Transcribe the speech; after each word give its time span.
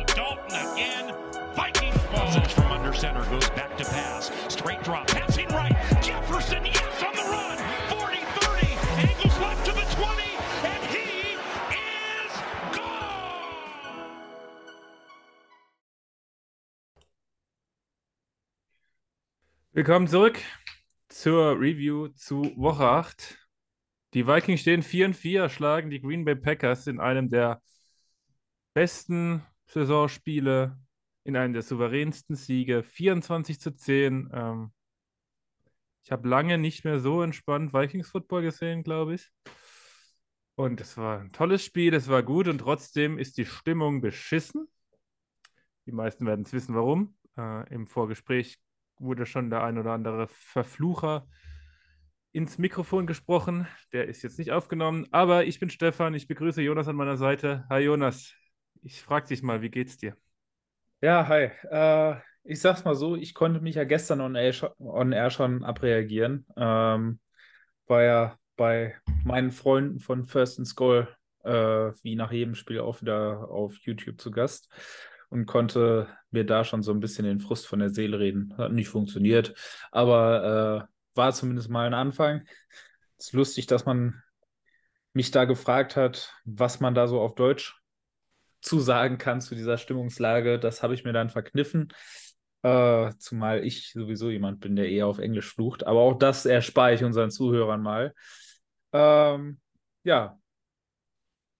again. 0.61 1.13
Vikings 1.55 1.97
ball. 2.11 2.31
from 2.53 2.71
under 2.71 2.93
center 2.93 3.23
goes 3.29 3.49
back 3.51 3.75
to 3.77 3.85
pass. 3.85 4.31
Straight 4.47 4.83
drop, 4.83 5.07
passing 5.07 5.47
right. 5.49 5.75
Jefferson, 6.01 6.65
yes, 6.65 7.03
on 7.03 7.13
the 7.15 7.23
run. 7.29 7.57
40-30, 7.89 8.77
angles 8.97 9.39
left 9.39 9.65
to 9.65 9.71
the 9.73 9.85
20, 9.95 10.23
and 10.63 10.83
he 10.85 11.35
is 11.73 12.31
gone. 12.75 14.05
Willkommen 19.73 20.07
zurück 20.07 20.39
zur 21.09 21.59
Review 21.59 22.09
zu 22.09 22.53
Woche 22.55 22.85
8. 22.85 23.37
Die 24.13 24.27
Vikings 24.27 24.61
stehen 24.61 24.83
4 24.83 25.05
und 25.07 25.15
4, 25.15 25.49
schlagen 25.49 25.89
die 25.89 26.01
Green 26.01 26.25
Bay 26.25 26.35
Packers 26.35 26.87
in 26.87 26.99
einem 26.99 27.29
der 27.29 27.61
besten 28.73 29.43
Saisonspiele, 29.71 30.77
in 31.23 31.37
einem 31.37 31.53
der 31.53 31.61
souveränsten 31.61 32.35
Siege, 32.35 32.83
24 32.83 33.59
zu 33.59 33.71
10. 33.75 34.29
Ähm, 34.33 34.71
ich 36.03 36.11
habe 36.11 36.27
lange 36.27 36.57
nicht 36.57 36.83
mehr 36.83 36.99
so 36.99 37.21
entspannt 37.21 37.73
Vikings 37.73 38.09
Football 38.09 38.41
gesehen, 38.41 38.83
glaube 38.83 39.15
ich. 39.15 39.29
Und 40.55 40.81
es 40.81 40.97
war 40.97 41.19
ein 41.19 41.31
tolles 41.31 41.63
Spiel, 41.63 41.93
es 41.93 42.09
war 42.09 42.21
gut 42.21 42.47
und 42.47 42.57
trotzdem 42.57 43.17
ist 43.17 43.37
die 43.37 43.45
Stimmung 43.45 44.01
beschissen. 44.01 44.67
Die 45.85 45.91
meisten 45.91 46.25
werden 46.25 46.45
es 46.45 46.53
wissen, 46.53 46.75
warum. 46.75 47.15
Äh, 47.37 47.73
Im 47.73 47.87
Vorgespräch 47.87 48.59
wurde 48.99 49.25
schon 49.25 49.49
der 49.49 49.63
ein 49.63 49.77
oder 49.77 49.93
andere 49.93 50.27
Verflucher 50.27 51.27
ins 52.33 52.57
Mikrofon 52.57 53.07
gesprochen. 53.07 53.67
Der 53.93 54.07
ist 54.07 54.21
jetzt 54.21 54.37
nicht 54.37 54.51
aufgenommen, 54.51 55.07
aber 55.11 55.45
ich 55.45 55.59
bin 55.59 55.69
Stefan, 55.69 56.13
ich 56.13 56.27
begrüße 56.27 56.61
Jonas 56.61 56.87
an 56.87 56.95
meiner 56.95 57.17
Seite. 57.17 57.65
Hi 57.69 57.81
Jonas, 57.83 58.33
ich 58.81 59.01
frage 59.01 59.27
dich 59.27 59.43
mal, 59.43 59.61
wie 59.61 59.69
geht's 59.69 59.97
dir? 59.97 60.15
Ja, 61.01 61.27
hi. 61.27 61.49
Äh, 61.69 62.15
ich 62.43 62.59
sag's 62.59 62.83
mal 62.83 62.95
so, 62.95 63.15
ich 63.15 63.33
konnte 63.33 63.59
mich 63.61 63.75
ja 63.75 63.83
gestern 63.83 64.21
on 64.21 64.35
air, 64.35 64.53
on 64.79 65.11
air 65.11 65.29
schon 65.29 65.63
abreagieren. 65.63 66.45
Ähm, 66.55 67.19
war 67.87 68.03
ja 68.03 68.37
bei 68.55 68.95
meinen 69.23 69.51
Freunden 69.51 69.99
von 69.99 70.25
First 70.25 70.59
and 70.59 70.67
Skull, 70.67 71.07
äh, 71.43 71.51
wie 72.03 72.15
nach 72.15 72.31
jedem 72.31 72.55
Spiel 72.55 72.79
auch 72.79 73.01
wieder 73.01 73.49
auf 73.49 73.75
YouTube 73.77 74.19
zu 74.19 74.31
Gast 74.31 74.69
und 75.29 75.45
konnte 75.45 76.07
mir 76.29 76.45
da 76.45 76.63
schon 76.63 76.83
so 76.83 76.91
ein 76.91 76.99
bisschen 76.99 77.25
den 77.25 77.39
Frust 77.39 77.67
von 77.67 77.79
der 77.79 77.89
Seele 77.89 78.19
reden. 78.19 78.55
Hat 78.57 78.71
nicht 78.71 78.89
funktioniert, 78.89 79.53
aber 79.91 80.87
äh, 80.87 81.17
war 81.17 81.33
zumindest 81.33 81.69
mal 81.69 81.87
ein 81.87 81.93
Anfang. 81.93 82.45
ist 83.17 83.33
lustig, 83.33 83.67
dass 83.67 83.85
man 83.85 84.21
mich 85.13 85.31
da 85.31 85.45
gefragt 85.45 85.95
hat, 85.95 86.33
was 86.45 86.79
man 86.79 86.95
da 86.95 87.07
so 87.07 87.19
auf 87.19 87.35
Deutsch 87.35 87.80
zu 88.61 88.79
sagen 88.79 89.17
kann 89.17 89.41
zu 89.41 89.55
dieser 89.55 89.77
Stimmungslage. 89.77 90.59
Das 90.59 90.83
habe 90.83 90.93
ich 90.93 91.03
mir 91.03 91.13
dann 91.13 91.29
verkniffen. 91.29 91.93
Äh, 92.63 93.11
zumal 93.17 93.65
ich 93.65 93.91
sowieso 93.91 94.29
jemand 94.29 94.59
bin, 94.59 94.75
der 94.75 94.89
eher 94.89 95.07
auf 95.07 95.19
Englisch 95.19 95.51
flucht. 95.51 95.85
Aber 95.85 95.99
auch 96.01 96.17
das 96.17 96.45
erspare 96.45 96.93
ich 96.93 97.03
unseren 97.03 97.31
Zuhörern 97.31 97.81
mal. 97.81 98.13
Ähm, 98.93 99.59
ja, 100.03 100.39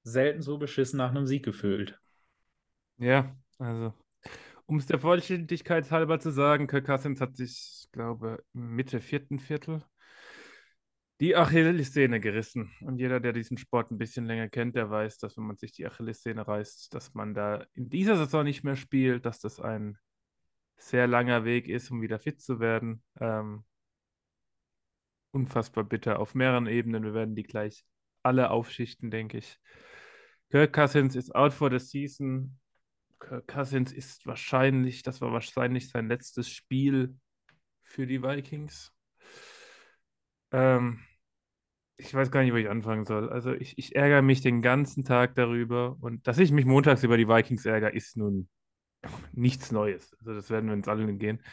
selten 0.04 0.42
so 0.42 0.58
beschissen 0.58 0.98
nach 0.98 1.10
einem 1.10 1.26
Sieg 1.26 1.44
gefühlt. 1.44 1.98
Ja, 2.98 3.36
also, 3.58 3.94
um 4.66 4.78
es 4.78 4.86
der 4.86 5.00
Vollständigkeit 5.00 5.90
halber 5.92 6.20
zu 6.20 6.32
sagen, 6.32 6.68
Kirk 6.68 6.86
Cousins 6.86 7.20
hat 7.20 7.36
sich, 7.36 7.84
ich 7.86 7.92
glaube, 7.92 8.44
Mitte 8.54 9.02
vierten 9.02 9.40
Viertel 9.40 9.84
die 11.22 11.36
Achillessehne 11.36 12.20
gerissen. 12.20 12.72
Und 12.82 12.98
jeder, 12.98 13.20
der 13.20 13.32
diesen 13.32 13.58
Sport 13.60 13.92
ein 13.92 14.00
bisschen 14.00 14.26
länger 14.26 14.50
kennt, 14.50 14.76
der 14.76 14.90
weiß, 14.90 15.20
dass 15.20 15.38
wenn 15.38 15.46
man 15.46 15.56
sich 15.56 15.72
die 15.72 15.86
Achillessehne 15.86 16.48
reißt, 16.48 16.94
dass 16.96 17.14
man 17.14 17.36
da 17.36 17.64
in 17.76 17.90
dieser 17.90 18.18
Saison 18.18 18.44
nicht 18.44 18.64
mehr 18.64 18.76
spielt, 18.76 19.24
dass 19.28 19.40
das 19.40 19.60
ein 19.60 20.00
sehr 20.78 21.06
langer 21.06 21.46
Weg 21.46 21.68
ist, 21.68 21.92
um 21.92 22.02
wieder 22.02 22.18
fit 22.18 22.42
zu 22.42 22.60
werden. 22.60 23.04
Ähm, 23.20 23.64
unfassbar 25.30 25.84
bitter 25.84 26.18
auf 26.18 26.34
mehreren 26.34 26.66
Ebenen. 26.66 27.04
Wir 27.04 27.14
werden 27.14 27.36
die 27.36 27.44
gleich 27.44 27.86
alle 28.24 28.50
aufschichten, 28.50 29.12
denke 29.12 29.38
ich. 29.38 29.60
Kirk 30.50 30.74
Cousins 30.74 31.16
ist 31.16 31.36
out 31.36 31.54
for 31.54 31.70
the 31.70 31.78
season. 31.78 32.60
Kirk 33.20 33.48
Cousins 33.48 33.94
ist 33.94 34.26
wahrscheinlich, 34.26 35.04
das 35.04 35.22
war 35.22 35.32
wahrscheinlich 35.32 35.88
sein 35.88 36.08
letztes 36.08 36.50
Spiel 36.50 37.16
für 37.84 38.08
die 38.08 38.24
Vikings. 38.24 38.92
Ähm, 40.52 41.00
ich 42.02 42.14
weiß 42.14 42.32
gar 42.32 42.42
nicht, 42.42 42.52
wo 42.52 42.58
ich 42.58 42.70
anfangen 42.70 43.06
soll. 43.06 43.30
Also 43.30 43.54
ich, 43.54 43.78
ich 43.78 43.96
ärgere 43.96 44.22
mich 44.24 44.42
den 44.42 44.62
ganzen 44.62 45.06
Tag 45.06 45.36
darüber. 45.36 45.98
Und 46.02 46.26
dass 46.28 46.40
ich 46.40 46.52
mich 46.52 46.66
montags 46.66 47.04
über 47.04 47.16
die 47.16 47.28
Vikings 47.28 47.66
ärgere, 47.66 47.94
ist 47.94 48.18
nun 48.18 48.50
nichts 49.34 49.72
Neues. 49.72 50.16
Also 50.20 50.34
das 50.34 50.50
werden 50.50 50.68
wir 50.68 50.74
uns 50.74 50.88
alle 50.88 51.12
gehen. 51.14 51.44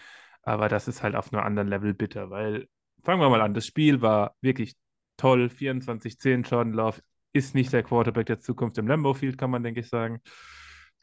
Aber 0.43 0.69
das 0.69 0.89
ist 0.89 1.03
halt 1.03 1.17
auf 1.17 1.33
einem 1.33 1.43
anderen 1.43 1.69
Level 1.69 1.93
bitter, 1.93 2.31
weil, 2.31 2.67
fangen 3.05 3.21
wir 3.21 3.29
mal 3.29 3.43
an, 3.43 3.53
das 3.53 3.67
Spiel 3.67 4.01
war 4.01 4.35
wirklich 4.41 4.75
toll. 5.19 5.51
24-10 5.51 6.49
Jordan 6.49 6.73
Love 6.73 7.03
ist 7.35 7.55
nicht 7.55 7.73
der 7.73 7.83
Quarterback 7.83 8.27
der 8.27 8.41
Zukunft 8.41 8.79
im 8.79 8.87
Lambeau 8.87 9.13
Field, 9.13 9.37
kann 9.37 9.51
man, 9.51 9.63
denke 9.63 9.81
ich, 9.81 9.89
sagen. 9.89 10.23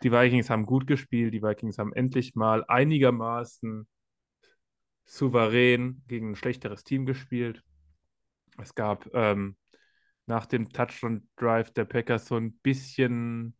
Die 0.01 0.11
Vikings 0.11 0.49
haben 0.49 0.65
gut 0.65 0.87
gespielt. 0.87 1.33
Die 1.33 1.43
Vikings 1.43 1.77
haben 1.77 1.93
endlich 1.93 2.35
mal 2.35 2.65
einigermaßen 2.67 3.87
souverän 5.05 6.03
gegen 6.07 6.31
ein 6.31 6.35
schlechteres 6.35 6.83
Team 6.83 7.05
gespielt. 7.05 7.63
Es 8.57 8.75
gab 8.75 9.07
ähm, 9.13 9.57
nach 10.25 10.45
dem 10.45 10.69
Touchdown-Drive 10.69 11.71
der 11.71 11.85
Packers 11.85 12.27
so 12.27 12.35
ein 12.37 12.53
bisschen, 12.59 13.55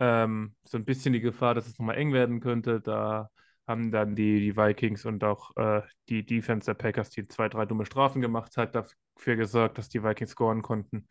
ähm, 0.00 0.54
so 0.64 0.78
ein 0.78 0.84
bisschen 0.84 1.12
die 1.12 1.20
Gefahr, 1.20 1.54
dass 1.54 1.66
es 1.66 1.78
nochmal 1.78 1.96
eng 1.96 2.12
werden 2.12 2.40
könnte. 2.40 2.80
Da 2.80 3.30
haben 3.66 3.90
dann 3.90 4.14
die, 4.14 4.40
die 4.40 4.56
Vikings 4.56 5.04
und 5.04 5.24
auch 5.24 5.56
äh, 5.56 5.82
die 6.08 6.24
Defense 6.24 6.66
der 6.66 6.74
Packers, 6.74 7.10
die 7.10 7.26
zwei, 7.28 7.48
drei 7.48 7.66
dumme 7.66 7.86
Strafen 7.86 8.20
gemacht 8.22 8.56
hat, 8.56 8.74
dafür 8.74 9.36
gesorgt, 9.36 9.78
dass 9.78 9.88
die 9.88 10.02
Vikings 10.02 10.32
scoren 10.32 10.62
konnten. 10.62 11.08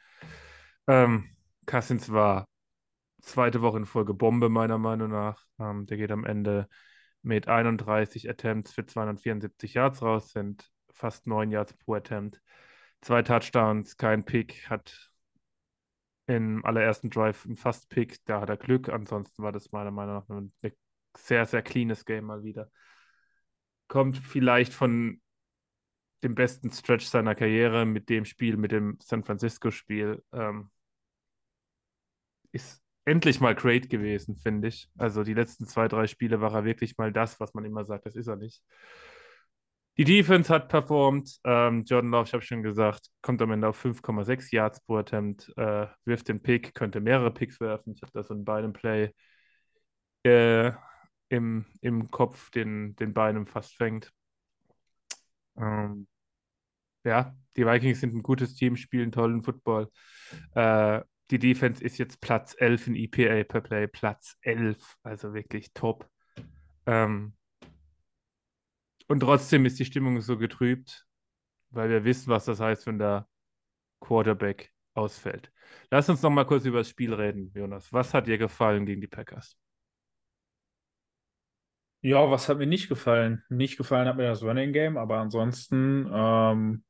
Ähm, 0.87 1.29
Cousins 1.65 2.11
war 2.11 2.47
zweite 3.21 3.61
Woche 3.61 3.77
in 3.77 3.85
Folge 3.85 4.13
Bombe, 4.13 4.49
meiner 4.49 4.77
Meinung 4.77 5.09
nach. 5.11 5.43
Ähm, 5.59 5.85
der 5.85 5.97
geht 5.97 6.11
am 6.11 6.25
Ende 6.25 6.67
mit 7.21 7.47
31 7.47 8.29
Attempts 8.29 8.71
für 8.71 8.85
274 8.85 9.73
Yards 9.73 10.01
raus, 10.01 10.31
sind 10.31 10.69
fast 10.91 11.27
9 11.27 11.51
Yards 11.51 11.73
pro 11.73 11.95
Attempt. 11.95 12.41
Zwei 13.05 13.21
Touchdowns, 13.21 13.97
kein 13.97 14.25
Pick, 14.25 14.67
hat 14.67 15.11
im 16.25 16.65
allerersten 16.65 17.11
Drive 17.11 17.45
einen 17.45 17.55
Fast-Pick, 17.55 18.25
da 18.25 18.41
hat 18.41 18.49
er 18.49 18.57
Glück. 18.57 18.89
Ansonsten 18.89 19.43
war 19.43 19.51
das 19.51 19.71
meiner 19.71 19.91
Meinung 19.91 20.23
nach 20.27 20.29
ein 20.29 20.51
sehr, 21.15 21.45
sehr 21.45 21.61
cleanes 21.61 22.05
Game 22.05 22.25
mal 22.25 22.41
wieder. 22.41 22.71
Kommt 23.89 24.17
vielleicht 24.17 24.73
von 24.73 25.21
dem 26.23 26.33
besten 26.33 26.71
Stretch 26.71 27.05
seiner 27.05 27.35
Karriere 27.35 27.85
mit 27.85 28.09
dem 28.09 28.25
Spiel, 28.25 28.57
mit 28.57 28.71
dem 28.71 28.97
San 28.99 29.23
Francisco-Spiel. 29.23 30.23
Ähm, 30.33 30.71
ist 32.53 32.83
endlich 33.05 33.39
mal 33.39 33.53
great 33.53 33.87
gewesen, 33.87 34.35
finde 34.35 34.69
ich. 34.69 34.89
Also 34.97 35.23
die 35.23 35.35
letzten 35.35 35.67
zwei, 35.67 35.87
drei 35.87 36.07
Spiele 36.07 36.41
war 36.41 36.55
er 36.55 36.65
wirklich 36.65 36.97
mal 36.97 37.13
das, 37.13 37.39
was 37.39 37.53
man 37.53 37.65
immer 37.65 37.85
sagt, 37.85 38.07
das 38.07 38.15
ist 38.15 38.25
er 38.25 38.35
nicht. 38.35 38.63
Die 39.97 40.03
Defense 40.03 40.53
hat 40.53 40.67
performt. 40.67 41.39
Ähm, 41.45 41.83
Jordan 41.85 42.11
Love, 42.11 42.25
ich 42.27 42.33
habe 42.33 42.43
schon 42.43 42.63
gesagt, 42.63 43.09
kommt 43.21 43.41
am 43.41 43.51
Ende 43.51 43.67
auf 43.69 43.83
5,6 43.83 44.53
Yards 44.53 44.81
pro 44.81 44.97
Attempt, 44.97 45.53
äh, 45.57 45.87
wirft 46.03 46.27
den 46.27 46.41
Pick, 46.41 46.75
könnte 46.75 46.99
mehrere 46.99 47.31
Picks 47.31 47.59
werfen. 47.61 47.93
Ich 47.95 48.01
habe 48.01 48.11
da 48.13 48.23
so 48.23 48.33
einen 48.33 48.43
beiden 48.43 48.73
Play 48.73 49.11
äh, 50.23 50.71
im, 51.29 51.65
im 51.81 52.11
Kopf, 52.11 52.49
den, 52.51 52.95
den 52.97 53.13
Beinem 53.13 53.47
fast 53.47 53.75
fängt. 53.75 54.11
Ähm, 55.57 56.07
ja, 57.05 57.33
die 57.55 57.65
Vikings 57.65 58.01
sind 58.01 58.15
ein 58.15 58.23
gutes 58.23 58.55
Team, 58.55 58.75
spielen 58.75 59.11
tollen 59.11 59.43
Football. 59.43 59.89
Äh, 60.55 61.01
die 61.31 61.39
Defense 61.39 61.83
ist 61.83 61.97
jetzt 61.97 62.19
Platz 62.19 62.55
11 62.57 62.87
in 62.87 62.95
EPA 62.95 63.43
per 63.45 63.61
Play, 63.61 63.87
Platz 63.87 64.37
11, 64.41 64.97
also 65.03 65.33
wirklich 65.33 65.71
top. 65.73 66.09
Ähm, 66.85 67.33
und 69.07 69.19
trotzdem 69.19 69.65
ist 69.65 69.79
die 69.79 69.85
Stimmung 69.85 70.21
so 70.21 70.37
getrübt, 70.37 71.05
weil 71.69 71.89
wir 71.89 72.03
wissen, 72.03 72.29
was 72.29 72.45
das 72.45 72.59
heißt, 72.59 72.87
wenn 72.87 72.99
der 72.99 73.27
Quarterback 73.99 74.71
ausfällt. 74.93 75.51
Lass 75.91 76.09
uns 76.09 76.21
noch 76.21 76.29
mal 76.29 76.45
kurz 76.45 76.65
über 76.65 76.79
das 76.79 76.89
Spiel 76.89 77.13
reden, 77.13 77.51
Jonas. 77.53 77.91
Was 77.91 78.13
hat 78.13 78.27
dir 78.27 78.37
gefallen 78.37 78.85
gegen 78.85 79.01
die 79.01 79.07
Packers? 79.07 79.57
Ja, 82.01 82.29
was 82.29 82.47
hat 82.49 82.59
mir 82.59 82.67
nicht 82.67 82.87
gefallen? 82.87 83.43
Nicht 83.49 83.77
gefallen 83.77 84.07
hat 84.07 84.17
mir 84.17 84.27
das 84.27 84.43
Running 84.43 84.73
Game, 84.73 84.95
aber 84.95 85.17
ansonsten, 85.17 86.07
ähm, 86.13 86.83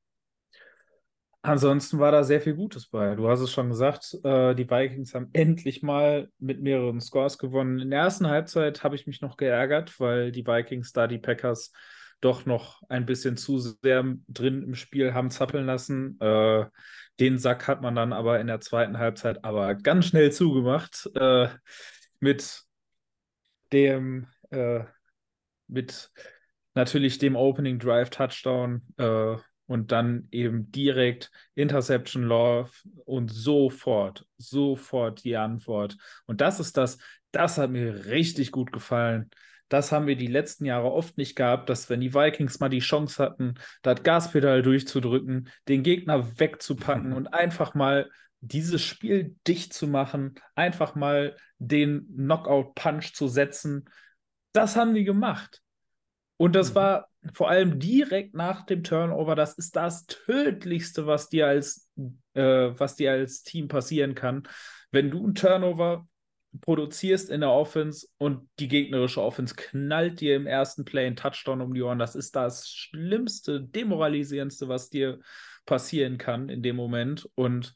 ansonsten 1.41 2.00
war 2.00 2.12
da 2.12 2.23
sehr 2.23 2.41
viel 2.41 2.53
Gutes 2.53 2.89
bei. 2.89 3.15
Du 3.15 3.29
hast 3.29 3.39
es 3.39 3.51
schon 3.51 3.69
gesagt, 3.69 4.17
äh, 4.23 4.53
die 4.56 4.69
Vikings 4.69 5.15
haben 5.15 5.29
endlich 5.31 5.83
mal 5.83 6.29
mit 6.38 6.62
mehreren 6.62 7.00
Scores 7.00 7.38
gewonnen. 7.38 7.79
In 7.79 7.91
der 7.91 8.01
ersten 8.01 8.27
Halbzeit 8.27 8.83
habe 8.83 8.95
ich 8.95 9.07
mich 9.07 9.21
noch 9.21 9.38
geärgert, 9.38 10.00
weil 10.01 10.33
die 10.33 10.45
Vikings 10.45 10.91
da 10.91 11.07
die 11.07 11.19
Packers 11.19 11.71
doch 12.21 12.45
noch 12.45 12.81
ein 12.89 13.06
bisschen 13.06 13.38
zu 13.38 13.59
sehr 13.59 14.03
drin 14.27 14.63
im 14.63 14.75
Spiel 14.75 15.13
haben 15.13 15.29
zappeln 15.29 15.65
lassen. 15.65 16.19
Äh, 16.19 16.65
den 17.19 17.38
Sack 17.38 17.67
hat 17.67 17.81
man 17.81 17.95
dann 17.95 18.13
aber 18.13 18.39
in 18.39 18.47
der 18.47 18.62
zweiten 18.62 18.97
Halbzeit 18.97 19.44
aber 19.44 19.75
ganz 19.75 20.07
schnell 20.07 20.31
zugemacht 20.31 21.09
äh, 21.15 21.50
mit 22.19 22.63
dem 23.71 24.27
äh, 24.51 24.83
mit 25.67 26.12
natürlich 26.73 27.17
dem 27.17 27.35
Opening 27.35 27.79
Drive 27.79 28.09
Touchdown 28.09 28.81
äh, 28.97 29.35
und 29.67 29.91
dann 29.91 30.27
eben 30.31 30.71
direkt 30.71 31.31
Interception 31.56 32.23
Love 32.23 32.71
und 33.06 33.31
sofort, 33.31 34.27
sofort 34.38 35.23
die 35.23 35.38
Antwort. 35.38 35.97
Und 36.25 36.41
das 36.41 36.59
ist 36.59 36.77
das, 36.77 36.97
das 37.31 37.57
hat 37.57 37.71
mir 37.71 38.06
richtig 38.06 38.51
gut 38.51 38.71
gefallen. 38.71 39.31
Das 39.69 39.91
haben 39.91 40.07
wir 40.07 40.15
die 40.15 40.27
letzten 40.27 40.65
Jahre 40.65 40.91
oft 40.91 41.17
nicht 41.17 41.35
gehabt, 41.35 41.69
dass 41.69 41.89
wenn 41.89 42.01
die 42.01 42.13
Vikings 42.13 42.59
mal 42.59 42.69
die 42.69 42.79
Chance 42.79 43.23
hatten, 43.23 43.56
das 43.81 44.03
Gaspedal 44.03 44.62
durchzudrücken, 44.62 45.50
den 45.67 45.83
Gegner 45.83 46.39
wegzupacken 46.39 47.13
und 47.13 47.27
einfach 47.27 47.73
mal 47.73 48.09
dieses 48.41 48.83
Spiel 48.83 49.35
dicht 49.47 49.73
zu 49.73 49.88
machen, 49.88 50.35
einfach 50.53 50.94
mal 50.95 51.35
den 51.57 52.07
Knockout-Punch 52.15 53.13
zu 53.13 53.27
setzen, 53.27 53.85
das 54.53 54.75
haben 54.75 54.94
die 54.94 55.03
gemacht. 55.03 55.62
Und 56.38 56.56
das 56.56 56.71
mhm. 56.71 56.75
war 56.75 57.07
vor 57.33 57.50
allem 57.50 57.79
direkt 57.79 58.35
nach 58.35 58.65
dem 58.65 58.83
Turnover, 58.83 59.35
das 59.35 59.53
ist 59.53 59.75
das 59.75 60.06
Tödlichste, 60.06 61.07
was 61.07 61.29
dir 61.29 61.47
als, 61.47 61.89
äh, 62.33 62.41
was 62.77 62.95
dir 62.95 63.12
als 63.12 63.44
Team 63.44 63.67
passieren 63.67 64.15
kann. 64.15 64.44
Wenn 64.91 65.09
du 65.09 65.23
einen 65.23 65.35
Turnover 65.35 66.07
produzierst 66.61 67.29
in 67.29 67.41
der 67.41 67.51
Offense 67.51 68.07
und 68.17 68.47
die 68.59 68.67
gegnerische 68.67 69.21
Offense 69.21 69.55
knallt 69.55 70.21
dir 70.21 70.35
im 70.35 70.47
ersten 70.47 70.85
Play 70.85 71.07
einen 71.07 71.15
Touchdown 71.15 71.61
um 71.61 71.73
die 71.73 71.81
Ohren, 71.81 71.99
das 71.99 72.15
ist 72.15 72.35
das 72.35 72.69
Schlimmste, 72.69 73.61
Demoralisierendste, 73.61 74.67
was 74.67 74.89
dir 74.89 75.19
passieren 75.65 76.17
kann 76.17 76.49
in 76.49 76.61
dem 76.61 76.75
Moment. 76.75 77.29
Und 77.35 77.75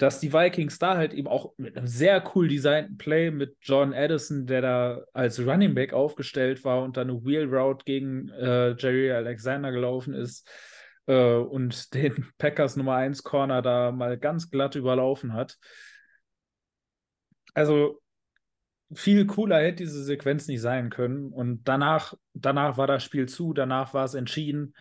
dass 0.00 0.18
die 0.18 0.32
Vikings 0.32 0.78
da 0.78 0.96
halt 0.96 1.12
eben 1.12 1.28
auch 1.28 1.52
mit 1.58 1.76
einem 1.76 1.86
sehr 1.86 2.24
cool 2.34 2.48
designten 2.48 2.96
Play 2.96 3.30
mit 3.30 3.56
John 3.60 3.92
Addison, 3.92 4.46
der 4.46 4.62
da 4.62 5.04
als 5.12 5.38
Running 5.38 5.74
Back 5.74 5.92
aufgestellt 5.92 6.64
war 6.64 6.82
und 6.82 6.96
dann 6.96 7.10
eine 7.10 7.22
Wheel 7.22 7.54
Route 7.54 7.84
gegen 7.84 8.30
äh, 8.30 8.74
Jerry 8.78 9.12
Alexander 9.12 9.72
gelaufen 9.72 10.14
ist 10.14 10.48
äh, 11.06 11.34
und 11.34 11.92
den 11.92 12.26
Packers 12.38 12.76
Nummer 12.76 12.94
1 12.94 13.22
Corner 13.24 13.60
da 13.60 13.92
mal 13.92 14.16
ganz 14.16 14.50
glatt 14.50 14.74
überlaufen 14.74 15.34
hat. 15.34 15.58
Also 17.54 18.00
viel 18.92 19.26
cooler 19.26 19.60
hätte 19.60 19.84
diese 19.84 20.02
Sequenz 20.04 20.46
nicht 20.48 20.60
sein 20.60 20.90
können. 20.90 21.32
Und 21.32 21.64
danach, 21.64 22.14
danach 22.34 22.76
war 22.76 22.86
das 22.86 23.04
Spiel 23.04 23.28
zu, 23.28 23.52
danach 23.52 23.94
war 23.94 24.04
es 24.04 24.14
entschieden. 24.14 24.74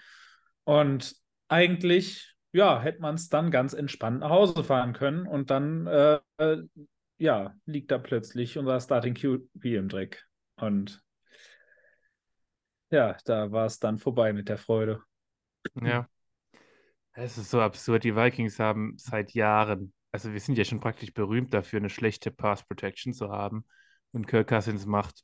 Und 0.63 1.15
eigentlich 1.47 2.35
ja, 2.51 2.81
hätte 2.81 3.01
man 3.01 3.15
es 3.15 3.29
dann 3.29 3.51
ganz 3.51 3.73
entspannt 3.73 4.19
nach 4.19 4.29
Hause 4.29 4.63
fahren 4.63 4.93
können 4.93 5.27
und 5.27 5.49
dann, 5.49 5.87
äh, 5.87 6.19
ja, 7.17 7.53
liegt 7.65 7.91
da 7.91 7.97
plötzlich 7.97 8.57
unser 8.57 8.79
Starting 8.79 9.13
QB 9.13 9.65
im 9.65 9.89
Dreck. 9.89 10.25
Und 10.55 11.01
ja, 12.91 13.17
da 13.25 13.51
war 13.51 13.65
es 13.65 13.79
dann 13.79 13.99
vorbei 13.99 14.33
mit 14.33 14.49
der 14.49 14.57
Freude. 14.57 15.03
Ja. 15.81 16.07
Es 17.13 17.37
ist 17.37 17.49
so 17.51 17.59
absurd. 17.59 18.03
Die 18.03 18.15
Vikings 18.15 18.59
haben 18.59 18.93
seit 18.97 19.33
Jahren, 19.33 19.93
also 20.11 20.33
wir 20.33 20.39
sind 20.39 20.57
ja 20.57 20.65
schon 20.65 20.79
praktisch 20.79 21.13
berühmt 21.13 21.53
dafür, 21.53 21.77
eine 21.79 21.89
schlechte 21.89 22.31
Pass 22.31 22.65
Protection 22.65 23.13
zu 23.13 23.29
haben. 23.29 23.65
Und 24.11 24.27
Kirk 24.27 24.47
Cousins 24.49 24.85
macht 24.85 25.23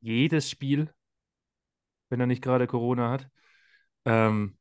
jedes 0.00 0.50
Spiel, 0.50 0.92
wenn 2.10 2.20
er 2.20 2.26
nicht 2.26 2.42
gerade 2.42 2.66
Corona 2.66 3.10
hat. 3.10 3.28
Ähm, 4.04 4.58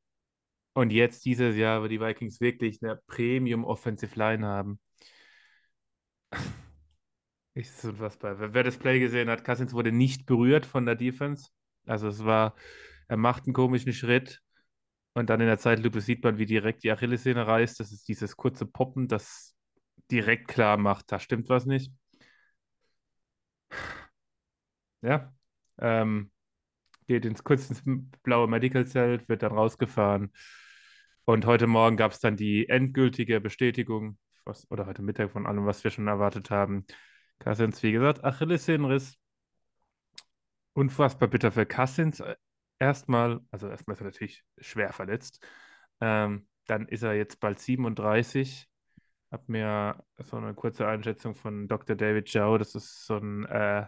und 0.74 0.92
jetzt 0.92 1.26
dieses 1.26 1.56
Jahr, 1.56 1.82
wo 1.84 1.88
die 1.88 2.02
Vikings 2.02 2.42
wirklich 2.42 2.82
eine 2.82 2.98
Premium 3.08 3.66
Offensive 3.66 4.18
Line 4.18 4.46
haben. 4.46 4.80
Ist 7.54 7.86
unfassbar. 7.86 8.54
Wer 8.54 8.64
das 8.64 8.78
Play 8.78 9.00
gesehen 9.00 9.30
hat, 9.30 9.46
Cousins 9.46 9.72
wurde 9.72 9.92
nicht 9.94 10.26
berührt 10.26 10.66
von 10.66 10.86
der 10.86 10.96
Defense. 10.96 11.50
Also 11.86 12.10
es 12.10 12.26
war, 12.26 12.56
er 13.08 13.16
macht 13.16 13.46
einen 13.46 13.54
komischen 13.54 13.94
Schritt 13.94 14.42
und 15.16 15.30
dann 15.30 15.42
in 15.42 15.48
der 15.48 15.58
Zeitlupe 15.60 16.02
sieht 16.02 16.24
man, 16.24 16.38
wie 16.38 16.46
direkt 16.46 16.84
die 16.84 16.92
Achillessehne 16.92 17.48
reißt. 17.48 17.80
Das 17.80 17.92
ist 17.92 18.08
dieses 18.08 18.38
kurze 18.38 18.66
Poppen, 18.66 19.08
das 19.08 19.56
direkt 20.12 20.48
klar 20.50 20.78
macht, 20.78 21.12
da 21.12 21.20
stimmt 21.20 21.50
was 21.50 21.66
nicht. 21.66 21.92
Ja, 25.02 25.34
ähm, 25.80 26.32
geht 27.08 27.26
ins 27.26 27.44
kurz 27.44 27.70
ins 27.70 27.84
blaue 28.24 28.48
Medical 28.48 28.86
Zelt, 28.88 29.30
wird 29.30 29.44
dann 29.44 29.54
rausgefahren. 29.54 30.34
Und 31.26 31.46
heute 31.46 31.68
Morgen 31.68 31.98
gab 31.98 32.12
es 32.12 32.20
dann 32.20 32.38
die 32.38 32.70
endgültige 32.70 33.42
Bestätigung, 33.42 34.18
was, 34.46 34.70
oder 34.72 34.86
heute 34.86 35.02
Mittag 35.02 35.32
von 35.32 35.48
allem, 35.48 35.66
was 35.66 35.84
wir 35.84 35.92
schon 35.92 36.08
erwartet 36.08 36.52
haben. 36.52 36.86
Cousins, 37.40 37.82
wie 37.84 37.92
gesagt, 37.94 38.24
Achillessehnenriss. 38.24 39.18
Unfassbar 40.74 41.30
bitter 41.30 41.52
für 41.52 41.66
Cousins. 41.66 42.22
Erstmal, 42.80 43.40
also 43.52 43.70
erstmal 43.70 43.96
ist 43.96 44.02
er 44.02 44.06
natürlich 44.06 44.44
schwer 44.58 44.92
verletzt. 44.94 45.46
Ähm, 46.02 46.48
dann 46.68 46.88
ist 46.88 47.04
er 47.04 47.14
jetzt 47.14 47.40
bald 47.40 47.60
37. 47.60 48.68
Habe 49.32 49.44
mir 49.48 50.04
so 50.20 50.38
eine 50.38 50.54
kurze 50.54 50.88
Einschätzung 50.88 51.36
von 51.36 51.68
Dr. 51.68 51.96
David 51.96 52.30
Joe, 52.30 52.58
das 52.58 52.76
ist 52.76 53.06
so 53.06 53.18
ein 53.18 53.46
äh, 53.46 53.86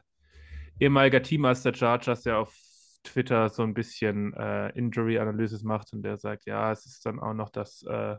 ehemaliger 0.80 1.22
Teammaster 1.22 1.74
Chargers, 1.74 2.24
der 2.24 2.40
auf 2.40 2.56
Twitter 3.04 3.50
so 3.50 3.64
ein 3.64 3.74
bisschen 3.74 4.34
äh, 4.34 4.70
Injury-Analysis 4.70 5.64
macht 5.64 5.94
und 5.94 6.04
der 6.04 6.18
sagt, 6.18 6.46
ja, 6.46 6.72
es 6.72 6.86
ist 6.86 7.06
dann 7.06 7.20
auch 7.20 7.34
noch 7.34 7.50
das, 7.50 7.84
äh, 7.84 8.18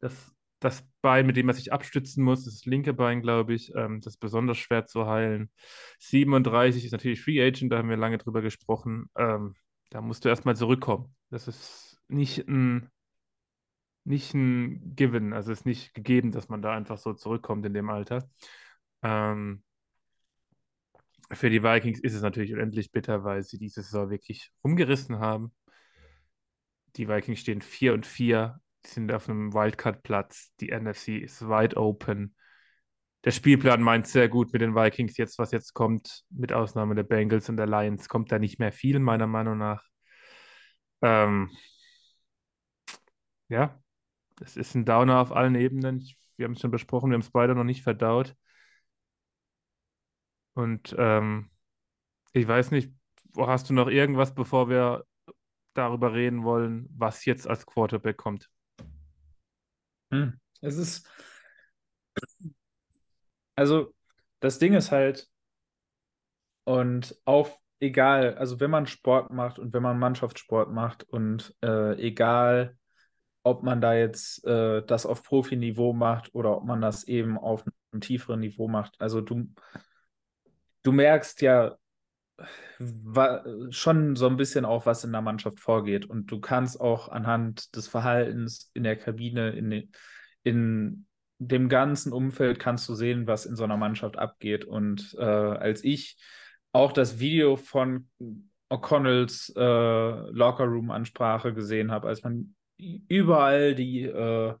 das, 0.00 0.34
das 0.64 0.86
Bein, 1.02 1.26
mit 1.26 1.36
dem 1.36 1.48
er 1.48 1.54
sich 1.54 1.72
abstützen 1.72 2.24
muss, 2.24 2.44
das 2.44 2.64
linke 2.64 2.92
Bein, 2.94 3.22
glaube 3.22 3.54
ich, 3.54 3.74
ähm, 3.74 4.00
das 4.00 4.14
ist 4.14 4.20
besonders 4.20 4.58
schwer 4.58 4.86
zu 4.86 5.06
heilen. 5.06 5.50
37 5.98 6.84
ist 6.84 6.92
natürlich 6.92 7.22
Free 7.22 7.42
Agent, 7.44 7.72
da 7.72 7.78
haben 7.78 7.90
wir 7.90 7.96
lange 7.96 8.18
drüber 8.18 8.42
gesprochen. 8.42 9.10
Ähm, 9.16 9.54
da 9.90 10.00
musst 10.00 10.24
du 10.24 10.28
erstmal 10.28 10.56
zurückkommen. 10.56 11.14
Das 11.30 11.48
ist 11.48 12.00
nicht 12.08 12.48
ein, 12.48 12.90
nicht 14.04 14.34
ein 14.34 14.94
Given, 14.94 15.32
also 15.32 15.52
es 15.52 15.60
ist 15.60 15.66
nicht 15.66 15.94
gegeben, 15.94 16.32
dass 16.32 16.48
man 16.48 16.62
da 16.62 16.72
einfach 16.74 16.98
so 16.98 17.12
zurückkommt 17.14 17.66
in 17.66 17.74
dem 17.74 17.90
Alter. 17.90 18.28
Ähm, 19.02 19.62
für 21.32 21.50
die 21.50 21.62
Vikings 21.62 22.00
ist 22.00 22.14
es 22.14 22.22
natürlich 22.22 22.52
unendlich 22.52 22.92
bitter, 22.92 23.24
weil 23.24 23.42
sie 23.42 23.58
diese 23.58 23.82
Saison 23.82 24.10
wirklich 24.10 24.50
umgerissen 24.62 25.18
haben. 25.18 25.52
Die 26.96 27.08
Vikings 27.08 27.40
stehen 27.40 27.62
4 27.62 27.94
und 27.94 28.06
4, 28.06 28.60
sind 28.86 29.12
auf 29.12 29.28
einem 29.28 29.52
Wildcard-Platz. 29.54 30.52
Die 30.60 30.70
NFC 30.70 31.18
ist 31.18 31.42
wide 31.42 31.76
open. 31.76 32.34
Der 33.24 33.30
Spielplan 33.30 33.82
meint 33.82 34.06
sehr 34.08 34.28
gut 34.28 34.52
mit 34.52 34.62
den 34.62 34.74
Vikings. 34.74 35.16
Jetzt, 35.16 35.38
was 35.38 35.52
jetzt 35.52 35.74
kommt, 35.74 36.24
mit 36.30 36.52
Ausnahme 36.52 36.94
der 36.94 37.04
Bengals 37.04 37.48
und 37.48 37.56
der 37.56 37.66
Lions, 37.66 38.08
kommt 38.08 38.32
da 38.32 38.38
nicht 38.38 38.58
mehr 38.58 38.72
viel, 38.72 38.98
meiner 38.98 39.26
Meinung 39.26 39.58
nach. 39.58 39.84
Ähm, 41.02 41.50
ja, 43.48 43.80
es 44.40 44.56
ist 44.56 44.74
ein 44.74 44.84
Downer 44.84 45.20
auf 45.20 45.32
allen 45.32 45.54
Ebenen. 45.54 46.04
wir 46.36 46.46
haben 46.46 46.52
es 46.54 46.60
schon 46.60 46.70
besprochen, 46.70 47.10
wir 47.10 47.14
haben 47.14 47.20
es 47.22 47.30
beide 47.30 47.54
noch 47.54 47.64
nicht 47.64 47.82
verdaut. 47.82 48.34
Und 50.54 50.94
ähm, 50.98 51.50
ich 52.32 52.46
weiß 52.46 52.70
nicht, 52.72 52.92
hast 53.36 53.70
du 53.70 53.74
noch 53.74 53.88
irgendwas, 53.88 54.34
bevor 54.34 54.68
wir 54.68 55.04
darüber 55.74 56.12
reden 56.14 56.44
wollen, 56.44 56.88
was 56.96 57.24
jetzt 57.24 57.48
als 57.48 57.66
Quarterback 57.66 58.16
kommt? 58.16 58.50
Hm. 60.12 60.38
Es 60.60 60.76
ist, 60.76 61.08
also 63.56 63.94
das 64.40 64.58
Ding 64.58 64.74
ist 64.74 64.92
halt, 64.92 65.28
und 66.64 67.16
auch 67.24 67.58
egal, 67.80 68.36
also 68.36 68.60
wenn 68.60 68.70
man 68.70 68.86
Sport 68.86 69.32
macht 69.32 69.58
und 69.58 69.72
wenn 69.72 69.82
man 69.82 69.98
Mannschaftssport 69.98 70.70
macht 70.70 71.02
und 71.04 71.54
äh, 71.62 71.94
egal, 72.00 72.76
ob 73.42 73.64
man 73.64 73.80
da 73.80 73.94
jetzt 73.94 74.44
äh, 74.46 74.84
das 74.86 75.04
auf 75.06 75.24
Profiniveau 75.24 75.92
macht 75.92 76.34
oder 76.34 76.56
ob 76.56 76.64
man 76.64 76.80
das 76.80 77.04
eben 77.04 77.38
auf 77.38 77.64
einem 77.92 78.00
tieferen 78.00 78.40
Niveau 78.40 78.68
macht. 78.68 79.00
Also 79.00 79.20
du, 79.20 79.48
du 80.84 80.92
merkst 80.92 81.40
ja 81.42 81.76
schon 83.70 84.16
so 84.16 84.26
ein 84.26 84.36
bisschen 84.36 84.64
auch, 84.64 84.86
was 84.86 85.04
in 85.04 85.12
der 85.12 85.22
Mannschaft 85.22 85.60
vorgeht. 85.60 86.06
Und 86.06 86.30
du 86.30 86.40
kannst 86.40 86.80
auch 86.80 87.08
anhand 87.08 87.74
des 87.76 87.88
Verhaltens 87.88 88.70
in 88.74 88.84
der 88.84 88.96
Kabine, 88.96 89.50
in, 89.50 89.90
in 90.42 91.06
dem 91.38 91.68
ganzen 91.68 92.12
Umfeld 92.12 92.58
kannst 92.58 92.88
du 92.88 92.94
sehen, 92.94 93.26
was 93.26 93.46
in 93.46 93.56
so 93.56 93.64
einer 93.64 93.76
Mannschaft 93.76 94.18
abgeht. 94.18 94.64
Und 94.64 95.14
äh, 95.18 95.24
als 95.24 95.84
ich 95.84 96.16
auch 96.72 96.92
das 96.92 97.18
Video 97.18 97.56
von 97.56 98.08
O'Connells 98.70 99.52
äh, 99.54 100.30
Lockerroom-Ansprache 100.30 101.52
gesehen 101.52 101.90
habe, 101.90 102.08
als 102.08 102.22
man 102.22 102.54
überall 102.78 103.74
die, 103.74 104.02
äh, 104.02 104.54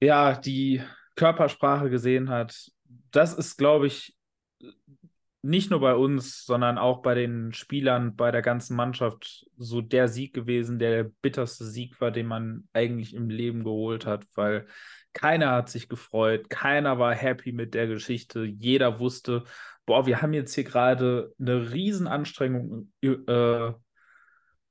ja, 0.00 0.34
die 0.34 0.82
Körpersprache 1.14 1.88
gesehen 1.90 2.28
hat. 2.28 2.70
Das 3.10 3.34
ist, 3.34 3.56
glaube 3.56 3.86
ich, 3.86 4.14
nicht 5.46 5.70
nur 5.70 5.80
bei 5.80 5.94
uns, 5.94 6.44
sondern 6.44 6.76
auch 6.76 7.02
bei 7.02 7.14
den 7.14 7.52
Spielern, 7.52 8.16
bei 8.16 8.32
der 8.32 8.42
ganzen 8.42 8.76
Mannschaft 8.76 9.46
so 9.56 9.80
der 9.80 10.08
Sieg 10.08 10.34
gewesen, 10.34 10.80
der, 10.80 11.04
der 11.04 11.10
bitterste 11.22 11.64
Sieg 11.64 12.00
war, 12.00 12.10
den 12.10 12.26
man 12.26 12.68
eigentlich 12.72 13.14
im 13.14 13.30
Leben 13.30 13.62
geholt 13.62 14.06
hat, 14.06 14.26
weil 14.34 14.66
keiner 15.12 15.52
hat 15.52 15.70
sich 15.70 15.88
gefreut, 15.88 16.50
keiner 16.50 16.98
war 16.98 17.14
happy 17.14 17.52
mit 17.52 17.74
der 17.74 17.86
Geschichte, 17.86 18.42
jeder 18.42 18.98
wusste, 18.98 19.44
boah, 19.86 20.04
wir 20.04 20.20
haben 20.20 20.32
jetzt 20.32 20.54
hier 20.54 20.64
gerade 20.64 21.32
eine 21.38 21.70
Riesenanstrengung 21.70 22.92
äh, 23.02 23.72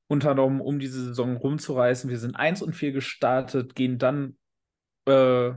unternommen, 0.07 0.59
um 0.59 0.77
diese 0.79 1.05
Saison 1.05 1.37
rumzureißen. 1.37 2.09
Wir 2.09 2.19
sind 2.19 2.35
1 2.35 2.61
und 2.61 2.73
4 2.73 2.91
gestartet, 2.91 3.75
gehen 3.75 3.97
dann 3.97 4.37
äh, 5.05 5.53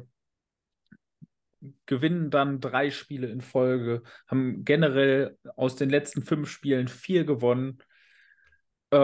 gewinnen 1.87 2.31
dann 2.31 2.61
drei 2.61 2.91
Spiele 2.91 3.29
in 3.29 3.41
Folge, 3.41 4.03
haben 4.27 4.65
generell 4.65 5.39
aus 5.57 5.77
den 5.77 5.91
letzten 5.91 6.23
fünf 6.23 6.49
Spielen 6.51 6.89
vier 6.89 7.25
gewonnen. 7.25 7.79
Äh, 8.91 8.97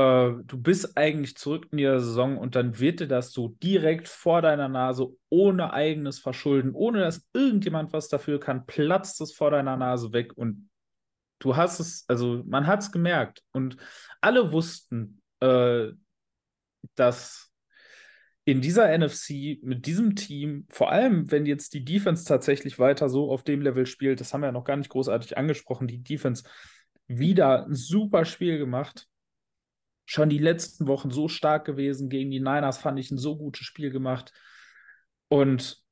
du 0.45 0.59
bist 0.59 0.97
eigentlich 0.97 1.37
zurück 1.37 1.69
in 1.73 1.79
der 1.79 2.01
Saison 2.01 2.39
und 2.39 2.55
dann 2.57 2.79
wird 2.79 3.01
dir 3.01 3.09
das 3.09 3.33
so 3.33 3.49
direkt 3.63 4.09
vor 4.09 4.43
deiner 4.43 4.69
Nase, 4.69 5.09
ohne 5.29 5.73
eigenes 5.73 6.19
Verschulden, 6.19 6.73
ohne 6.75 7.01
dass 7.01 7.29
irgendjemand 7.33 7.93
was 7.93 8.09
dafür 8.09 8.41
kann, 8.41 8.67
platzt 8.67 9.21
es 9.21 9.35
vor 9.35 9.51
deiner 9.51 9.77
Nase 9.77 10.13
weg 10.13 10.33
und 10.37 10.71
du 11.39 11.57
hast 11.57 11.81
es, 11.81 12.05
also 12.09 12.43
man 12.47 12.67
hat 12.67 12.81
es 12.81 12.93
gemerkt 12.93 13.43
und 13.53 13.77
alle 14.21 14.53
wussten, 14.53 15.21
äh, 15.41 15.89
dass 16.95 17.44
in 18.45 18.61
dieser 18.61 18.97
NFC 18.97 19.59
mit 19.63 19.87
diesem 19.87 20.17
Team, 20.17 20.67
vor 20.69 20.93
allem 20.93 21.31
wenn 21.31 21.47
jetzt 21.47 21.73
die 21.73 21.85
Defense 21.85 22.25
tatsächlich 22.25 22.79
weiter 22.79 23.09
so 23.09 23.31
auf 23.31 23.43
dem 23.43 23.63
Level 23.63 23.87
spielt, 23.87 24.21
das 24.21 24.35
haben 24.35 24.43
wir 24.43 24.49
ja 24.49 24.53
noch 24.53 24.65
gar 24.65 24.77
nicht 24.77 24.91
großartig 24.91 25.39
angesprochen, 25.39 25.89
die 25.89 26.03
Defense 26.03 26.45
wieder 27.07 27.67
ein 27.67 27.75
super 27.75 28.25
Spiel 28.25 28.59
gemacht. 28.59 29.09
Schon 30.07 30.29
die 30.29 30.39
letzten 30.39 30.87
Wochen 30.87 31.11
so 31.11 31.29
stark 31.29 31.65
gewesen 31.65 32.11
gegen 32.11 32.31
die 32.31 32.41
Niners, 32.41 32.77
fand 32.77 32.99
ich 32.99 33.11
ein 33.11 33.19
so 33.19 33.37
gutes 33.37 33.65
Spiel 33.65 33.91
gemacht. 33.91 34.33
Und 35.29 35.83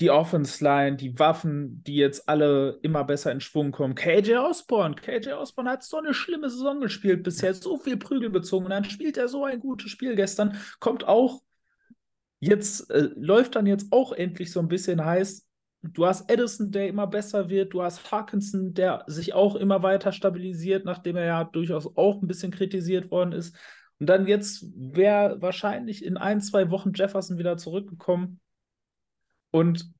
die 0.00 0.10
Offense 0.10 0.62
Line, 0.62 0.96
die 0.96 1.18
Waffen, 1.18 1.82
die 1.82 1.96
jetzt 1.96 2.28
alle 2.28 2.78
immer 2.82 3.02
besser 3.04 3.32
in 3.32 3.40
Schwung 3.40 3.72
kommen. 3.72 3.96
KJ 3.96 4.36
Osborne, 4.36 4.94
KJ 4.94 5.32
Osborne 5.32 5.70
hat 5.70 5.82
so 5.82 5.96
eine 5.96 6.14
schlimme 6.14 6.48
Saison 6.50 6.80
gespielt 6.80 7.24
bisher, 7.24 7.52
so 7.52 7.78
viel 7.78 7.96
Prügel 7.96 8.30
bezogen 8.30 8.66
und 8.66 8.70
dann 8.70 8.84
spielt 8.84 9.16
er 9.16 9.28
so 9.28 9.44
ein 9.44 9.58
gutes 9.58 9.90
Spiel 9.90 10.14
gestern, 10.14 10.56
kommt 10.78 11.06
auch 11.06 11.42
jetzt 12.40 12.90
äh, 12.90 13.08
läuft 13.16 13.56
dann 13.56 13.66
jetzt 13.66 13.92
auch 13.92 14.12
endlich 14.12 14.52
so 14.52 14.60
ein 14.60 14.68
bisschen 14.68 15.04
heiß. 15.04 15.44
Du 15.82 16.06
hast 16.06 16.30
Edison, 16.30 16.70
der 16.70 16.88
immer 16.88 17.06
besser 17.06 17.48
wird, 17.48 17.72
du 17.72 17.82
hast 17.82 18.10
Harkinson, 18.10 18.74
der 18.74 19.04
sich 19.06 19.32
auch 19.32 19.54
immer 19.54 19.82
weiter 19.82 20.12
stabilisiert, 20.12 20.84
nachdem 20.84 21.16
er 21.16 21.24
ja 21.24 21.44
durchaus 21.44 21.96
auch 21.96 22.20
ein 22.20 22.26
bisschen 22.26 22.50
kritisiert 22.50 23.10
worden 23.10 23.32
ist. 23.32 23.56
Und 24.00 24.08
dann 24.08 24.26
jetzt 24.26 24.64
wäre 24.76 25.40
wahrscheinlich 25.40 26.04
in 26.04 26.16
ein, 26.16 26.40
zwei 26.40 26.70
Wochen 26.70 26.92
Jefferson 26.94 27.38
wieder 27.38 27.56
zurückgekommen. 27.56 28.40
Und 29.50 29.90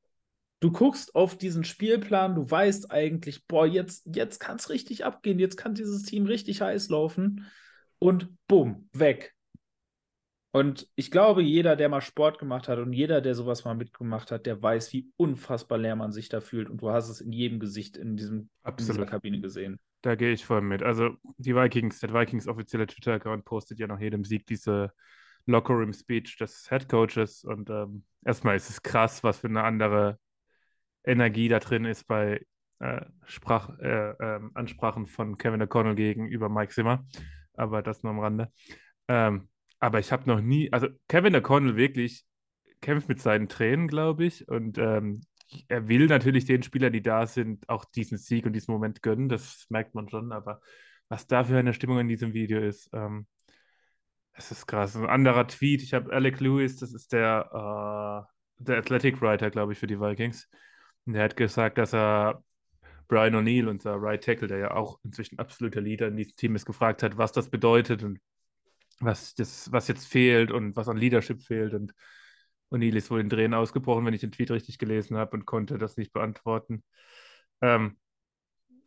du 0.61 0.73
guckst 0.73 1.15
auf 1.15 1.37
diesen 1.37 1.65
Spielplan, 1.65 2.35
du 2.35 2.51
weißt 2.51 2.91
eigentlich, 2.91 3.47
boah, 3.47 3.67
jetzt, 3.67 4.09
jetzt 4.15 4.39
kann 4.39 4.57
es 4.57 4.71
richtig 4.71 5.05
abgehen, 5.05 5.39
jetzt 5.39 5.57
kann 5.57 5.75
dieses 5.75 6.03
Team 6.03 6.27
richtig 6.27 6.61
heiß 6.61 6.89
laufen 6.89 7.47
und 7.99 8.29
bumm, 8.47 8.89
weg. 8.93 9.35
Und 10.51 10.89
ich 10.97 11.11
glaube, 11.11 11.43
jeder, 11.43 11.77
der 11.77 11.89
mal 11.89 12.01
Sport 12.01 12.39
gemacht 12.39 12.69
hat 12.69 12.79
und 12.79 12.93
jeder, 12.93 13.21
der 13.21 13.35
sowas 13.35 13.65
mal 13.65 13.75
mitgemacht 13.75 14.31
hat, 14.31 14.47
der 14.47 14.61
weiß, 14.61 14.93
wie 14.93 15.13
unfassbar 15.17 15.79
leer 15.79 15.95
man 15.95 16.11
sich 16.11 16.31
da 16.31 16.41
fühlt. 16.41 16.71
Und 16.71 16.81
du 16.81 16.91
hast 16.91 17.11
es 17.11 17.21
in 17.21 17.33
jedem 17.33 17.61
Gesicht 17.61 17.97
in, 17.97 18.17
diesem, 18.17 18.49
in 18.65 18.77
dieser 18.77 19.05
Kabine 19.05 19.41
gesehen. 19.41 19.79
Da 20.01 20.15
gehe 20.15 20.33
ich 20.33 20.45
voll 20.45 20.63
mit. 20.63 20.83
Also 20.83 21.11
die 21.37 21.55
Vikings, 21.55 22.01
der 22.01 22.15
Vikings 22.15 22.49
offizielle 22.49 22.87
Twitter-Account 22.87 23.45
postet 23.45 23.79
ja 23.79 23.87
nach 23.87 24.01
jedem 24.01 24.25
Sieg 24.25 24.47
diese 24.47 24.93
Lockerroom-Speech 25.49 26.37
des 26.39 26.69
Head 26.69 26.89
Coaches. 26.89 27.45
Und 27.45 27.71
ähm, 27.71 28.05
erstmal 28.25 28.57
ist 28.57 28.71
es 28.71 28.83
krass, 28.83 29.23
was 29.25 29.39
für 29.39 29.49
eine 29.49 29.65
andere 29.65 30.19
Energie 31.05 31.49
da 31.49 31.59
drin 31.59 31.85
ist 31.85 32.07
bei 32.07 32.45
äh, 32.81 33.05
Sprach, 33.25 33.71
äh, 33.81 34.11
äh, 34.11 34.41
Ansprachen 34.55 35.07
von 35.07 35.37
Kevin 35.39 35.63
O'Connell 35.63 35.95
gegenüber 35.95 36.49
Mike 36.49 36.73
Zimmer. 36.73 37.07
Aber 37.55 37.83
das 37.83 38.03
nur 38.03 38.13
am 38.13 38.21
Rande. 38.21 38.53
Ähm, 39.09 39.49
aber 39.81 39.99
ich 39.99 40.13
habe 40.13 40.29
noch 40.29 40.41
nie, 40.41 40.73
also 40.73 40.89
Kevin 41.09 41.35
O'Connell 41.37 41.77
wirklich 41.77 42.25
kämpft 42.81 43.09
mit 43.09 43.21
seinen 43.21 43.49
Tränen, 43.49 43.89
glaube 43.89 44.25
ich. 44.25 44.47
Und 44.49 44.79
ähm, 44.79 45.23
er 45.69 45.89
will 45.89 46.07
natürlich 46.07 46.45
den 46.45 46.63
Spielern, 46.63 46.93
die 46.93 47.03
da 47.03 47.27
sind, 47.27 47.69
auch 47.69 47.85
diesen 47.85 48.19
Sieg 48.19 48.47
und 48.47 48.53
diesen 48.53 48.73
Moment 48.73 49.03
gönnen. 49.03 49.29
Das 49.29 49.67
merkt 49.71 49.95
man 49.95 50.09
schon. 50.09 50.33
Aber 50.33 50.61
was 51.09 51.27
da 51.27 51.45
für 51.45 51.57
eine 51.57 51.75
Stimmung 51.75 52.01
in 52.01 52.09
diesem 52.09 52.35
Video 52.35 52.61
ist, 52.61 52.91
ähm, 52.93 53.27
es 54.39 54.53
ist 54.53 54.67
krass. 54.67 54.97
Ein 54.97 55.07
anderer 55.07 55.47
Tweet, 55.49 55.83
ich 55.83 55.95
habe 55.95 56.13
Alec 56.13 56.41
Lewis, 56.41 56.77
das 56.77 56.95
ist 56.95 57.13
der, 57.13 58.27
äh, 58.61 58.63
der 58.65 58.79
Athletic 58.79 59.21
Writer, 59.21 59.51
glaube 59.51 59.73
ich, 59.73 59.79
für 59.79 59.87
die 59.87 60.01
Vikings. 60.01 60.49
Und 61.07 61.15
der 61.15 61.25
hat 61.25 61.37
gesagt, 61.37 61.79
dass 61.79 61.93
er 61.93 62.43
Brian 63.09 63.35
O'Neill, 63.35 63.69
unser 63.69 63.97
Right 63.97 64.23
Tackle, 64.23 64.49
der 64.49 64.59
ja 64.59 64.71
auch 64.73 65.01
inzwischen 65.03 65.39
absoluter 65.39 65.81
Leader 65.81 66.09
in 66.09 66.17
diesem 66.17 66.37
Team 66.37 66.55
ist, 66.57 66.67
gefragt 66.67 67.03
hat, 67.03 67.19
was 67.19 67.33
das 67.33 67.51
bedeutet 67.51 68.03
und 68.05 68.21
was, 69.01 69.35
das, 69.35 69.73
was 69.73 69.89
jetzt 69.89 70.07
fehlt 70.07 70.51
und 70.51 70.77
was 70.77 70.89
an 70.89 70.97
Leadership 70.97 71.43
fehlt. 71.43 71.75
Und 71.75 71.95
O'Neill 72.71 72.97
ist 72.97 73.11
wohl 73.11 73.21
in 73.21 73.29
Drehen 73.29 73.55
ausgebrochen, 73.55 74.05
wenn 74.07 74.15
ich 74.15 74.21
den 74.21 74.33
Tweet 74.33 74.51
richtig 74.51 74.79
gelesen 74.79 75.17
habe 75.17 75.37
und 75.37 75.47
konnte 75.47 75.79
das 75.79 75.97
nicht 75.97 76.13
beantworten. 76.13 76.85
Ähm, 77.61 77.99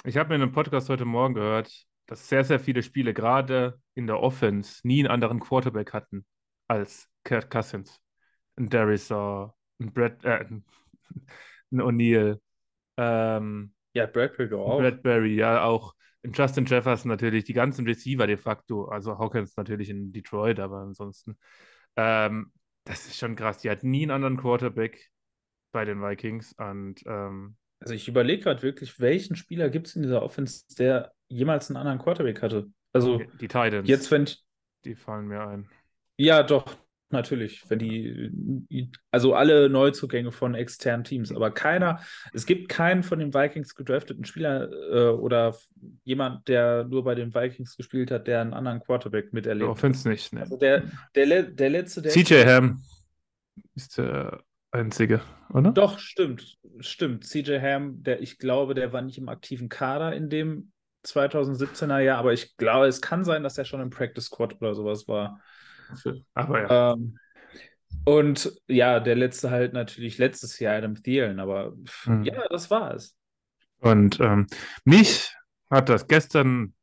ich 0.06 0.18
habe 0.18 0.30
mir 0.30 0.36
in 0.36 0.44
einem 0.44 0.52
Podcast 0.52 0.90
heute 0.90 1.06
Morgen 1.06 1.34
gehört, 1.34 1.86
dass 2.12 2.28
sehr, 2.28 2.44
sehr 2.44 2.60
viele 2.60 2.84
Spiele 2.84 3.14
gerade 3.14 3.80
in 3.94 4.06
der 4.06 4.20
Offense 4.20 4.86
nie 4.86 5.00
einen 5.00 5.10
anderen 5.10 5.40
Quarterback 5.40 5.94
hatten 5.94 6.26
als 6.68 7.08
Kurt 7.24 7.50
Cousins, 7.50 8.02
ein 8.58 8.68
Darius 8.68 9.08
Saw, 9.08 9.54
ein 9.80 9.94
Brad, 9.94 10.26
äh, 10.26 10.46
ein 10.46 10.66
O'Neill, 11.72 12.38
ähm, 12.98 13.74
ja, 13.94 14.08
Bradbury 14.08 14.54
auch. 14.56 14.80
Bradbury, 14.80 15.36
ja, 15.36 15.64
auch 15.64 15.96
Justin 16.26 16.66
Jefferson 16.66 17.08
natürlich, 17.08 17.46
die 17.46 17.54
ganzen 17.54 17.88
Receiver 17.88 18.28
de 18.28 18.36
facto, 18.36 18.90
also 18.90 19.18
Hawkins 19.18 19.56
natürlich 19.56 19.90
in 19.90 20.12
Detroit, 20.12 20.60
aber 20.60 20.80
ansonsten, 20.80 21.38
ähm, 21.96 22.52
das 22.84 23.06
ist 23.06 23.20
schon 23.20 23.38
krass. 23.38 23.60
Die 23.60 23.70
hat 23.70 23.84
nie 23.84 24.02
einen 24.02 24.12
anderen 24.12 24.36
Quarterback 24.36 25.12
bei 25.72 25.86
den 25.86 26.02
Vikings 26.02 26.52
und 26.58 27.04
ähm, 27.06 27.56
also 27.80 27.94
ich 27.94 28.10
überlege 28.10 28.44
gerade 28.44 28.62
wirklich, 28.64 29.00
welchen 29.00 29.38
Spieler 29.38 29.70
gibt 29.70 29.88
es 29.88 29.96
in 29.96 30.04
dieser 30.04 30.24
Offense, 30.24 30.66
der 30.78 31.14
jemals 31.32 31.70
einen 31.70 31.78
anderen 31.78 32.00
Quarterback 32.00 32.42
hatte? 32.42 32.70
Also 32.94 33.18
die, 33.18 33.28
die 33.40 33.48
Titans. 33.48 33.88
Jetzt, 33.88 34.12
wenn 34.12 34.24
ich, 34.24 34.44
die 34.86 34.96
fallen 34.96 35.28
mir 35.28 35.48
ein. 35.48 35.70
Ja, 36.18 36.44
doch, 36.44 36.78
natürlich. 37.10 37.64
Wenn 37.70 37.80
die, 37.80 38.92
also 39.12 39.34
alle 39.34 39.70
Neuzugänge 39.70 40.32
von 40.32 40.56
externen 40.56 41.04
Teams, 41.04 41.32
aber 41.32 41.52
keiner, 41.52 42.02
es 42.34 42.46
gibt 42.46 42.70
keinen 42.70 43.04
von 43.04 43.20
den 43.20 43.34
Vikings 43.34 43.76
gedrafteten 43.76 44.26
Spieler 44.26 44.70
äh, 44.92 45.10
oder 45.10 45.56
jemand, 46.04 46.48
der 46.48 46.84
nur 46.86 47.04
bei 47.04 47.16
den 47.16 47.34
Vikings 47.34 47.78
gespielt 47.78 48.12
hat, 48.12 48.28
der 48.28 48.42
einen 48.42 48.54
anderen 48.54 48.82
Quarterback 48.82 49.34
miterlebt. 49.34 49.70
Offense 49.70 50.08
nicht, 50.08 50.34
ne? 50.34 50.42
Also 50.42 50.58
der, 50.58 50.84
der, 51.16 51.44
der 51.44 51.70
letzte, 51.70 52.02
der. 52.02 52.12
CJ 52.12 52.46
Ham 52.46 52.82
ist 53.76 53.98
der 53.98 54.44
einzige, 54.72 55.22
oder? 55.54 55.72
Doch, 55.72 56.00
stimmt. 56.00 56.58
Stimmt. 56.80 57.26
CJ 57.26 57.60
Ham, 57.60 58.04
der, 58.04 58.22
ich 58.22 58.38
glaube, 58.38 58.74
der 58.74 58.94
war 58.94 59.02
nicht 59.02 59.18
im 59.18 59.30
aktiven 59.30 59.70
Kader 59.70 60.14
in 60.14 60.30
dem 60.30 60.72
2017er 61.06 62.00
Jahr, 62.00 62.20
aber 62.20 62.34
ich 62.34 62.56
glaube, 62.58 62.88
es 62.88 63.02
kann 63.02 63.24
sein, 63.24 63.44
dass 63.44 63.58
er 63.58 63.66
schon 63.66 63.82
im 63.82 63.90
Practice 63.90 64.26
Squad 64.26 64.62
oder 64.62 64.76
sowas 64.76 65.08
war. 65.08 65.42
Aber 66.34 66.62
ja. 66.62 66.94
Ähm, 66.94 67.18
und 68.06 68.60
ja, 68.68 69.00
der 69.00 69.16
letzte 69.16 69.52
halt 69.52 69.74
natürlich 69.74 70.18
letztes 70.18 70.60
Jahr 70.60 70.76
Adam 70.76 70.96
Thielen, 70.96 71.40
aber 71.40 71.74
mhm. 72.06 72.24
ja, 72.24 72.48
das 72.50 72.72
war 72.72 72.94
es. 72.94 73.16
Und 73.80 74.20
ähm, 74.20 74.48
mich 74.86 75.36
hat 75.70 75.90
das 75.90 76.08
gestern 76.08 76.74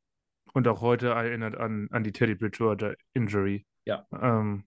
und 0.53 0.67
auch 0.69 0.81
heute 0.81 1.09
erinnert 1.09 1.57
an, 1.57 1.89
an 1.91 2.03
die 2.05 2.13
Teddy 2.13 2.35
Bridgewater 2.35 2.95
Injury. 3.15 3.67
Ja. 3.85 4.07
Ähm, 4.13 4.65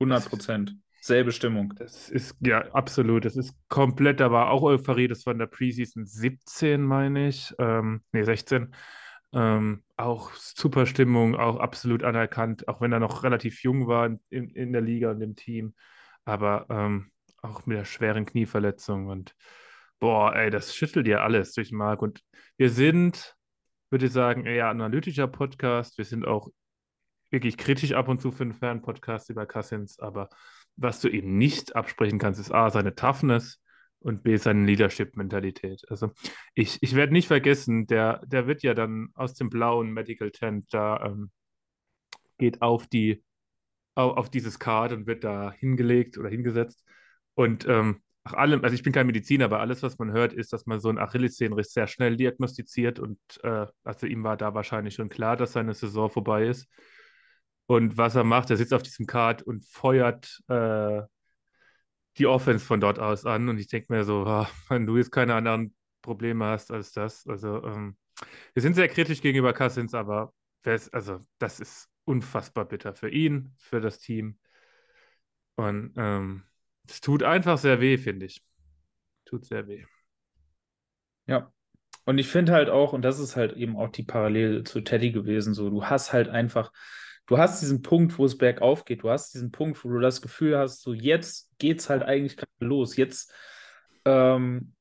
100 0.00 0.28
Prozent. 0.28 0.76
Selbe 1.04 1.32
Stimmung. 1.32 1.74
Das 1.76 2.08
ist, 2.08 2.34
ja, 2.40 2.62
absolut. 2.72 3.26
Das 3.26 3.36
ist 3.36 3.54
komplett, 3.68 4.22
aber 4.22 4.48
auch 4.48 4.62
Euphorie. 4.62 5.06
Das 5.06 5.26
war 5.26 5.34
in 5.34 5.38
der 5.38 5.46
Preseason 5.46 6.06
17, 6.06 6.82
meine 6.82 7.28
ich. 7.28 7.54
Ähm, 7.58 8.02
nee, 8.12 8.22
16. 8.22 8.74
Ähm, 9.34 9.84
auch 9.98 10.32
super 10.32 10.86
Stimmung, 10.86 11.36
auch 11.36 11.58
absolut 11.58 12.04
anerkannt, 12.04 12.68
auch 12.68 12.80
wenn 12.80 12.90
er 12.90 13.00
noch 13.00 13.22
relativ 13.22 13.62
jung 13.62 13.86
war 13.86 14.16
in, 14.30 14.48
in 14.48 14.72
der 14.72 14.80
Liga 14.80 15.10
und 15.10 15.20
im 15.20 15.36
Team. 15.36 15.74
Aber 16.24 16.64
ähm, 16.70 17.10
auch 17.42 17.66
mit 17.66 17.76
der 17.76 17.84
schweren 17.84 18.24
Knieverletzung. 18.24 19.08
Und 19.08 19.34
Boah, 20.00 20.34
ey, 20.34 20.48
das 20.48 20.74
schüttelt 20.74 21.06
ja 21.06 21.18
alles 21.18 21.52
durch 21.52 21.68
den 21.68 21.76
Mark. 21.76 22.00
Und 22.00 22.22
wir 22.56 22.70
sind, 22.70 23.36
würde 23.90 24.06
ich 24.06 24.12
sagen, 24.12 24.46
eher 24.46 24.68
analytischer 24.68 25.28
Podcast. 25.28 25.98
Wir 25.98 26.06
sind 26.06 26.26
auch 26.26 26.48
wirklich 27.28 27.58
kritisch 27.58 27.92
ab 27.92 28.08
und 28.08 28.22
zu 28.22 28.32
für 28.32 28.44
einen 28.44 28.54
Fan-Podcast 28.54 29.28
über 29.28 29.44
Cousins. 29.44 29.98
Aber 29.98 30.30
was 30.76 31.00
du 31.00 31.08
ihm 31.08 31.36
nicht 31.38 31.76
absprechen 31.76 32.18
kannst, 32.18 32.40
ist 32.40 32.52
A, 32.52 32.70
seine 32.70 32.94
Toughness 32.94 33.60
und 34.00 34.22
B, 34.22 34.36
seine 34.36 34.64
Leadership-Mentalität. 34.66 35.82
Also 35.88 36.12
ich, 36.54 36.78
ich 36.82 36.94
werde 36.94 37.12
nicht 37.12 37.28
vergessen, 37.28 37.86
der, 37.86 38.20
der 38.26 38.46
wird 38.46 38.62
ja 38.62 38.74
dann 38.74 39.08
aus 39.14 39.34
dem 39.34 39.50
blauen 39.50 39.92
Medical 39.92 40.30
Tent 40.30 40.72
da 40.72 41.04
ähm, 41.06 41.30
geht 42.38 42.62
auf 42.62 42.86
die 42.86 43.22
auf, 43.96 44.28
dieses 44.28 44.58
Card 44.58 44.92
und 44.92 45.06
wird 45.06 45.22
da 45.22 45.52
hingelegt 45.52 46.18
oder 46.18 46.28
hingesetzt. 46.28 46.84
Und 47.34 47.66
ähm, 47.68 48.02
nach 48.24 48.34
allem, 48.34 48.64
also 48.64 48.74
ich 48.74 48.82
bin 48.82 48.92
kein 48.92 49.06
Mediziner, 49.06 49.44
aber 49.44 49.60
alles, 49.60 49.82
was 49.82 49.98
man 49.98 50.10
hört, 50.10 50.32
ist, 50.32 50.52
dass 50.52 50.66
man 50.66 50.80
so 50.80 50.88
einen 50.88 50.98
Achillessehnenriss 50.98 51.72
sehr 51.72 51.86
schnell 51.86 52.16
diagnostiziert 52.16 52.98
und 52.98 53.18
äh, 53.42 53.66
also 53.84 54.06
ihm 54.06 54.24
war 54.24 54.36
da 54.36 54.54
wahrscheinlich 54.54 54.94
schon 54.94 55.10
klar, 55.10 55.36
dass 55.36 55.52
seine 55.52 55.74
Saison 55.74 56.10
vorbei 56.10 56.46
ist. 56.46 56.68
Und 57.66 57.96
was 57.96 58.14
er 58.14 58.24
macht, 58.24 58.50
er 58.50 58.56
sitzt 58.56 58.74
auf 58.74 58.82
diesem 58.82 59.06
Card 59.06 59.42
und 59.42 59.64
feuert 59.64 60.40
äh, 60.48 61.02
die 62.18 62.26
Offense 62.26 62.64
von 62.64 62.80
dort 62.80 62.98
aus 62.98 63.24
an. 63.24 63.48
Und 63.48 63.58
ich 63.58 63.68
denke 63.68 63.92
mir 63.92 64.04
so, 64.04 64.24
oh, 64.26 64.46
wenn 64.68 64.86
du 64.86 64.96
jetzt 64.96 65.12
keine 65.12 65.34
anderen 65.34 65.74
Probleme 66.02 66.44
hast 66.44 66.70
als 66.70 66.92
das. 66.92 67.26
Also, 67.26 67.62
ähm, 67.64 67.96
wir 68.52 68.62
sind 68.62 68.74
sehr 68.74 68.88
kritisch 68.88 69.20
gegenüber 69.22 69.52
Cousins, 69.52 69.94
aber 69.94 70.32
also, 70.92 71.26
das 71.38 71.60
ist 71.60 71.90
unfassbar 72.04 72.64
bitter 72.64 72.94
für 72.94 73.10
ihn, 73.10 73.54
für 73.58 73.80
das 73.80 73.98
Team. 73.98 74.38
Und 75.56 75.92
ähm, 75.96 76.44
es 76.88 77.00
tut 77.00 77.22
einfach 77.22 77.58
sehr 77.58 77.80
weh, 77.80 77.98
finde 77.98 78.26
ich. 78.26 78.42
Tut 79.24 79.44
sehr 79.44 79.66
weh. 79.66 79.84
Ja. 81.26 81.52
Und 82.04 82.18
ich 82.18 82.28
finde 82.28 82.52
halt 82.52 82.68
auch, 82.68 82.92
und 82.92 83.02
das 83.02 83.18
ist 83.18 83.36
halt 83.36 83.54
eben 83.54 83.76
auch 83.76 83.88
die 83.88 84.02
Parallele 84.02 84.62
zu 84.64 84.82
Teddy 84.82 85.10
gewesen, 85.12 85.54
so, 85.54 85.70
du 85.70 85.86
hast 85.86 86.12
halt 86.12 86.28
einfach, 86.28 86.70
du 87.26 87.38
hast 87.38 87.62
diesen 87.62 87.82
Punkt, 87.82 88.18
wo 88.18 88.24
es 88.24 88.38
bergauf 88.38 88.84
geht, 88.84 89.02
du 89.02 89.10
hast 89.10 89.34
diesen 89.34 89.50
Punkt, 89.50 89.84
wo 89.84 89.88
du 89.88 89.98
das 89.98 90.22
Gefühl 90.22 90.58
hast, 90.58 90.82
so 90.82 90.92
jetzt 90.92 91.50
geht 91.58 91.80
es 91.80 91.88
halt 91.88 92.02
eigentlich 92.02 92.36
gerade 92.36 92.50
los, 92.60 92.96
jetzt, 92.96 93.32
ähm, 94.04 94.74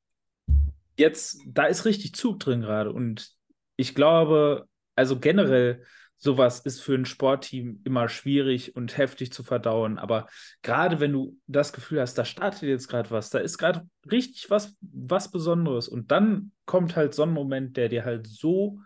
jetzt, 0.97 1.39
da 1.47 1.65
ist 1.65 1.85
richtig 1.85 2.15
Zug 2.15 2.39
drin 2.39 2.61
gerade 2.61 2.91
und 2.91 3.31
ich 3.75 3.95
glaube, 3.95 4.67
also 4.95 5.19
generell, 5.19 5.83
sowas 6.23 6.61
ist 6.61 6.79
für 6.79 6.95
ein 6.95 7.05
Sportteam 7.05 7.81
immer 7.83 8.07
schwierig 8.07 8.77
und 8.77 8.97
heftig 8.97 9.33
zu 9.33 9.43
verdauen. 9.43 9.97
Aber 9.99 10.27
gerade 10.61 11.01
wenn 11.01 11.11
du 11.11 11.37
das 11.47 11.73
Gefühl 11.73 11.99
hast, 11.99 12.17
da 12.17 12.23
startet 12.23 12.63
jetzt 12.63 12.87
gerade 12.87 13.11
was, 13.11 13.29
da 13.29 13.39
ist 13.39 13.57
gerade 13.57 13.85
richtig 14.09 14.49
was, 14.49 14.77
was 14.79 15.31
Besonderes. 15.31 15.89
Und 15.89 16.11
dann 16.11 16.53
kommt 16.65 16.95
halt 16.95 17.13
so 17.13 17.23
ein 17.23 17.31
Moment, 17.31 17.75
der 17.75 17.89
dir 17.89 18.05
halt 18.05 18.25
so, 18.25 18.79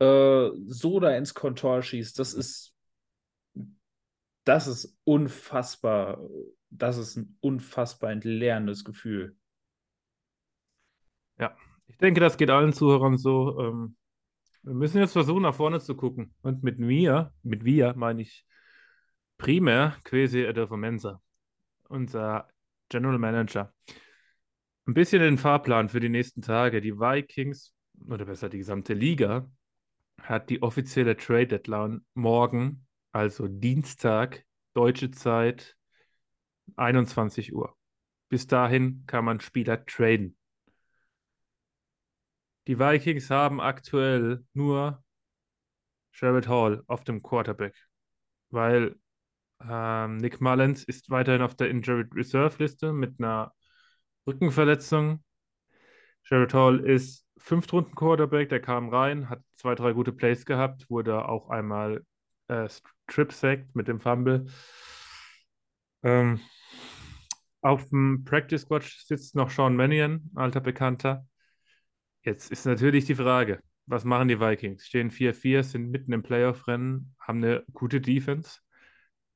äh, 0.00 0.50
so 0.66 1.00
da 1.00 1.16
ins 1.16 1.34
Kontor 1.34 1.82
schießt. 1.82 2.18
Das 2.18 2.34
ist, 2.34 2.74
das 4.44 4.66
ist 4.66 4.98
unfassbar. 5.04 6.20
Das 6.70 6.98
ist 6.98 7.16
ein 7.16 7.36
unfassbar 7.40 8.10
entleerendes 8.10 8.84
Gefühl. 8.84 9.36
Ja, 11.38 11.56
ich 11.86 11.96
denke, 11.98 12.20
das 12.20 12.36
geht 12.36 12.50
allen 12.50 12.72
Zuhörern 12.72 13.16
so. 13.16 13.60
Ähm 13.60 13.96
wir 14.62 14.74
müssen 14.74 14.98
jetzt 14.98 15.12
versuchen, 15.12 15.42
nach 15.42 15.54
vorne 15.54 15.80
zu 15.80 15.96
gucken. 15.96 16.34
Und 16.42 16.62
mit 16.62 16.78
mir, 16.78 17.32
mit 17.42 17.64
wir 17.64 17.94
meine 17.94 18.22
ich 18.22 18.46
primär 19.38 19.96
Quasi 20.04 20.46
Adolfo 20.46 20.78
unser 21.88 22.48
General 22.88 23.18
Manager. 23.18 23.72
Ein 24.86 24.94
bisschen 24.94 25.20
den 25.22 25.38
Fahrplan 25.38 25.88
für 25.88 26.00
die 26.00 26.08
nächsten 26.08 26.42
Tage. 26.42 26.80
Die 26.80 26.98
Vikings, 26.98 27.74
oder 28.06 28.26
besser 28.26 28.48
die 28.48 28.58
gesamte 28.58 28.92
Liga, 28.92 29.50
hat 30.22 30.50
die 30.50 30.62
offizielle 30.62 31.16
Trade 31.16 31.46
Deadline 31.48 32.04
morgen, 32.14 32.86
also 33.12 33.48
Dienstag, 33.48 34.44
deutsche 34.74 35.10
Zeit, 35.10 35.76
21 36.76 37.52
Uhr. 37.54 37.76
Bis 38.28 38.46
dahin 38.46 39.04
kann 39.06 39.24
man 39.24 39.40
Spieler 39.40 39.84
traden. 39.84 40.36
Die 42.66 42.78
Vikings 42.78 43.30
haben 43.30 43.60
aktuell 43.60 44.44
nur 44.52 45.02
Sherrod 46.12 46.48
Hall 46.48 46.82
auf 46.86 47.04
dem 47.04 47.22
Quarterback, 47.22 47.74
weil 48.50 48.96
ähm, 49.60 50.18
Nick 50.18 50.40
Mullins 50.40 50.84
ist 50.84 51.10
weiterhin 51.10 51.42
auf 51.42 51.54
der 51.54 51.70
Injured 51.70 52.14
Reserve 52.14 52.62
Liste 52.62 52.92
mit 52.92 53.18
einer 53.18 53.52
Rückenverletzung. 54.26 55.24
Sherrod 56.22 56.54
Hall 56.54 56.80
ist 56.80 57.26
Fünftrunden-Quarterback, 57.40 58.48
der 58.48 58.60
kam 58.60 58.88
rein, 58.90 59.28
hat 59.28 59.42
zwei, 59.54 59.74
drei 59.74 59.92
gute 59.92 60.12
Plays 60.12 60.44
gehabt, 60.44 60.88
wurde 60.90 61.28
auch 61.28 61.48
einmal 61.50 62.04
äh, 62.48 62.68
strip-sacked 62.68 63.74
mit 63.74 63.88
dem 63.88 64.00
Fumble. 64.00 64.46
Ähm, 66.02 66.40
auf 67.62 67.88
dem 67.88 68.24
Practice 68.24 68.62
Squad 68.62 68.84
sitzt 68.84 69.34
noch 69.34 69.50
Sean 69.50 69.76
Mannion, 69.76 70.30
alter 70.34 70.60
Bekannter. 70.60 71.26
Jetzt 72.22 72.50
ist 72.50 72.66
natürlich 72.66 73.06
die 73.06 73.14
Frage, 73.14 73.60
was 73.86 74.04
machen 74.04 74.28
die 74.28 74.40
Vikings? 74.40 74.86
Stehen 74.86 75.10
4-4, 75.10 75.62
sind 75.62 75.90
mitten 75.90 76.12
im 76.12 76.22
Playoff-Rennen, 76.22 77.14
haben 77.18 77.42
eine 77.42 77.64
gute 77.72 78.00
Defense, 78.00 78.60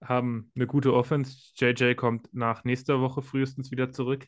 haben 0.03 0.53
eine 0.55 0.67
gute 0.67 0.93
Offense. 0.95 1.53
JJ 1.57 1.95
kommt 1.95 2.33
nach 2.35 2.65
nächster 2.65 3.01
Woche 3.01 3.23
frühestens 3.23 3.71
wieder 3.71 3.91
zurück. 3.93 4.27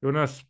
Jonas, 0.00 0.44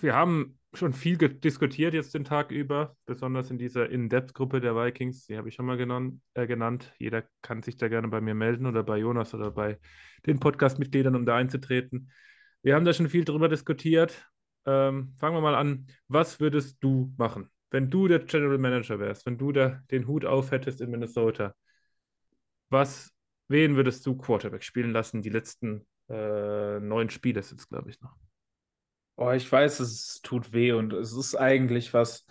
wir 0.00 0.14
haben 0.14 0.58
schon 0.74 0.92
viel 0.92 1.16
diskutiert 1.16 1.94
jetzt 1.94 2.14
den 2.14 2.24
Tag 2.24 2.50
über, 2.50 2.96
besonders 3.06 3.50
in 3.50 3.58
dieser 3.58 3.88
In-Depth-Gruppe 3.88 4.60
der 4.60 4.76
Vikings. 4.76 5.26
Die 5.26 5.36
habe 5.36 5.48
ich 5.48 5.54
schon 5.54 5.66
mal 5.66 5.76
genon, 5.76 6.20
äh, 6.34 6.46
genannt. 6.46 6.92
Jeder 6.98 7.24
kann 7.42 7.62
sich 7.62 7.76
da 7.76 7.88
gerne 7.88 8.08
bei 8.08 8.20
mir 8.20 8.34
melden 8.34 8.66
oder 8.66 8.82
bei 8.82 8.98
Jonas 8.98 9.34
oder 9.34 9.50
bei 9.50 9.78
den 10.26 10.38
Podcast-Mitgliedern, 10.38 11.16
um 11.16 11.24
da 11.24 11.36
einzutreten. 11.36 12.10
Wir 12.62 12.74
haben 12.74 12.84
da 12.84 12.92
schon 12.92 13.08
viel 13.08 13.24
drüber 13.24 13.48
diskutiert. 13.48 14.30
Ähm, 14.66 15.14
fangen 15.16 15.36
wir 15.36 15.40
mal 15.40 15.54
an. 15.54 15.86
Was 16.08 16.40
würdest 16.40 16.76
du 16.80 17.14
machen, 17.16 17.48
wenn 17.70 17.90
du 17.90 18.08
der 18.08 18.20
General 18.20 18.58
Manager 18.58 18.98
wärst, 18.98 19.24
wenn 19.26 19.38
du 19.38 19.52
da 19.52 19.80
den 19.90 20.06
Hut 20.06 20.24
auf 20.24 20.50
hättest 20.50 20.80
in 20.80 20.90
Minnesota? 20.90 21.54
Was, 22.68 23.10
wen 23.48 23.76
würdest 23.76 24.04
du 24.04 24.16
Quarterback 24.16 24.62
spielen 24.62 24.92
lassen? 24.92 25.22
Die 25.22 25.30
letzten 25.30 25.86
äh, 26.10 26.78
neun 26.80 27.08
Spiele 27.08 27.42
sind 27.42 27.60
es, 27.60 27.68
glaube 27.68 27.90
ich, 27.90 28.00
noch. 28.02 28.14
Oh, 29.20 29.32
ich 29.32 29.50
weiß, 29.50 29.80
es 29.80 30.20
tut 30.22 30.52
weh 30.52 30.70
und 30.70 30.92
es 30.92 31.12
ist 31.12 31.34
eigentlich 31.34 31.92
was, 31.92 32.24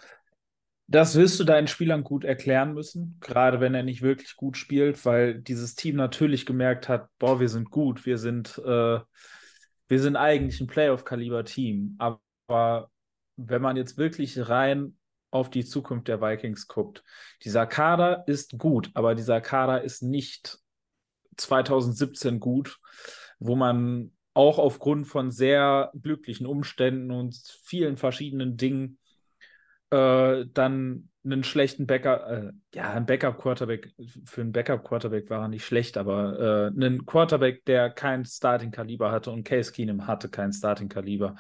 das 0.88 1.16
wirst 1.16 1.38
du 1.38 1.44
deinen 1.44 1.68
Spielern 1.68 2.06
gut 2.06 2.24
erklären 2.24 2.74
müssen, 2.74 3.18
gerade 3.20 3.60
wenn 3.60 3.76
er 3.76 3.84
nicht 3.84 4.02
wirklich 4.02 4.38
gut 4.38 4.56
spielt, 4.56 5.06
weil 5.06 5.42
dieses 5.42 5.76
Team 5.76 5.98
natürlich 5.98 6.46
gemerkt 6.46 6.88
hat, 6.88 7.10
boah, 7.20 7.42
wir 7.42 7.50
sind 7.50 7.72
gut, 7.72 8.06
wir 8.06 8.18
sind, 8.18 8.58
äh, 8.60 9.00
wir 9.90 10.00
sind 10.00 10.16
eigentlich 10.16 10.62
ein 10.62 10.68
Playoff-Kaliber-Team, 10.68 11.98
aber 12.00 12.90
wenn 13.36 13.62
man 13.62 13.76
jetzt 13.76 13.98
wirklich 13.98 14.48
rein 14.48 14.98
auf 15.30 15.50
die 15.50 15.66
Zukunft 15.66 16.08
der 16.08 16.22
Vikings 16.22 16.68
guckt, 16.68 17.04
dieser 17.44 17.68
Kader 17.68 18.24
ist 18.28 18.58
gut, 18.58 18.92
aber 18.94 19.14
dieser 19.14 19.42
Kader 19.42 19.84
ist 19.84 20.04
nicht 20.04 20.58
2017 21.36 22.40
gut, 22.40 22.80
wo 23.40 23.58
man 23.58 24.14
auch 24.38 24.60
aufgrund 24.60 25.08
von 25.08 25.32
sehr 25.32 25.92
glücklichen 26.00 26.46
Umständen 26.46 27.10
und 27.10 27.36
vielen 27.64 27.98
verschiedenen 27.98 28.56
Dingen 28.56 29.00
äh, 29.90 30.46
dann 30.54 31.10
einen 31.26 31.44
schlechten 31.44 31.88
Backup, 31.88 32.22
äh, 32.30 32.52
ja, 32.76 32.92
ein 32.94 33.08
Backup-Quarterback, 33.08 33.94
für 34.26 34.42
einen 34.42 34.52
Backup-Quarterback 34.52 35.30
war 35.32 35.42
er 35.42 35.48
nicht 35.48 35.66
schlecht, 35.66 35.98
aber 35.98 36.40
äh, 36.40 36.68
einen 36.68 37.08
Quarterback, 37.08 37.66
der 37.66 37.90
kein 37.90 38.26
Starting-Kaliber 38.26 39.12
hatte 39.12 39.32
und 39.32 39.44
Case 39.44 39.72
Keenum 39.72 40.06
hatte 40.06 40.30
kein 40.30 40.54
Starting-Kaliber 40.54 41.36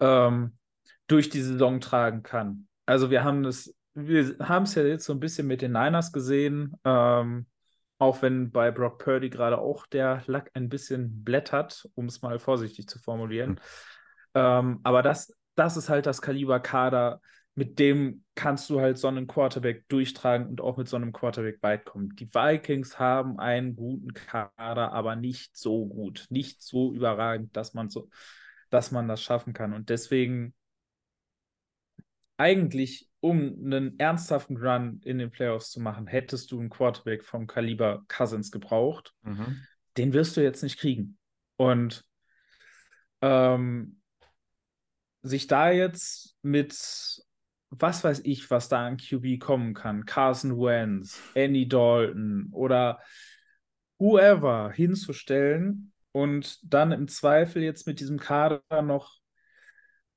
ähm, 0.00 0.56
durch 1.06 1.28
die 1.28 1.42
Saison 1.42 1.80
tragen 1.80 2.22
kann. 2.22 2.66
Also 2.86 3.10
wir 3.10 3.24
haben 3.24 3.44
es, 3.44 3.76
ja 3.94 4.82
jetzt 4.84 5.04
so 5.04 5.12
ein 5.12 5.20
bisschen 5.20 5.46
mit 5.46 5.60
den 5.60 5.72
Niners 5.72 6.12
gesehen, 6.12 6.74
ähm, 6.84 7.44
auch 8.02 8.20
wenn 8.20 8.50
bei 8.50 8.72
Brock 8.72 8.98
Purdy 8.98 9.30
gerade 9.30 9.58
auch 9.58 9.86
der 9.86 10.22
Lack 10.26 10.50
ein 10.54 10.68
bisschen 10.68 11.22
blättert, 11.22 11.88
um 11.94 12.06
es 12.06 12.20
mal 12.20 12.40
vorsichtig 12.40 12.88
zu 12.88 12.98
formulieren. 12.98 13.50
Mhm. 13.50 13.58
Ähm, 14.34 14.80
aber 14.82 15.02
das, 15.02 15.32
das 15.54 15.76
ist 15.76 15.88
halt 15.88 16.06
das 16.06 16.20
Kaliber 16.20 16.58
Kader, 16.58 17.20
mit 17.54 17.78
dem 17.78 18.24
kannst 18.34 18.68
du 18.70 18.80
halt 18.80 18.98
so 18.98 19.06
einen 19.06 19.28
Quarterback 19.28 19.86
durchtragen 19.88 20.48
und 20.48 20.60
auch 20.60 20.78
mit 20.78 20.88
so 20.88 20.96
einem 20.96 21.12
Quarterback 21.12 21.62
weit 21.62 21.84
kommen. 21.84 22.16
Die 22.16 22.34
Vikings 22.34 22.98
haben 22.98 23.38
einen 23.38 23.76
guten 23.76 24.14
Kader, 24.14 24.92
aber 24.92 25.14
nicht 25.14 25.56
so 25.56 25.86
gut, 25.86 26.26
nicht 26.28 26.60
so 26.60 26.92
überragend, 26.92 27.56
dass 27.56 27.72
man 27.72 27.88
so 27.88 28.08
dass 28.70 28.90
man 28.90 29.06
das 29.06 29.22
schaffen 29.22 29.52
kann. 29.52 29.74
Und 29.74 29.90
deswegen 29.90 30.54
eigentlich, 32.42 33.08
um 33.20 33.38
einen 33.64 33.98
ernsthaften 34.00 34.56
Run 34.56 35.00
in 35.04 35.18
den 35.18 35.30
Playoffs 35.30 35.70
zu 35.70 35.80
machen, 35.80 36.08
hättest 36.08 36.50
du 36.50 36.58
einen 36.58 36.70
Quarterback 36.70 37.24
vom 37.24 37.46
Kaliber 37.46 38.04
Cousins 38.08 38.50
gebraucht. 38.50 39.14
Mhm. 39.22 39.62
Den 39.96 40.12
wirst 40.12 40.36
du 40.36 40.42
jetzt 40.42 40.62
nicht 40.64 40.78
kriegen. 40.78 41.18
Und 41.56 42.04
ähm, 43.20 44.00
sich 45.22 45.46
da 45.46 45.70
jetzt 45.70 46.36
mit 46.42 46.74
was 47.74 48.04
weiß 48.04 48.20
ich, 48.24 48.50
was 48.50 48.68
da 48.68 48.86
an 48.86 48.98
QB 48.98 49.40
kommen 49.40 49.72
kann, 49.72 50.04
Carson 50.04 50.58
Wentz, 50.58 51.18
Andy 51.32 51.66
Dalton 51.66 52.48
oder 52.52 53.00
whoever 53.98 54.70
hinzustellen 54.70 55.92
und 56.12 56.58
dann 56.62 56.92
im 56.92 57.08
Zweifel 57.08 57.62
jetzt 57.62 57.86
mit 57.86 58.00
diesem 58.00 58.18
Kader 58.18 58.60
noch 58.82 59.21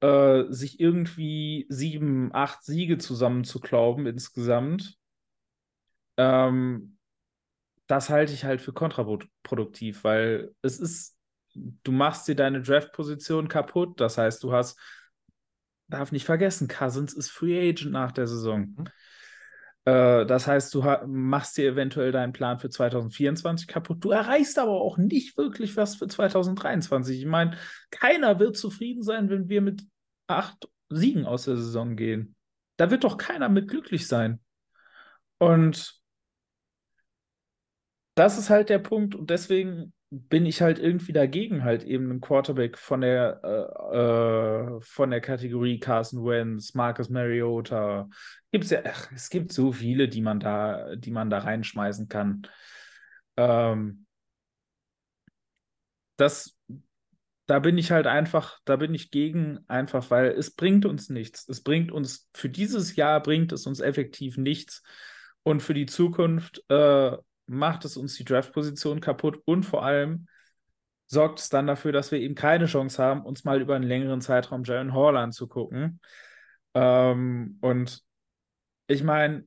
äh, 0.06 0.46
sich 0.54 0.80
irgendwie 0.80 1.66
sieben, 1.70 2.34
acht 2.34 2.64
Siege 2.64 2.98
zusammenzuklauben 2.98 4.06
insgesamt, 4.06 4.98
ähm, 6.18 6.98
das 7.88 8.10
halte 8.10 8.34
ich 8.34 8.46
halt 8.46 8.62
für 8.62 8.74
kontraproduktiv, 8.74 10.04
weil 10.04 10.54
es 10.62 10.80
ist, 10.80 11.18
du 11.54 11.92
machst 11.92 12.28
dir 12.28 12.36
deine 12.36 12.62
Draft-Position 12.62 13.48
kaputt. 13.48 14.00
Das 14.00 14.18
heißt, 14.18 14.44
du 14.44 14.54
hast, 14.54 14.80
darf 15.88 16.12
nicht 16.12 16.26
vergessen, 16.26 16.68
Cousins 16.68 17.14
ist 17.14 17.30
Free 17.30 17.70
Agent 17.70 17.92
nach 17.92 18.12
der 18.12 18.28
Saison. 18.28 18.76
Mhm. 18.78 18.86
Äh, 19.86 20.26
das 20.26 20.48
heißt, 20.48 20.74
du 20.74 20.84
machst 21.06 21.58
dir 21.58 21.72
eventuell 21.72 22.12
deinen 22.12 22.34
Plan 22.34 22.58
für 22.58 22.70
2024 22.70 23.68
kaputt. 23.68 24.04
Du 24.04 24.10
erreichst 24.10 24.58
aber 24.58 24.82
auch 24.82 24.98
nicht 24.98 25.38
wirklich 25.38 25.78
was 25.78 25.96
für 25.96 26.08
2023. 26.08 27.20
Ich 27.20 27.26
meine, 27.28 27.58
keiner 27.92 28.40
wird 28.40 28.58
zufrieden 28.58 29.04
sein, 29.04 29.30
wenn 29.30 29.48
wir 29.48 29.62
mit 29.62 29.84
acht 30.28 30.68
Siegen 30.90 31.26
aus 31.26 31.46
der 31.46 31.58
Saison 31.58 31.96
gehen. 31.96 32.36
Da 32.78 32.92
wird 32.92 33.04
doch 33.04 33.18
keiner 33.18 33.50
mit 33.50 33.70
glücklich 33.70 34.08
sein. 34.08 34.40
Und 35.38 36.00
das 38.16 38.38
ist 38.38 38.50
halt 38.50 38.70
der 38.70 38.80
Punkt 38.80 39.16
und 39.16 39.30
deswegen 39.30 39.94
bin 40.10 40.46
ich 40.46 40.62
halt 40.62 40.80
irgendwie 40.80 41.12
dagegen, 41.12 41.64
halt 41.64 41.84
eben 41.84 42.10
einen 42.10 42.22
Quarterback 42.22 42.78
von 42.78 43.02
der, 43.02 43.42
äh, 43.44 44.78
äh, 44.78 44.82
von 44.82 45.12
der 45.12 45.20
Kategorie 45.20 45.80
Carson 45.80 46.24
Wentz, 46.26 46.74
Marcus 46.74 47.10
Mariota. 47.10 48.08
Gibt's 48.52 48.70
ja, 48.70 48.82
ach, 48.86 49.12
es 49.14 49.30
gibt 49.30 49.52
so 49.52 49.72
viele, 49.74 50.08
die 50.08 50.22
man 50.22 50.40
da, 50.40 50.96
die 50.96 51.12
man 51.12 51.30
da 51.30 51.40
reinschmeißen 51.40 52.08
kann. 52.08 52.48
Ähm, 53.36 54.06
das, 56.18 56.55
da 57.48 57.60
bin 57.60 57.78
ich 57.78 57.92
halt 57.92 58.08
einfach, 58.08 58.60
da 58.66 58.76
bin 58.76 58.94
ich 58.94 59.12
gegen, 59.12 59.60
einfach 59.68 60.10
weil 60.10 60.32
es 60.32 60.52
bringt 60.52 60.86
uns 60.86 61.10
nichts. 61.10 61.48
Es 61.48 61.62
bringt 61.62 61.92
uns, 61.92 62.30
für 62.34 62.50
dieses 62.50 62.96
Jahr 62.96 63.22
bringt 63.22 63.52
es 63.52 63.68
uns 63.68 63.80
effektiv 63.80 64.38
nichts. 64.38 64.82
Und 65.44 65.62
für 65.62 65.76
die 65.76 65.86
Zukunft 65.86 66.64
äh, 66.70 67.12
macht 67.46 67.86
es 67.86 67.98
uns 67.98 68.16
die 68.16 68.26
Draft-Position 68.26 69.00
kaputt 69.00 69.42
und 69.46 69.64
vor 69.64 69.86
allem 69.86 70.28
sorgt 71.08 71.40
es 71.40 71.50
dann 71.50 71.68
dafür, 71.68 71.92
dass 71.92 72.12
wir 72.12 72.20
eben 72.20 72.34
keine 72.34 72.66
Chance 72.66 73.02
haben, 73.02 73.24
uns 73.24 73.44
mal 73.44 73.62
über 73.62 73.76
einen 73.76 73.86
längeren 73.86 74.22
Zeitraum 74.22 74.64
Jaron 74.64 74.94
Hall 74.94 75.16
anzugucken. 75.18 76.00
Ähm, 76.74 77.60
und 77.62 78.02
ich 78.88 79.04
meine, 79.04 79.46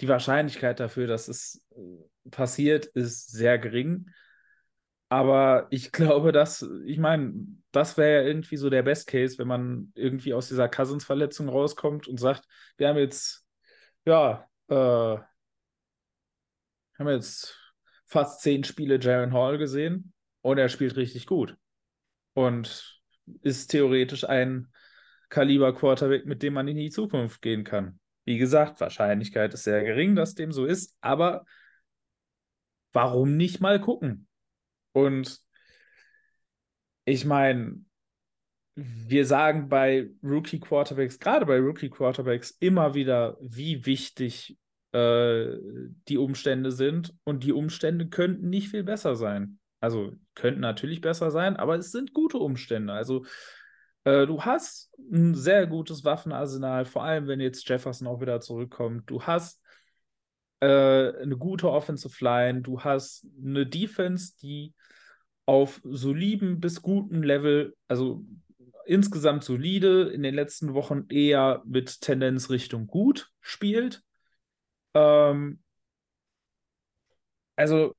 die 0.00 0.08
Wahrscheinlichkeit 0.08 0.80
dafür, 0.80 1.06
dass 1.06 1.28
es 1.28 1.62
äh, 1.76 2.30
passiert, 2.30 2.86
ist 2.86 3.30
sehr 3.30 3.58
gering. 3.58 4.10
Aber 5.08 5.66
ich 5.70 5.92
glaube, 5.92 6.32
dass, 6.32 6.66
ich 6.84 6.98
meine, 6.98 7.34
das 7.72 7.96
wäre 7.96 8.22
ja 8.22 8.28
irgendwie 8.28 8.56
so 8.56 8.70
der 8.70 8.82
Best 8.82 9.06
Case, 9.06 9.38
wenn 9.38 9.48
man 9.48 9.92
irgendwie 9.94 10.34
aus 10.34 10.48
dieser 10.48 10.68
Cousins-Verletzung 10.68 11.48
rauskommt 11.48 12.08
und 12.08 12.18
sagt, 12.18 12.44
wir 12.76 12.88
haben 12.88 12.98
jetzt, 12.98 13.46
ja, 14.04 14.48
äh, 14.68 14.74
haben 16.98 17.08
jetzt 17.08 17.58
fast 18.06 18.40
zehn 18.40 18.64
Spiele 18.64 18.98
Jaron 19.00 19.32
Hall 19.32 19.58
gesehen 19.58 20.12
und 20.42 20.58
er 20.58 20.68
spielt 20.68 20.96
richtig 20.96 21.26
gut. 21.26 21.56
Und 22.34 23.00
ist 23.42 23.68
theoretisch 23.68 24.24
ein 24.28 24.68
Kaliber 25.28 25.74
Quarterback, 25.74 26.26
mit 26.26 26.42
dem 26.42 26.54
man 26.54 26.68
in 26.68 26.76
die 26.76 26.90
Zukunft 26.90 27.42
gehen 27.42 27.64
kann. 27.64 27.98
Wie 28.24 28.38
gesagt, 28.38 28.80
Wahrscheinlichkeit 28.80 29.54
ist 29.54 29.64
sehr 29.64 29.82
gering, 29.82 30.14
dass 30.14 30.34
dem 30.34 30.52
so 30.52 30.64
ist, 30.64 30.96
aber 31.00 31.44
warum 32.92 33.36
nicht 33.36 33.60
mal 33.60 33.80
gucken? 33.80 34.28
Und 34.96 35.42
ich 37.04 37.26
meine, 37.26 37.84
wir 38.76 39.26
sagen 39.26 39.68
bei 39.68 40.08
Rookie 40.22 40.58
Quarterbacks, 40.58 41.18
gerade 41.18 41.44
bei 41.44 41.58
Rookie 41.58 41.90
Quarterbacks, 41.90 42.56
immer 42.60 42.94
wieder, 42.94 43.36
wie 43.42 43.84
wichtig 43.84 44.56
äh, 44.92 45.48
die 46.08 46.16
Umstände 46.16 46.72
sind. 46.72 47.12
Und 47.24 47.44
die 47.44 47.52
Umstände 47.52 48.08
könnten 48.08 48.48
nicht 48.48 48.70
viel 48.70 48.84
besser 48.84 49.16
sein. 49.16 49.58
Also 49.80 50.14
könnten 50.34 50.60
natürlich 50.60 51.02
besser 51.02 51.30
sein, 51.30 51.56
aber 51.56 51.76
es 51.76 51.92
sind 51.92 52.14
gute 52.14 52.38
Umstände. 52.38 52.94
Also 52.94 53.26
äh, 54.04 54.26
du 54.26 54.46
hast 54.46 54.90
ein 55.12 55.34
sehr 55.34 55.66
gutes 55.66 56.06
Waffenarsenal, 56.06 56.86
vor 56.86 57.04
allem 57.04 57.26
wenn 57.26 57.40
jetzt 57.40 57.68
Jefferson 57.68 58.08
auch 58.08 58.22
wieder 58.22 58.40
zurückkommt. 58.40 59.10
Du 59.10 59.22
hast 59.24 59.60
äh, 60.60 60.66
eine 60.66 61.36
gute 61.36 61.70
Offensive 61.70 62.24
Line, 62.24 62.62
du 62.62 62.80
hast 62.80 63.26
eine 63.44 63.66
Defense, 63.66 64.34
die 64.40 64.74
auf 65.46 65.80
soliden 65.84 66.60
bis 66.60 66.82
guten 66.82 67.22
Level, 67.22 67.76
also 67.88 68.24
insgesamt 68.84 69.44
solide, 69.44 70.10
in 70.10 70.22
den 70.22 70.34
letzten 70.34 70.74
Wochen 70.74 71.06
eher 71.08 71.62
mit 71.64 72.00
Tendenz 72.00 72.50
Richtung 72.50 72.86
gut 72.86 73.30
spielt. 73.40 74.02
Ähm, 74.94 75.60
also, 77.56 77.94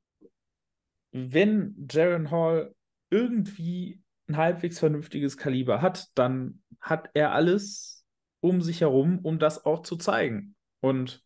wenn 1.11 1.87
Jaron 1.89 2.31
Hall 2.31 2.75
irgendwie 3.09 4.01
ein 4.27 4.37
halbwegs 4.37 4.79
vernünftiges 4.79 5.37
Kaliber 5.37 5.81
hat, 5.81 6.07
dann 6.15 6.61
hat 6.79 7.09
er 7.13 7.31
alles 7.31 8.05
um 8.39 8.61
sich 8.61 8.81
herum, 8.81 9.19
um 9.19 9.39
das 9.39 9.65
auch 9.65 9.81
zu 9.83 9.95
zeigen. 9.97 10.55
Und 10.79 11.23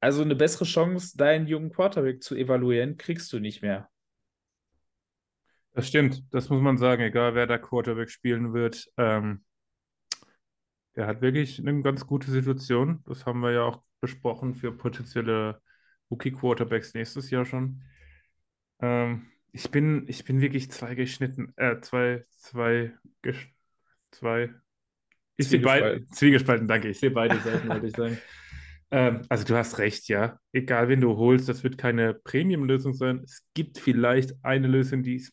also 0.00 0.22
eine 0.22 0.34
bessere 0.34 0.64
Chance, 0.64 1.16
deinen 1.16 1.46
jungen 1.46 1.70
Quarterback 1.70 2.22
zu 2.22 2.34
evaluieren, 2.34 2.96
kriegst 2.96 3.32
du 3.32 3.38
nicht 3.38 3.62
mehr. 3.62 3.88
Das 5.72 5.86
stimmt, 5.86 6.24
das 6.34 6.48
muss 6.48 6.60
man 6.60 6.78
sagen, 6.78 7.02
egal 7.02 7.34
wer 7.34 7.46
da 7.46 7.58
Quarterback 7.58 8.10
spielen 8.10 8.52
wird. 8.52 8.90
Ähm, 8.96 9.44
der 10.96 11.06
hat 11.06 11.20
wirklich 11.20 11.60
eine 11.60 11.80
ganz 11.82 12.06
gute 12.06 12.30
Situation. 12.30 13.04
Das 13.06 13.24
haben 13.24 13.40
wir 13.40 13.52
ja 13.52 13.62
auch 13.62 13.80
besprochen 14.00 14.54
für 14.54 14.72
potenzielle 14.72 15.60
Rookie-Quarterbacks 16.10 16.94
nächstes 16.94 17.30
Jahr 17.30 17.44
schon. 17.44 17.82
Ähm, 18.80 19.26
ich 19.52 19.70
bin, 19.70 20.06
ich 20.08 20.24
bin 20.24 20.40
wirklich 20.40 20.70
zwei 20.70 20.94
geschnitten, 20.94 21.52
äh, 21.56 21.80
zwei, 21.80 22.24
zwei, 22.30 22.92
zwei. 24.10 24.50
Ich 25.36 25.48
sehe 25.48 25.60
beide, 25.60 26.06
Zwiegespalten, 26.08 26.66
danke. 26.66 26.88
Ich 26.88 26.98
sehe 26.98 27.10
beide 27.10 27.38
Seiten, 27.40 27.68
wollte 27.68 27.86
ich 27.86 27.96
sagen. 27.96 28.18
Ähm, 28.90 29.22
also 29.28 29.44
du 29.44 29.56
hast 29.56 29.78
recht, 29.78 30.08
ja. 30.08 30.38
Egal, 30.52 30.88
wen 30.88 31.00
du 31.00 31.16
holst, 31.16 31.48
das 31.48 31.62
wird 31.62 31.78
keine 31.78 32.14
Premium-Lösung 32.14 32.92
sein. 32.92 33.20
Es 33.24 33.46
gibt 33.54 33.78
vielleicht 33.78 34.34
eine 34.42 34.66
Lösung, 34.66 35.02
die 35.02 35.16
ist 35.16 35.32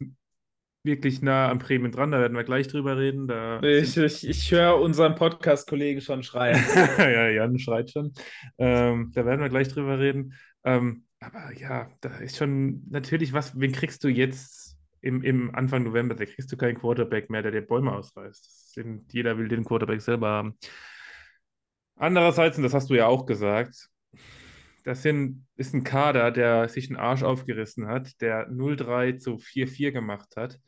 wirklich 0.83 1.21
nah 1.21 1.49
am 1.49 1.59
Prämien 1.59 1.91
dran, 1.91 2.11
da 2.11 2.19
werden 2.19 2.35
wir 2.35 2.43
gleich 2.43 2.67
drüber 2.67 2.97
reden. 2.97 3.27
Da 3.27 3.61
ich, 3.61 3.97
ich, 3.97 4.27
ich 4.27 4.51
höre 4.51 4.79
unseren 4.79 5.15
Podcast-Kollegen 5.15 6.01
schon 6.01 6.23
schreien. 6.23 6.57
ja, 6.97 7.29
Jan 7.29 7.59
schreit 7.59 7.91
schon. 7.91 8.13
Ähm, 8.57 9.11
da 9.13 9.25
werden 9.25 9.41
wir 9.41 9.49
gleich 9.49 9.67
drüber 9.67 9.99
reden. 9.99 10.33
Ähm, 10.63 11.03
aber 11.19 11.51
ja, 11.57 11.89
da 12.01 12.17
ist 12.17 12.37
schon 12.37 12.83
natürlich 12.89 13.33
was, 13.33 13.59
wen 13.59 13.71
kriegst 13.71 14.03
du 14.03 14.07
jetzt 14.07 14.77
im, 15.01 15.23
im 15.23 15.53
Anfang 15.53 15.83
November? 15.83 16.15
Da 16.15 16.25
kriegst 16.25 16.51
du 16.51 16.57
keinen 16.57 16.79
Quarterback 16.79 17.29
mehr, 17.29 17.41
der 17.41 17.51
dir 17.51 17.61
Bäume 17.61 17.91
ausreißt. 17.91 18.73
Sind, 18.73 19.11
jeder 19.13 19.37
will 19.37 19.47
den 19.47 19.65
Quarterback 19.65 20.01
selber 20.01 20.29
haben. 20.29 20.57
Andererseits, 21.97 22.57
und 22.57 22.63
das 22.63 22.73
hast 22.73 22.89
du 22.89 22.95
ja 22.95 23.07
auch 23.07 23.25
gesagt, 23.25 23.89
das 24.83 25.03
ist 25.03 25.73
ein 25.73 25.83
Kader, 25.83 26.31
der 26.31 26.69
sich 26.69 26.87
den 26.87 26.95
Arsch 26.95 27.23
aufgerissen 27.23 27.87
hat, 27.87 28.21
der 28.21 28.49
0-3 28.49 29.17
zu 29.17 29.37
4-4 29.37 29.91
gemacht 29.91 30.35
hat 30.37 30.59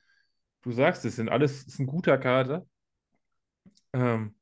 du 0.62 0.72
sagst, 0.72 1.06
es 1.06 1.16
sind 1.16 1.30
alles, 1.30 1.62
es 1.62 1.68
ist 1.68 1.80
ein 1.80 1.88
guter 1.88 2.18
Kader. 2.18 2.66
Ähm, 3.94 4.36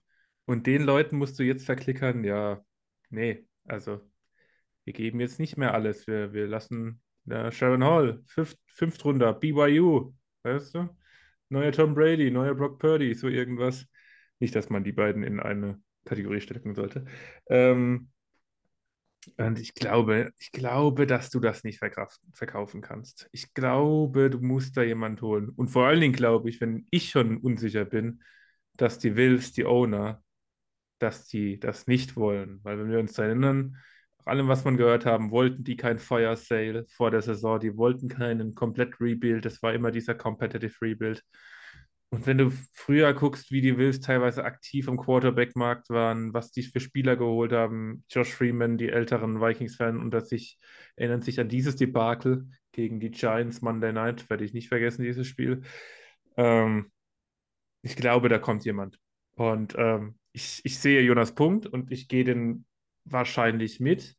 und 0.45 0.67
den 0.67 0.84
Leuten 0.84 1.17
musst 1.17 1.39
du 1.39 1.43
jetzt 1.43 1.65
verklickern, 1.65 2.23
ja, 2.23 2.62
nee, 3.10 3.45
also 3.65 4.02
wir 4.86 4.93
geben 4.93 5.19
jetzt 5.19 5.39
nicht 5.39 5.58
mehr 5.58 5.73
alles. 5.73 6.08
Wir, 6.08 6.34
wir 6.34 6.47
lassen 6.47 7.02
ja, 7.26 7.52
Sharon 7.52 7.84
Hall, 7.84 8.23
fünft, 8.26 8.58
fünft 8.67 9.04
runter, 9.06 9.34
BYU, 9.34 10.13
weißt 10.43 10.76
du? 10.76 10.89
Neuer 11.50 11.71
Tom 11.71 11.93
Brady, 11.93 12.32
neuer 12.32 12.56
Brock 12.56 12.80
Purdy, 12.80 13.13
so 13.13 13.28
irgendwas. 13.28 13.86
Nicht, 14.39 14.56
dass 14.56 14.69
man 14.69 14.84
die 14.84 14.91
beiden 14.91 15.23
in 15.23 15.39
eine 15.39 15.82
Kategorie 16.08 16.41
stecken 16.41 16.76
sollte. 16.76 17.06
Ähm, 17.50 18.10
und 19.38 19.60
ich 19.60 19.74
glaube, 19.74 20.32
ich 20.39 20.52
glaube, 20.52 21.06
dass 21.06 21.30
du 21.30 21.39
das 21.39 21.63
nicht 21.63 21.80
verkaufen 21.80 22.82
kannst. 22.82 23.28
Ich 23.32 23.54
glaube, 23.54 24.30
du 24.30 24.39
musst 24.39 24.78
da 24.78 24.84
jemand 24.84 25.22
holen. 25.22 25.50
Und 25.50 25.67
vor 25.67 25.86
allen 25.88 26.00
Dingen 26.00 26.13
glaube 26.13 26.50
ich, 26.50 26.62
wenn 26.62 26.88
ich 26.91 27.10
schon 27.10 27.38
unsicher 27.38 27.84
bin, 27.84 28.22
dass 28.74 29.00
die 29.00 29.15
Wills, 29.15 29.52
die 29.52 29.65
Owner, 29.65 30.24
dass 31.00 31.28
die 31.28 31.60
das 31.60 31.88
nicht 31.88 32.15
wollen. 32.15 32.60
Weil 32.63 32.80
wenn 32.80 32.89
wir 32.89 33.00
uns 33.00 33.17
erinnern, 33.17 33.78
allem, 34.28 34.48
was 34.48 34.65
man 34.65 34.78
gehört 34.78 35.06
haben, 35.06 35.32
wollten 35.32 35.63
die 35.63 35.78
kein 35.78 36.00
Fire 36.00 36.36
Sale 36.36 36.86
vor 36.89 37.12
der 37.12 37.22
Saison, 37.22 37.60
die 37.60 37.78
wollten 37.78 38.10
keinen 38.10 38.56
komplett 38.56 39.00
Rebuild, 39.00 39.46
es 39.46 39.63
war 39.63 39.74
immer 39.74 39.91
dieser 39.91 40.15
Competitive 40.15 40.74
Rebuild. 40.82 41.24
Und 42.10 42.26
wenn 42.26 42.38
du 42.38 42.52
früher 42.74 43.13
guckst, 43.13 43.52
wie 43.52 43.60
die 43.60 43.78
Wills 43.78 44.00
teilweise 44.00 44.46
aktiv 44.46 44.88
im 44.88 44.98
Quarterback-Markt 44.98 45.89
waren, 45.89 46.34
was 46.34 46.52
die 46.52 46.63
für 46.63 46.80
Spieler 46.80 47.17
geholt 47.17 47.52
haben, 47.52 48.06
Josh 48.10 48.34
Freeman, 48.34 48.78
die 48.78 48.89
älteren 48.89 49.41
Vikings-Fans, 49.41 50.02
unter 50.02 50.22
sich 50.22 50.58
erinnern 50.96 51.22
sich 51.22 51.39
an 51.39 51.50
dieses 51.50 51.76
Debakel 51.76 52.50
gegen 52.72 53.02
die 53.02 53.12
Giants 53.12 53.62
Monday 53.62 53.91
Night, 53.91 54.30
werde 54.30 54.46
ich 54.46 54.54
nicht 54.54 54.70
vergessen, 54.70 55.04
dieses 55.04 55.28
Spiel. 55.28 55.63
Ähm, 56.38 56.91
ich 57.82 57.98
glaube, 57.98 58.30
da 58.30 58.39
kommt 58.39 58.63
jemand. 58.63 59.00
Und 59.36 59.76
ähm, 59.78 60.17
ich, 60.32 60.62
ich 60.63 60.80
sehe 60.80 61.02
Jonas 61.02 61.36
Punkt 61.36 61.65
und 61.65 61.91
ich 61.91 62.08
gehe 62.08 62.24
den 62.24 62.65
wahrscheinlich 63.04 63.80
mit. 63.80 64.15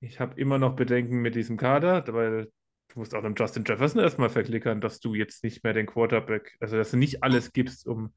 Ich 0.00 0.18
habe 0.18 0.40
immer 0.40 0.58
noch 0.58 0.74
Bedenken 0.74 1.20
mit 1.20 1.36
diesem 1.36 1.56
Kader, 1.56 2.04
weil 2.08 2.50
du 2.88 2.98
musst 2.98 3.14
auch 3.14 3.22
dem 3.22 3.34
Justin 3.36 3.64
Jefferson 3.66 4.00
erstmal 4.00 4.30
verklickern, 4.30 4.80
dass 4.80 5.00
du 5.00 5.14
jetzt 5.14 5.44
nicht 5.44 5.64
mehr 5.64 5.72
den 5.72 5.86
Quarterback, 5.86 6.56
also 6.60 6.76
dass 6.76 6.90
du 6.90 6.96
nicht 6.96 7.22
alles 7.22 7.52
gibst, 7.52 7.86
um 7.86 8.12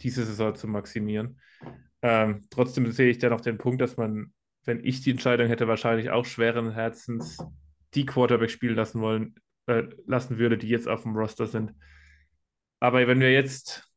diese 0.00 0.24
Saison 0.24 0.54
zu 0.54 0.68
maximieren. 0.68 1.40
Ähm, 2.02 2.42
trotzdem 2.50 2.90
sehe 2.90 3.10
ich 3.10 3.18
da 3.18 3.30
noch 3.30 3.40
den 3.40 3.58
Punkt, 3.58 3.80
dass 3.80 3.96
man, 3.96 4.32
wenn 4.64 4.84
ich 4.84 5.02
die 5.02 5.12
Entscheidung 5.12 5.46
hätte, 5.46 5.68
wahrscheinlich 5.68 6.10
auch 6.10 6.24
schweren 6.24 6.72
Herzens 6.72 7.38
die 7.94 8.06
Quarterback 8.06 8.50
spielen 8.50 8.74
lassen 8.74 9.00
wollen, 9.00 9.36
äh, 9.66 9.84
lassen 10.06 10.38
würde, 10.38 10.58
die 10.58 10.68
jetzt 10.68 10.88
auf 10.88 11.02
dem 11.02 11.16
Roster 11.16 11.46
sind. 11.46 11.72
Aber 12.80 13.06
wenn 13.06 13.20
wir 13.20 13.32
jetzt 13.32 13.88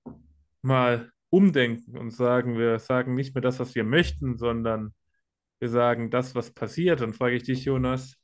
mal 0.61 1.11
umdenken 1.29 1.97
und 1.97 2.11
sagen, 2.11 2.57
wir 2.57 2.77
sagen 2.79 3.15
nicht 3.15 3.33
mehr 3.33 3.41
das, 3.41 3.59
was 3.59 3.73
wir 3.73 3.83
möchten, 3.83 4.37
sondern 4.37 4.93
wir 5.59 5.69
sagen 5.69 6.11
das, 6.11 6.35
was 6.35 6.51
passiert, 6.51 7.01
dann 7.01 7.13
frage 7.13 7.35
ich 7.35 7.43
dich, 7.43 7.65
Jonas. 7.65 8.15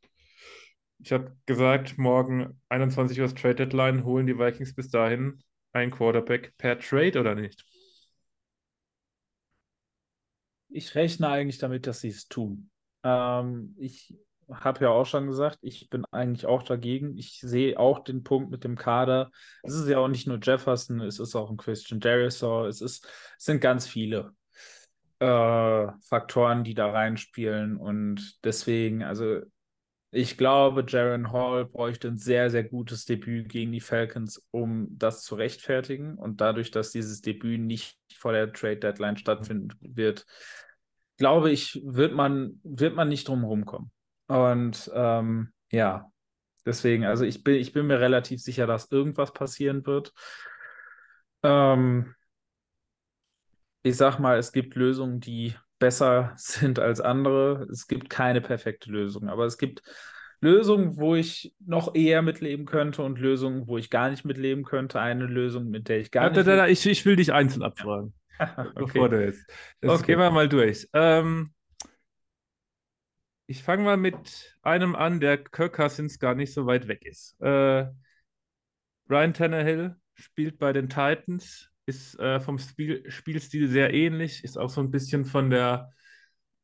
Ich 1.03 1.11
habe 1.11 1.35
gesagt, 1.45 1.97
morgen 1.97 2.59
21 2.69 3.19
Uhr 3.19 3.33
Trade 3.33 3.55
Deadline, 3.55 4.03
holen 4.03 4.27
die 4.27 4.37
Vikings 4.37 4.75
bis 4.75 4.89
dahin 4.89 5.41
einen 5.73 5.91
Quarterback 5.91 6.53
per 6.57 6.77
Trade 6.79 7.19
oder 7.19 7.33
nicht? 7.33 7.65
Ich 10.69 10.95
rechne 10.95 11.27
eigentlich 11.27 11.57
damit, 11.57 11.87
dass 11.87 12.01
sie 12.01 12.09
es 12.09 12.27
tun. 12.27 12.69
Ähm, 13.03 13.75
ich 13.79 14.15
habe 14.49 14.85
ja 14.85 14.89
auch 14.89 15.05
schon 15.05 15.27
gesagt, 15.27 15.57
ich 15.61 15.89
bin 15.89 16.05
eigentlich 16.11 16.45
auch 16.45 16.63
dagegen. 16.63 17.17
Ich 17.17 17.39
sehe 17.39 17.79
auch 17.79 18.03
den 18.03 18.23
Punkt 18.23 18.51
mit 18.51 18.63
dem 18.63 18.77
Kader. 18.77 19.31
Es 19.63 19.73
ist 19.73 19.87
ja 19.87 19.97
auch 19.97 20.07
nicht 20.07 20.27
nur 20.27 20.39
Jefferson, 20.41 21.01
es 21.01 21.19
ist 21.19 21.35
auch 21.35 21.49
ein 21.49 21.57
Christian 21.57 21.99
Derisor, 21.99 22.67
es, 22.67 22.81
ist, 22.81 23.05
es 23.37 23.45
sind 23.45 23.61
ganz 23.61 23.87
viele 23.87 24.33
äh, 25.19 25.87
Faktoren, 26.03 26.63
die 26.63 26.73
da 26.73 26.91
reinspielen. 26.91 27.77
Und 27.77 28.39
deswegen, 28.43 29.03
also 29.03 29.41
ich 30.13 30.37
glaube, 30.37 30.83
Jaron 30.87 31.31
Hall 31.31 31.65
bräuchte 31.65 32.09
ein 32.09 32.17
sehr, 32.17 32.49
sehr 32.49 32.65
gutes 32.65 33.05
Debüt 33.05 33.47
gegen 33.47 33.71
die 33.71 33.79
Falcons, 33.79 34.45
um 34.51 34.87
das 34.97 35.23
zu 35.23 35.35
rechtfertigen. 35.35 36.17
Und 36.17 36.41
dadurch, 36.41 36.69
dass 36.69 36.91
dieses 36.91 37.21
Debüt 37.21 37.61
nicht 37.61 37.97
vor 38.13 38.33
der 38.33 38.51
Trade 38.51 38.77
Deadline 38.77 39.15
stattfinden 39.15 39.69
wird, 39.79 40.25
glaube 41.17 41.49
ich, 41.51 41.81
wird 41.85 42.13
man, 42.13 42.59
wird 42.63 42.93
man 42.93 43.07
nicht 43.07 43.27
drum 43.27 43.65
kommen. 43.65 43.89
Und 44.27 44.91
ähm, 44.93 45.53
ja, 45.71 46.11
deswegen, 46.65 47.05
also 47.05 47.23
ich 47.23 47.43
bin, 47.43 47.55
ich 47.55 47.71
bin 47.71 47.87
mir 47.87 48.01
relativ 48.01 48.41
sicher, 48.41 48.67
dass 48.67 48.91
irgendwas 48.91 49.31
passieren 49.31 49.85
wird. 49.85 50.13
Ähm, 51.43 52.13
ich 53.83 53.95
sag 53.95 54.19
mal, 54.19 54.37
es 54.37 54.51
gibt 54.51 54.75
Lösungen, 54.75 55.21
die 55.21 55.55
besser 55.81 56.33
sind 56.37 56.79
als 56.79 57.01
andere. 57.01 57.67
Es 57.71 57.87
gibt 57.89 58.09
keine 58.11 58.41
perfekte 58.41 58.91
Lösung, 58.91 59.29
aber 59.29 59.45
es 59.47 59.59
gibt 59.59 59.83
Lösungen, 60.41 60.97
wo 60.97 61.15
ich 61.15 61.55
noch 61.59 61.95
eher 61.95 62.23
mitleben 62.23 62.65
könnte 62.67 63.03
und 63.03 63.19
Lösungen, 63.19 63.67
wo 63.67 63.77
ich 63.79 63.91
gar 63.91 64.11
nicht 64.11 64.25
mitleben 64.25 64.65
könnte. 64.65 65.01
Eine 65.01 65.25
Lösung, 65.27 65.69
mit 65.69 65.89
der 65.89 65.99
ich 66.01 66.11
gar 66.11 66.29
Ja, 66.29 66.29
nicht. 66.29 66.43
da, 66.43 66.43
da, 66.43 66.67
ich, 66.67 66.85
ich 66.85 67.05
will 67.05 67.15
dich 67.15 67.33
einzeln 67.33 67.63
abfragen, 67.63 68.13
bevor 68.77 69.09
okay. 69.09 69.09
du 69.09 69.23
jetzt. 69.25 69.49
Das 69.81 70.03
Okay. 70.03 70.05
gehen 70.05 70.19
wir 70.19 70.31
mal 70.31 70.49
durch. 70.49 70.87
Ähm, 70.93 71.53
ich 73.47 73.63
fange 73.63 73.83
mal 73.83 73.97
mit 73.97 74.57
einem 74.63 74.95
an, 74.95 75.19
der 75.19 75.37
Kirk 75.43 75.73
Cousins 75.75 76.19
gar 76.19 76.35
nicht 76.35 76.53
so 76.53 76.65
weit 76.65 76.87
weg 76.87 77.05
ist. 77.05 77.39
Äh, 77.41 77.87
Ryan 79.09 79.33
Tannehill 79.35 79.95
spielt 80.15 80.57
bei 80.57 80.73
den 80.73 80.89
Titans, 80.89 81.70
ist 81.85 82.19
äh, 82.19 82.39
vom 82.39 82.59
Spiel, 82.59 83.09
Spielstil 83.09 83.67
sehr 83.67 83.93
ähnlich, 83.93 84.43
ist 84.43 84.57
auch 84.57 84.69
so 84.69 84.81
ein 84.81 84.91
bisschen 84.91 85.25
von 85.25 85.49
der, 85.49 85.91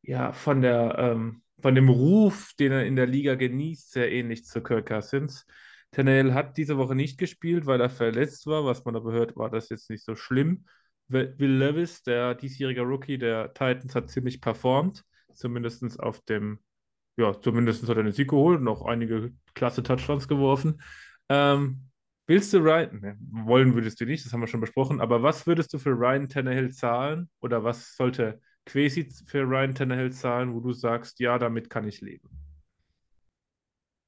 ja, 0.01 0.31
von 0.33 0.61
der, 0.61 0.97
ähm, 0.97 1.43
von 1.59 1.75
dem 1.75 1.89
Ruf, 1.89 2.53
den 2.59 2.71
er 2.71 2.85
in 2.85 2.95
der 2.95 3.07
Liga 3.07 3.35
genießt, 3.35 3.91
sehr 3.91 4.11
ähnlich 4.11 4.45
zu 4.45 4.61
Kirk 4.61 4.87
Cousins. 4.87 5.45
Tannehill 5.91 6.33
hat 6.33 6.57
diese 6.57 6.77
Woche 6.77 6.95
nicht 6.95 7.17
gespielt, 7.17 7.65
weil 7.65 7.81
er 7.81 7.89
verletzt 7.89 8.45
war. 8.45 8.65
Was 8.65 8.85
man 8.85 8.95
aber 8.95 9.11
hört, 9.11 9.35
war 9.35 9.49
das 9.49 9.69
jetzt 9.69 9.89
nicht 9.89 10.03
so 10.03 10.15
schlimm. 10.15 10.65
Will 11.07 11.33
Will 11.37 11.57
Levis, 11.57 12.03
der 12.03 12.35
diesjährige 12.35 12.81
Rookie 12.81 13.17
der 13.17 13.53
Titans, 13.53 13.95
hat 13.95 14.09
ziemlich 14.09 14.41
performt, 14.41 15.03
zumindest 15.33 15.99
auf 15.99 16.19
dem, 16.25 16.59
ja, 17.17 17.39
zumindest 17.39 17.87
hat 17.87 17.97
er 17.97 18.03
den 18.03 18.11
Sieg 18.11 18.29
geholt 18.29 18.59
und 18.59 18.67
auch 18.67 18.85
einige 18.85 19.33
klasse 19.55 19.83
Touchdowns 19.83 20.27
geworfen. 20.27 20.81
Ähm, 21.29 21.89
willst 22.27 22.53
du 22.53 22.59
Ryan, 22.59 22.99
ne, 22.99 23.17
wollen 23.19 23.73
würdest 23.73 23.99
du 23.99 24.05
nicht, 24.05 24.25
das 24.25 24.33
haben 24.33 24.41
wir 24.41 24.47
schon 24.47 24.61
besprochen, 24.61 25.01
aber 25.01 25.23
was 25.23 25.47
würdest 25.47 25.73
du 25.73 25.79
für 25.79 25.91
Ryan 25.91 26.29
Tannehill 26.29 26.71
zahlen 26.71 27.29
oder 27.39 27.63
was 27.63 27.95
sollte 27.95 28.39
Quasi 28.67 29.09
für 29.25 29.43
Ryan 29.43 29.73
Tannehill 29.73 30.11
zahlen, 30.11 30.53
wo 30.53 30.59
du 30.59 30.73
sagst, 30.73 31.21
ja, 31.21 31.39
damit 31.39 31.69
kann 31.69 31.87
ich 31.87 32.01
leben? 32.01 32.29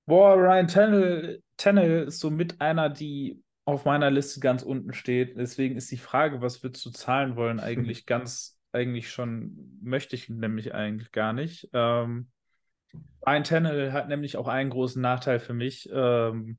Boah, 0.06 0.36
Ryan 0.36 0.68
Tannehill, 0.68 1.44
Tannehill 1.56 2.04
ist 2.08 2.20
so 2.20 2.30
mit 2.30 2.60
einer, 2.60 2.90
die 2.90 3.42
auf 3.64 3.86
meiner 3.86 4.12
Liste 4.12 4.42
ganz 4.42 4.62
unten 4.62 4.92
steht. 4.94 5.38
Deswegen 5.38 5.78
ist 5.78 5.90
die 5.92 5.98
Frage, 5.98 6.42
was 6.42 6.62
würdest 6.62 6.86
du 6.86 6.90
zahlen 6.90 7.38
wollen, 7.38 7.60
eigentlich 7.62 8.06
ganz, 8.06 8.60
eigentlich 8.74 9.10
schon, 9.10 9.80
möchte 9.82 10.18
ich 10.18 10.28
nämlich 10.28 10.74
eigentlich 10.74 11.14
gar 11.14 11.32
nicht. 11.32 11.70
Ähm, 11.72 12.28
Ryan 13.26 13.44
Tannehill 13.46 13.94
hat 13.94 14.10
nämlich 14.10 14.36
auch 14.36 14.50
einen 14.50 14.72
großen 14.72 15.02
Nachteil 15.02 15.40
für 15.40 15.54
mich. 15.54 15.90
Ähm, 15.94 16.58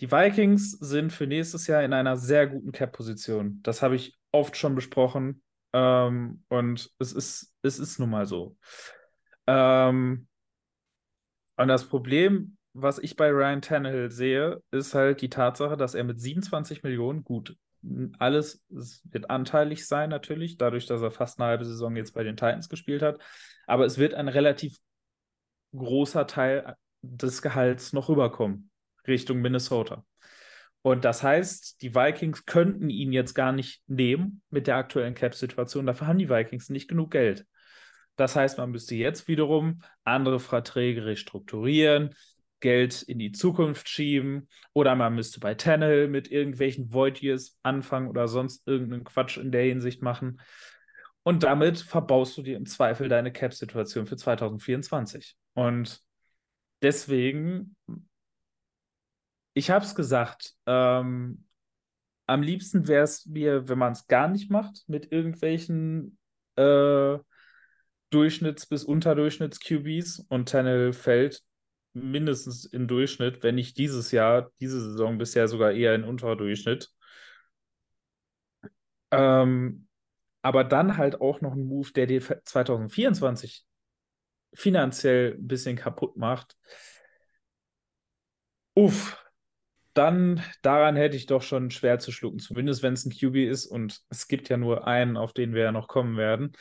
die 0.00 0.10
Vikings 0.10 0.72
sind 0.72 1.12
für 1.12 1.26
nächstes 1.26 1.66
Jahr 1.66 1.82
in 1.82 1.92
einer 1.92 2.16
sehr 2.16 2.46
guten 2.46 2.72
Cap-Position. 2.72 3.60
Das 3.62 3.82
habe 3.82 3.96
ich 3.96 4.18
oft 4.32 4.56
schon 4.56 4.74
besprochen. 4.74 5.42
Ähm, 5.72 6.42
und 6.48 6.90
es 6.98 7.12
ist, 7.12 7.54
es 7.62 7.78
ist 7.78 7.98
nun 7.98 8.10
mal 8.10 8.26
so. 8.26 8.56
Ähm, 9.46 10.26
und 11.56 11.68
das 11.68 11.84
Problem, 11.84 12.56
was 12.72 12.98
ich 12.98 13.16
bei 13.16 13.30
Ryan 13.30 13.62
Tannehill 13.62 14.10
sehe, 14.10 14.62
ist 14.70 14.94
halt 14.94 15.20
die 15.20 15.28
Tatsache, 15.28 15.76
dass 15.76 15.94
er 15.94 16.04
mit 16.04 16.20
27 16.20 16.82
Millionen, 16.82 17.24
gut, 17.24 17.56
alles 18.18 18.62
es 18.74 19.02
wird 19.10 19.30
anteilig 19.30 19.86
sein 19.86 20.10
natürlich, 20.10 20.58
dadurch, 20.58 20.86
dass 20.86 21.02
er 21.02 21.10
fast 21.10 21.40
eine 21.40 21.48
halbe 21.48 21.64
Saison 21.64 21.96
jetzt 21.96 22.12
bei 22.12 22.22
den 22.22 22.36
Titans 22.36 22.68
gespielt 22.68 23.02
hat, 23.02 23.20
aber 23.66 23.86
es 23.86 23.98
wird 23.98 24.14
ein 24.14 24.28
relativ 24.28 24.76
großer 25.74 26.26
Teil 26.26 26.76
des 27.02 27.42
Gehalts 27.42 27.92
noch 27.92 28.08
rüberkommen, 28.08 28.69
Richtung 29.06 29.40
Minnesota. 29.40 30.04
Und 30.82 31.04
das 31.04 31.22
heißt, 31.22 31.82
die 31.82 31.94
Vikings 31.94 32.46
könnten 32.46 32.88
ihn 32.88 33.12
jetzt 33.12 33.34
gar 33.34 33.52
nicht 33.52 33.82
nehmen 33.86 34.42
mit 34.48 34.66
der 34.66 34.76
aktuellen 34.76 35.14
Cap-Situation. 35.14 35.86
Dafür 35.86 36.06
haben 36.06 36.18
die 36.18 36.30
Vikings 36.30 36.70
nicht 36.70 36.88
genug 36.88 37.10
Geld. 37.10 37.46
Das 38.16 38.36
heißt, 38.36 38.58
man 38.58 38.70
müsste 38.70 38.94
jetzt 38.94 39.28
wiederum 39.28 39.82
andere 40.04 40.40
Verträge 40.40 41.04
restrukturieren, 41.04 42.14
Geld 42.60 43.02
in 43.02 43.18
die 43.18 43.32
Zukunft 43.32 43.88
schieben 43.88 44.48
oder 44.74 44.94
man 44.94 45.14
müsste 45.14 45.40
bei 45.40 45.54
Tannehill 45.54 46.08
mit 46.08 46.30
irgendwelchen 46.30 46.92
Void 46.92 47.20
anfangen 47.62 48.08
oder 48.08 48.28
sonst 48.28 48.66
irgendeinen 48.66 49.04
Quatsch 49.04 49.38
in 49.38 49.50
der 49.50 49.64
Hinsicht 49.64 50.02
machen. 50.02 50.40
Und 51.22 51.42
damit 51.42 51.78
verbaust 51.78 52.36
du 52.36 52.42
dir 52.42 52.56
im 52.56 52.66
Zweifel 52.66 53.08
deine 53.08 53.32
Cap-Situation 53.32 54.06
für 54.06 54.16
2024. 54.16 55.36
Und 55.54 56.00
deswegen, 56.82 57.76
ich 59.54 59.70
habe 59.70 59.84
es 59.84 59.94
gesagt, 59.94 60.54
ähm, 60.66 61.44
am 62.26 62.42
liebsten 62.42 62.88
wäre 62.88 63.04
es 63.04 63.26
mir, 63.26 63.68
wenn 63.68 63.78
man 63.78 63.92
es 63.92 64.06
gar 64.06 64.28
nicht 64.28 64.50
macht, 64.50 64.84
mit 64.86 65.12
irgendwelchen 65.12 66.18
äh, 66.56 67.18
Durchschnitts- 68.12 68.68
bis 68.68 68.84
Unterdurchschnitts-QBs 68.84 70.26
und 70.28 70.48
Tannehill 70.48 70.92
fällt 70.92 71.42
mindestens 71.92 72.64
im 72.66 72.86
Durchschnitt, 72.88 73.42
wenn 73.42 73.56
nicht 73.56 73.76
dieses 73.78 74.12
Jahr, 74.12 74.50
diese 74.60 74.80
Saison 74.80 75.18
bisher 75.18 75.48
sogar 75.48 75.72
eher 75.72 75.94
in 75.94 76.04
Unterdurchschnitt. 76.04 76.90
Ähm, 79.10 79.86
aber 80.42 80.64
dann 80.64 80.96
halt 80.96 81.20
auch 81.20 81.40
noch 81.40 81.52
ein 81.52 81.64
Move, 81.64 81.92
der 81.92 82.06
dir 82.06 82.22
2024 82.44 83.66
finanziell 84.54 85.34
ein 85.34 85.46
bisschen 85.48 85.76
kaputt 85.76 86.16
macht. 86.16 86.56
Uff, 88.74 89.16
dann 89.94 90.42
daran 90.62 90.96
hätte 90.96 91.16
ich 91.16 91.26
doch 91.26 91.42
schon 91.42 91.70
schwer 91.70 91.98
zu 91.98 92.12
schlucken, 92.12 92.38
zumindest 92.38 92.82
wenn 92.82 92.94
es 92.94 93.04
ein 93.04 93.10
QB 93.10 93.36
ist 93.36 93.66
und 93.66 94.00
es 94.08 94.28
gibt 94.28 94.48
ja 94.48 94.56
nur 94.56 94.86
einen, 94.86 95.16
auf 95.16 95.32
den 95.32 95.54
wir 95.54 95.62
ja 95.64 95.72
noch 95.72 95.88
kommen 95.88 96.16
werden, 96.16 96.52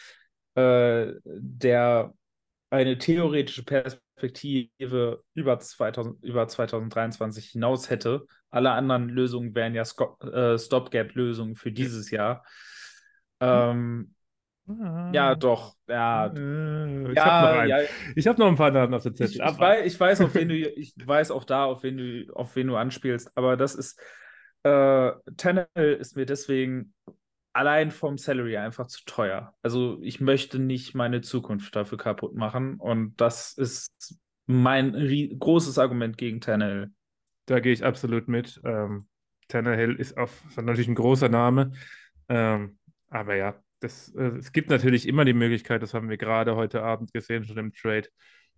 äh, 0.55 1.13
der 1.25 2.13
eine 2.71 2.97
theoretische 2.97 3.63
Perspektive 3.63 5.23
über, 5.33 5.59
2000, 5.59 6.23
über 6.23 6.47
2023 6.47 7.51
hinaus 7.51 7.89
hätte. 7.89 8.25
Alle 8.49 8.71
anderen 8.71 9.09
Lösungen 9.09 9.55
wären 9.55 9.75
ja 9.75 9.83
äh, 9.83 10.57
Stopgap-Lösungen 10.57 11.55
für 11.55 11.71
dieses 11.71 12.11
Jahr. 12.11 12.43
Ähm, 13.39 14.13
ja, 15.13 15.35
doch. 15.35 15.75
Ja, 15.87 16.27
Äh, 16.27 17.11
ich 17.11 17.17
ja, 17.17 17.25
habe 17.25 17.45
noch, 17.45 17.59
einen. 17.59 17.69
ja, 17.69 17.77
Ich 18.15 18.27
hab 18.27 18.37
noch 18.37 18.47
ein 18.47 18.55
paar 18.55 18.71
Namen 18.71 18.93
auf 18.93 19.03
der 19.03 19.13
ich, 19.13 19.17
Zettel. 19.17 19.35
ich, 19.35 19.41
aber- 19.41 19.59
weiß, 19.59 19.85
ich 19.85 19.99
weiß, 19.99 20.21
auf 20.21 20.33
wen 20.35 20.49
du, 20.49 20.55
ich 20.55 20.93
weiß 21.05 21.31
auch 21.31 21.43
da, 21.43 21.65
auf 21.65 21.83
wen 21.83 21.97
du, 21.97 22.33
auf 22.35 22.55
wen 22.55 22.67
du 22.67 22.75
anspielst, 22.75 23.31
aber 23.35 23.57
das 23.57 23.75
ist, 23.75 23.99
äh, 24.63 25.11
Tannehill 25.37 25.93
ist 25.99 26.15
mir 26.15 26.25
deswegen 26.25 26.93
allein 27.53 27.91
vom 27.91 28.17
Salary 28.17 28.57
einfach 28.57 28.87
zu 28.87 29.03
teuer. 29.05 29.53
Also 29.63 29.99
ich 30.01 30.21
möchte 30.21 30.59
nicht 30.59 30.95
meine 30.95 31.21
Zukunft 31.21 31.75
dafür 31.75 31.97
kaputt 31.97 32.35
machen 32.35 32.75
und 32.75 33.19
das 33.19 33.53
ist 33.53 34.19
mein 34.45 34.93
großes 35.39 35.77
Argument 35.79 36.17
gegen 36.17 36.41
Tannehill. 36.41 36.91
Da 37.45 37.59
gehe 37.59 37.73
ich 37.73 37.83
absolut 37.83 38.27
mit. 38.27 38.61
Ähm, 38.63 39.07
Tannehill 39.47 39.95
ist, 39.95 40.17
auf, 40.17 40.43
ist 40.47 40.57
natürlich 40.61 40.87
ein 40.87 40.95
großer 40.95 41.29
Name. 41.29 41.71
Ähm, 42.29 42.77
aber 43.09 43.35
ja, 43.35 43.55
das, 43.79 44.13
äh, 44.15 44.37
es 44.37 44.51
gibt 44.51 44.69
natürlich 44.69 45.07
immer 45.07 45.25
die 45.25 45.33
Möglichkeit, 45.33 45.81
das 45.81 45.93
haben 45.93 46.09
wir 46.09 46.17
gerade 46.17 46.55
heute 46.55 46.83
Abend 46.83 47.13
gesehen, 47.13 47.45
schon 47.45 47.57
im 47.57 47.73
Trade 47.73 48.07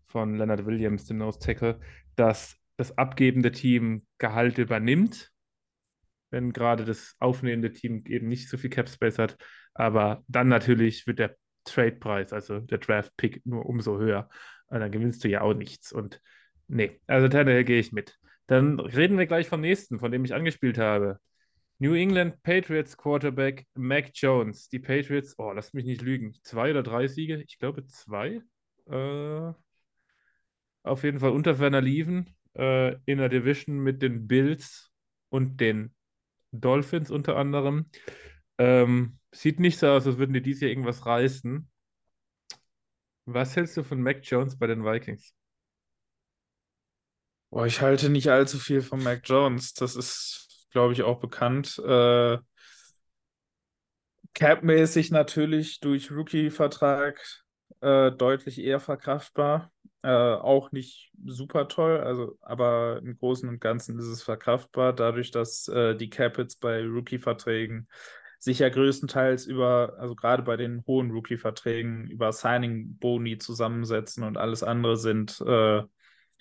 von 0.07 0.35
Leonard 0.37 0.65
Williams, 0.65 1.05
dem 1.05 1.17
Nose 1.17 1.39
Tackle, 1.39 1.79
dass 2.15 2.57
das 2.77 2.97
abgebende 2.97 3.51
Team 3.51 4.05
Gehalt 4.17 4.57
übernimmt, 4.57 5.31
wenn 6.31 6.53
gerade 6.53 6.85
das 6.85 7.15
aufnehmende 7.19 7.71
Team 7.71 8.03
eben 8.07 8.27
nicht 8.27 8.49
so 8.49 8.57
viel 8.57 8.69
Cap 8.69 8.89
Space 8.89 9.19
hat. 9.19 9.37
Aber 9.73 10.23
dann 10.27 10.47
natürlich 10.47 11.05
wird 11.07 11.19
der 11.19 11.35
Trade-Preis, 11.65 12.33
also 12.33 12.59
der 12.59 12.79
Draft-Pick, 12.79 13.45
nur 13.45 13.65
umso 13.65 13.99
höher. 13.99 14.29
Und 14.67 14.79
dann 14.79 14.91
gewinnst 14.91 15.23
du 15.23 15.27
ja 15.29 15.41
auch 15.41 15.53
nichts. 15.53 15.91
Und 15.91 16.21
nee, 16.67 16.99
also 17.07 17.27
Tannehill 17.27 17.65
gehe 17.65 17.79
ich 17.79 17.91
mit. 17.91 18.17
Dann 18.47 18.79
reden 18.79 19.17
wir 19.17 19.27
gleich 19.27 19.47
vom 19.47 19.61
nächsten, 19.61 19.99
von 19.99 20.11
dem 20.11 20.25
ich 20.25 20.33
angespielt 20.33 20.77
habe. 20.77 21.19
New 21.81 21.95
England 21.95 22.43
Patriots 22.43 22.95
Quarterback 22.95 23.65
Mac 23.73 24.11
Jones. 24.13 24.69
Die 24.69 24.77
Patriots, 24.77 25.33
oh, 25.39 25.51
lass 25.51 25.73
mich 25.73 25.83
nicht 25.83 26.03
lügen, 26.03 26.35
zwei 26.43 26.69
oder 26.69 26.83
drei 26.83 27.07
Siege? 27.07 27.41
Ich 27.41 27.57
glaube 27.57 27.87
zwei. 27.87 28.43
Äh, 28.85 29.53
auf 30.83 31.03
jeden 31.03 31.19
Fall 31.19 31.31
unter 31.31 31.57
Werner 31.57 31.81
Lieven 31.81 32.35
äh, 32.53 32.93
in 33.05 33.17
der 33.17 33.29
Division 33.29 33.79
mit 33.79 34.03
den 34.03 34.27
Bills 34.27 34.91
und 35.29 35.59
den 35.59 35.95
Dolphins 36.51 37.09
unter 37.09 37.35
anderem. 37.35 37.89
Ähm, 38.59 39.17
sieht 39.31 39.59
nicht 39.59 39.79
so 39.79 39.87
aus, 39.87 40.05
als 40.05 40.19
würden 40.19 40.33
die 40.33 40.43
dieses 40.43 40.61
Jahr 40.61 40.69
irgendwas 40.69 41.07
reißen. 41.07 41.67
Was 43.25 43.55
hältst 43.55 43.75
du 43.77 43.83
von 43.83 44.03
Mac 44.03 44.19
Jones 44.21 44.55
bei 44.55 44.67
den 44.67 44.85
Vikings? 44.85 45.33
Boah, 47.49 47.65
ich 47.65 47.81
halte 47.81 48.09
nicht 48.09 48.29
allzu 48.29 48.59
viel 48.59 48.83
von 48.83 49.01
Mac 49.01 49.21
Jones. 49.25 49.73
Das 49.73 49.95
ist, 49.95 50.50
glaube 50.71 50.93
ich, 50.93 51.03
auch 51.03 51.19
bekannt. 51.19 51.79
Äh, 51.79 52.37
Cap-mäßig 54.33 55.11
natürlich 55.11 55.79
durch 55.79 56.11
Rookie-Vertrag 56.11 57.21
äh, 57.81 58.11
deutlich 58.11 58.59
eher 58.59 58.79
verkraftbar. 58.79 59.71
Äh, 60.03 60.09
auch 60.09 60.71
nicht 60.71 61.11
super 61.25 61.67
toll, 61.67 61.99
also, 61.99 62.37
aber 62.41 63.01
im 63.03 63.17
Großen 63.17 63.47
und 63.47 63.61
Ganzen 63.61 63.99
ist 63.99 64.07
es 64.07 64.23
verkraftbar, 64.23 64.93
dadurch, 64.93 65.29
dass 65.29 65.67
äh, 65.67 65.95
die 65.95 66.09
Cap-Hits 66.09 66.55
bei 66.55 66.83
Rookie-Verträgen 66.83 67.87
sich 68.39 68.57
ja 68.57 68.69
größtenteils 68.69 69.45
über, 69.45 69.93
also 69.99 70.15
gerade 70.15 70.41
bei 70.41 70.57
den 70.57 70.83
hohen 70.87 71.11
Rookie-Verträgen, 71.11 72.07
über 72.09 72.31
Signing-Boni 72.33 73.37
zusammensetzen 73.37 74.23
und 74.23 74.37
alles 74.37 74.63
andere 74.63 74.97
sind, 74.97 75.39
äh, 75.41 75.83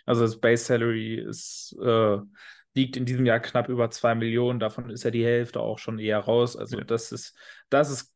also 0.07 0.23
das 0.23 0.41
Base 0.41 0.65
Salary 0.65 1.17
ist, 1.17 1.77
äh, 1.83 2.19
liegt 2.75 2.97
in 2.97 3.05
diesem 3.05 3.27
Jahr 3.27 3.41
knapp 3.41 3.69
über 3.69 3.91
2 3.91 4.15
Millionen, 4.15 4.61
davon 4.61 4.91
ist 4.91 5.03
ja 5.05 5.11
die 5.11 5.25
Hälfte 5.25 5.61
auch 5.61 5.79
schon 5.79 5.99
eher 5.99 6.21
raus. 6.21 6.57
Also 6.57 6.79
Ja. 6.79 6.85
das 6.85 7.13
ist, 7.13 7.37
das 7.69 7.91
ist 7.91 8.15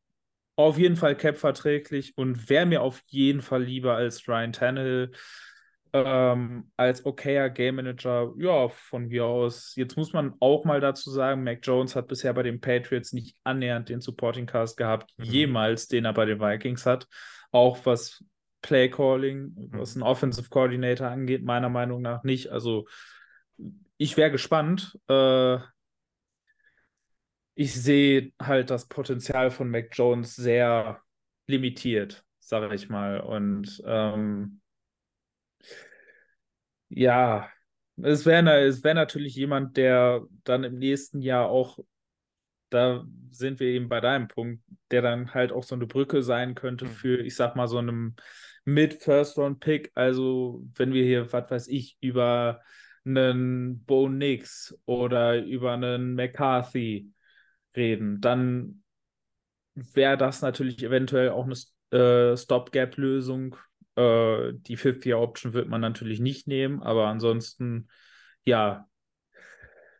auf 0.56 0.78
jeden 0.78 0.96
Fall 0.96 1.16
Cap-verträglich 1.16 2.16
und 2.16 2.48
wäre 2.48 2.66
mir 2.66 2.82
auf 2.82 3.02
jeden 3.06 3.42
Fall 3.42 3.64
lieber 3.64 3.96
als 3.96 4.28
Ryan 4.28 4.52
Tannehill. 4.52 5.10
Ähm, 5.96 6.72
als 6.76 7.06
okayer 7.06 7.50
Game 7.50 7.76
Manager, 7.76 8.32
ja, 8.36 8.68
von 8.68 9.06
mir 9.06 9.26
aus. 9.26 9.76
Jetzt 9.76 9.96
muss 9.96 10.12
man 10.12 10.34
auch 10.40 10.64
mal 10.64 10.80
dazu 10.80 11.08
sagen, 11.08 11.44
Mac 11.44 11.60
Jones 11.62 11.94
hat 11.94 12.08
bisher 12.08 12.34
bei 12.34 12.42
den 12.42 12.60
Patriots 12.60 13.12
nicht 13.12 13.36
annähernd 13.44 13.88
den 13.88 14.00
Supporting 14.00 14.46
Cast 14.46 14.76
gehabt, 14.76 15.12
Mhm. 15.18 15.24
jemals, 15.24 15.86
den 15.86 16.04
er 16.04 16.12
bei 16.12 16.24
den 16.24 16.40
Vikings 16.40 16.84
hat. 16.84 17.06
Auch 17.52 17.78
was 17.86 18.24
Play 18.60 18.88
Calling, 18.88 19.54
was 19.70 19.94
ein 19.94 20.02
Offensive 20.02 20.48
Coordinator 20.48 21.06
angeht, 21.06 21.44
meiner 21.44 21.68
Meinung 21.68 22.02
nach 22.02 22.24
nicht. 22.24 22.50
Also 22.50 22.86
ich 23.96 24.16
wäre 24.16 24.30
gespannt. 24.30 24.98
Äh, 25.08 25.58
ich 27.54 27.74
sehe 27.74 28.32
halt 28.40 28.70
das 28.70 28.88
Potenzial 28.88 29.50
von 29.50 29.70
Mac 29.70 29.90
Jones 29.92 30.34
sehr 30.34 31.00
limitiert, 31.46 32.24
sage 32.40 32.74
ich 32.74 32.88
mal. 32.88 33.20
Und 33.20 33.82
ähm, 33.86 34.60
ja, 36.88 37.48
es 38.02 38.26
wäre 38.26 38.60
es 38.66 38.82
wär 38.82 38.94
natürlich 38.94 39.36
jemand, 39.36 39.76
der 39.76 40.22
dann 40.42 40.64
im 40.64 40.78
nächsten 40.78 41.22
Jahr 41.22 41.48
auch, 41.48 41.78
da 42.70 43.04
sind 43.30 43.60
wir 43.60 43.68
eben 43.68 43.88
bei 43.88 44.00
deinem 44.00 44.26
Punkt, 44.26 44.64
der 44.90 45.02
dann 45.02 45.32
halt 45.32 45.52
auch 45.52 45.62
so 45.62 45.76
eine 45.76 45.86
Brücke 45.86 46.22
sein 46.22 46.54
könnte 46.54 46.86
Mhm. 46.86 46.90
für, 46.90 47.20
ich 47.20 47.36
sag 47.36 47.54
mal, 47.54 47.68
so 47.68 47.78
einem 47.78 48.16
Mid-First-Round-Pick. 48.64 49.92
Also, 49.94 50.64
wenn 50.74 50.92
wir 50.92 51.04
hier, 51.04 51.32
was 51.32 51.50
weiß 51.50 51.68
ich, 51.68 51.96
über 52.00 52.62
einen 53.04 53.84
Bo 53.84 54.08
Nix 54.08 54.78
oder 54.86 55.42
über 55.44 55.72
einen 55.72 56.14
McCarthy 56.14 57.10
reden, 57.76 58.20
dann 58.20 58.82
wäre 59.74 60.16
das 60.16 60.42
natürlich 60.42 60.82
eventuell 60.82 61.30
auch 61.30 61.44
eine 61.44 61.54
äh, 61.98 62.36
Stopgap-Lösung. 62.36 63.56
Äh, 63.96 64.52
die 64.54 64.76
Fifth-Year-Option 64.76 65.52
wird 65.52 65.68
man 65.68 65.80
natürlich 65.80 66.20
nicht 66.20 66.46
nehmen, 66.46 66.82
aber 66.82 67.08
ansonsten, 67.08 67.88
ja, 68.44 68.88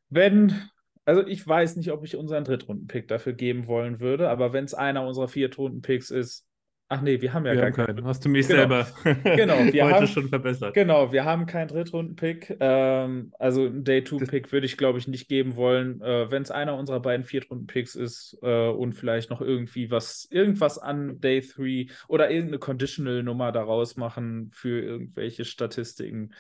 wenn, 0.08 0.68
also 1.04 1.26
ich 1.26 1.46
weiß 1.46 1.76
nicht, 1.76 1.90
ob 1.90 2.04
ich 2.04 2.16
unseren 2.16 2.44
Drittrunden-Pick 2.44 3.08
dafür 3.08 3.32
geben 3.32 3.66
wollen 3.66 4.00
würde, 4.00 4.28
aber 4.28 4.52
wenn 4.52 4.64
es 4.64 4.74
einer 4.74 5.06
unserer 5.06 5.28
Viertrunden-Picks 5.28 6.10
ist, 6.10 6.46
ach 6.88 7.00
nee, 7.00 7.20
wir 7.20 7.32
haben 7.32 7.44
ja 7.46 7.52
Wir 7.52 7.56
gar 7.56 7.66
haben 7.66 7.74
keinen. 7.74 7.96
keinen. 7.96 8.06
Hast 8.06 8.24
du 8.24 8.28
mich 8.28 8.46
Genau. 8.46 8.58
selber 8.60 8.86
Genau, 9.36 9.58
wir 9.72 9.84
heute 9.84 9.94
haben- 9.96 10.06
schon 10.06 10.28
verbessert. 10.28 10.74
Genau, 10.74 11.12
wir 11.12 11.24
haben 11.24 11.46
keinen 11.46 11.68
Drittrunden-Pick. 11.68 12.56
Ähm, 12.60 13.32
also 13.38 13.66
einen 13.66 13.84
Day-2-Pick 13.84 14.52
würde 14.52 14.66
ich, 14.66 14.76
glaube 14.76 14.98
ich, 14.98 15.08
nicht 15.08 15.28
geben 15.28 15.56
wollen. 15.56 16.00
Äh, 16.02 16.30
Wenn 16.30 16.42
es 16.42 16.50
einer 16.50 16.76
unserer 16.76 17.00
beiden 17.00 17.24
Viertrunden-Picks 17.24 17.94
ist 17.96 18.38
äh, 18.42 18.68
und 18.68 18.92
vielleicht 18.92 19.30
noch 19.30 19.40
irgendwie 19.40 19.90
was, 19.90 20.28
irgendwas 20.30 20.78
an 20.78 21.20
Day 21.20 21.40
3 21.40 21.86
oder 22.08 22.30
irgendeine 22.30 22.58
Conditional-Nummer 22.58 23.50
daraus 23.52 23.96
machen 23.96 24.50
für 24.52 24.80
irgendwelche 24.80 25.44
Statistiken. 25.44 26.32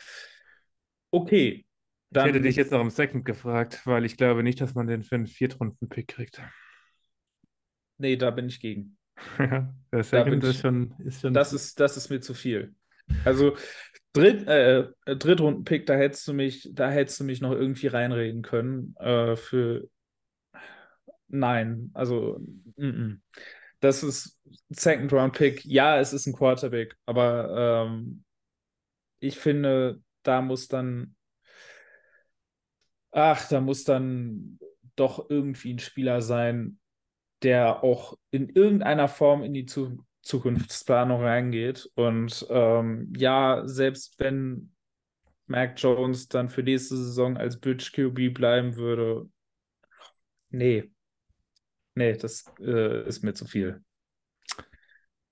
Okay. 1.10 1.64
Ich 2.10 2.20
hätte 2.20 2.32
Dann, 2.34 2.42
dich 2.44 2.54
jetzt 2.54 2.70
noch 2.70 2.80
im 2.80 2.90
Second 2.90 3.24
gefragt, 3.24 3.80
weil 3.86 4.04
ich 4.04 4.16
glaube 4.16 4.44
nicht, 4.44 4.60
dass 4.60 4.74
man 4.74 4.86
den 4.86 5.02
für 5.02 5.16
einen 5.16 5.26
Viertrunden-Pick 5.26 6.06
kriegt. 6.06 6.40
nee, 7.98 8.16
da 8.16 8.30
bin 8.30 8.46
ich 8.46 8.60
gegen. 8.60 8.96
Bin 9.90 10.02
Second 10.02 10.42
ich- 10.44 10.50
ist 10.50 10.60
schon, 10.60 10.94
ist 11.04 11.20
schon 11.20 11.34
Das 11.34 11.52
ist, 11.52 11.78
das 11.80 11.96
ist 11.96 12.10
mir 12.10 12.20
zu 12.20 12.34
viel. 12.34 12.74
Also 13.24 13.56
Dritt, 14.12 14.46
äh, 14.46 14.80
äh, 15.06 15.16
Drittrunden-Pick, 15.16 15.86
da 15.86 15.94
hättest 15.94 16.26
du 16.28 16.32
mich, 16.32 16.70
da 16.72 16.88
hättest 16.90 17.20
du 17.20 17.24
mich 17.24 17.40
noch 17.40 17.52
irgendwie 17.52 17.88
reinreden 17.88 18.42
können. 18.42 18.94
Äh, 18.98 19.36
für 19.36 19.88
nein, 21.28 21.90
also 21.94 22.38
mm 22.76 22.84
-mm. 22.84 23.20
das 23.80 24.02
ist 24.02 24.40
Second-Round-Pick. 24.70 25.64
Ja, 25.64 25.98
es 25.98 26.12
ist 26.12 26.26
ein 26.26 26.32
Quarterback, 26.32 26.96
aber 27.06 27.86
ähm, 27.88 28.24
ich 29.18 29.38
finde, 29.38 30.00
da 30.22 30.40
muss 30.40 30.68
dann, 30.68 31.16
ach, 33.10 33.48
da 33.48 33.60
muss 33.60 33.84
dann 33.84 34.58
doch 34.96 35.28
irgendwie 35.28 35.74
ein 35.74 35.78
Spieler 35.80 36.22
sein, 36.22 36.78
der 37.44 37.84
auch 37.84 38.16
in 38.30 38.48
irgendeiner 38.48 39.08
Form 39.08 39.42
in 39.42 39.54
die 39.54 39.66
Zu 39.66 40.04
Zukunftsplanung 40.22 41.22
reingeht. 41.22 41.90
Und 41.94 42.46
ähm, 42.48 43.12
ja, 43.16 43.62
selbst 43.66 44.18
wenn 44.18 44.72
Mac 45.46 45.74
Jones 45.76 46.28
dann 46.28 46.48
für 46.48 46.62
nächste 46.62 46.96
Saison 46.96 47.36
als 47.36 47.60
Bridge 47.60 47.90
QB 47.94 48.34
bleiben 48.34 48.76
würde, 48.76 49.28
nee. 50.48 50.90
Nee, 51.94 52.14
das 52.14 52.44
äh, 52.60 53.06
ist 53.06 53.22
mir 53.22 53.34
zu 53.34 53.44
viel. 53.44 53.84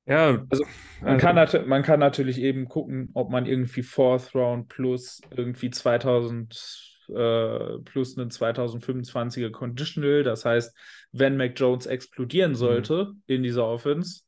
Ja, 0.05 0.45
Also, 0.51 0.65
Man, 1.01 1.19
kann 1.19 1.37
nat 1.37 1.67
man 1.67 1.83
kann 1.83 2.01
natürlich 2.01 2.39
eben 2.39 2.69
gucken, 2.69 3.11
ob 3.15 3.31
man 3.31 3.47
irgendwie 3.47 3.83
Fourth 3.83 4.35
Round 4.35 4.69
plus 4.69 5.21
irgendwie 5.31 5.71
2000 5.71 6.93
äh, 7.09 7.79
plus 7.85 8.19
einen 8.19 8.31
2025er 8.31 9.51
Conditional. 9.51 10.23
Das 10.23 10.45
heißt, 10.45 10.77
wenn 11.13 11.37
Mac 11.37 11.53
Jones 11.59 11.87
explodieren 11.87 12.55
sollte 12.55 13.13
in 13.27 13.43
dieser 13.43 13.67
Offense 13.67 14.23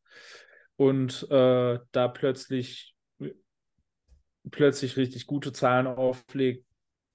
und 0.76 1.26
äh, 1.30 1.78
da 1.92 2.08
plötzlich 2.08 2.94
plötzlich 4.50 4.96
richtig 4.96 5.26
gute 5.26 5.52
Zahlen 5.52 5.86
auflegt, 5.86 6.66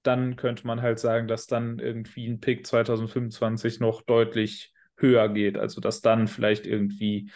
dann 0.02 0.36
könnte 0.36 0.66
man 0.66 0.82
halt 0.82 0.98
sagen, 0.98 1.28
dass 1.28 1.46
dann 1.46 1.78
irgendwie 1.78 2.26
ein 2.26 2.40
Pick 2.40 2.66
2025 2.66 3.80
noch 3.80 4.02
deutlich 4.02 4.72
höher 4.96 5.28
geht. 5.28 5.58
Also 5.58 5.80
dass 5.80 6.00
dann 6.00 6.28
vielleicht 6.28 6.66
irgendwie 6.66 7.30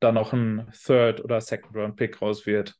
da 0.00 0.12
noch 0.12 0.32
ein 0.32 0.70
Third- 0.72 1.22
oder 1.24 1.40
Second-Round-Pick 1.40 2.20
raus 2.20 2.46
wird. 2.46 2.74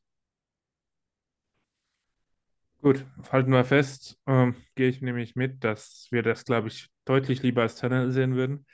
Gut, 2.81 3.05
halten 3.31 3.51
wir 3.51 3.65
fest. 3.65 4.17
Ähm, 4.25 4.55
gehe 4.75 4.87
ich 4.87 5.01
nämlich 5.01 5.35
mit, 5.35 5.63
dass 5.65 6.07
wir 6.11 6.23
das, 6.23 6.45
glaube 6.45 6.69
ich, 6.69 6.87
deutlich 7.03 7.41
lieber 7.43 7.63
als 7.63 7.75
Tunnel 7.75 8.11
sehen 8.11 8.35
würden. 8.35 8.65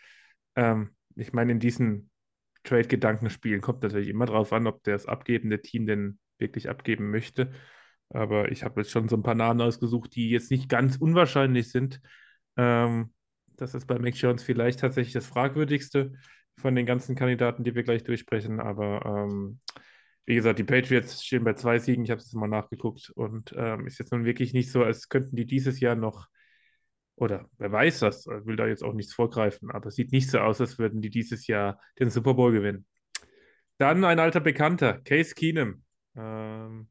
Ähm, 0.55 0.91
ich 1.15 1.33
meine, 1.33 1.53
in 1.53 1.59
diesen 1.59 2.09
Trade-Gedankenspielen 2.63 3.61
kommt 3.61 3.83
natürlich 3.83 4.09
immer 4.09 4.25
drauf 4.25 4.51
an, 4.53 4.67
ob 4.67 4.83
das 4.83 5.05
abgebende 5.05 5.61
Team 5.61 5.85
denn 5.85 6.19
wirklich 6.37 6.69
abgeben 6.69 7.11
möchte. 7.11 7.51
Aber 8.09 8.51
ich 8.51 8.63
habe 8.63 8.81
jetzt 8.81 8.91
schon 8.91 9.09
so 9.09 9.15
ein 9.15 9.23
paar 9.23 9.35
Namen 9.35 9.61
ausgesucht, 9.61 10.15
die 10.15 10.29
jetzt 10.29 10.51
nicht 10.51 10.69
ganz 10.69 10.97
unwahrscheinlich 10.97 11.71
sind. 11.71 12.01
Ähm, 12.57 13.13
das 13.57 13.73
ist 13.73 13.87
bei 13.87 13.97
Mac 13.99 14.15
Jones 14.15 14.43
vielleicht 14.43 14.79
tatsächlich 14.79 15.13
das 15.13 15.25
fragwürdigste 15.25 16.13
von 16.57 16.75
den 16.75 16.85
ganzen 16.85 17.15
Kandidaten, 17.15 17.63
die 17.63 17.75
wir 17.75 17.83
gleich 17.83 18.03
durchsprechen. 18.03 18.59
Aber 18.59 19.05
ähm, 19.05 19.59
wie 20.25 20.35
gesagt, 20.35 20.59
die 20.59 20.63
Patriots 20.63 21.23
stehen 21.23 21.43
bei 21.43 21.53
zwei 21.53 21.79
Siegen. 21.79 22.03
Ich 22.03 22.11
habe 22.11 22.21
es 22.21 22.33
mal 22.33 22.47
nachgeguckt 22.47 23.11
und 23.15 23.53
ähm, 23.57 23.87
ist 23.87 23.99
jetzt 23.99 24.11
nun 24.11 24.25
wirklich 24.25 24.53
nicht 24.53 24.71
so, 24.71 24.83
als 24.83 25.09
könnten 25.09 25.35
die 25.35 25.45
dieses 25.45 25.79
Jahr 25.79 25.95
noch, 25.95 26.27
oder 27.15 27.49
wer 27.57 27.71
weiß 27.71 27.99
das, 27.99 28.27
will 28.27 28.55
da 28.55 28.67
jetzt 28.67 28.83
auch 28.83 28.93
nichts 28.93 29.13
vorgreifen, 29.13 29.71
aber 29.71 29.87
es 29.87 29.95
sieht 29.95 30.11
nicht 30.11 30.29
so 30.29 30.39
aus, 30.39 30.59
als 30.59 30.77
würden 30.77 31.01
die 31.01 31.09
dieses 31.09 31.47
Jahr 31.47 31.79
den 31.99 32.09
Super 32.09 32.33
Bowl 32.33 32.51
gewinnen. 32.51 32.85
Dann 33.77 34.03
ein 34.03 34.19
alter 34.19 34.39
Bekannter, 34.39 34.99
Case 34.99 35.33
Keenum. 35.33 35.83
Ähm, 36.15 36.89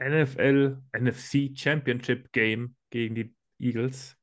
NFL, 0.00 0.78
NFC 0.92 1.52
Championship 1.56 2.32
Game 2.32 2.76
gegen 2.90 3.14
die 3.14 3.34
Eagles. 3.58 4.16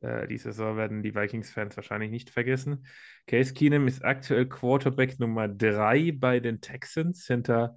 Äh, 0.00 0.26
die 0.26 0.38
Saison 0.38 0.76
werden 0.76 1.02
die 1.02 1.14
Vikings-Fans 1.14 1.76
wahrscheinlich 1.76 2.10
nicht 2.10 2.30
vergessen. 2.30 2.86
Case 3.26 3.52
Keenum 3.52 3.86
ist 3.86 4.04
aktuell 4.04 4.48
Quarterback 4.48 5.18
Nummer 5.18 5.48
3 5.48 6.12
bei 6.12 6.40
den 6.40 6.60
Texans 6.60 7.26
hinter 7.26 7.76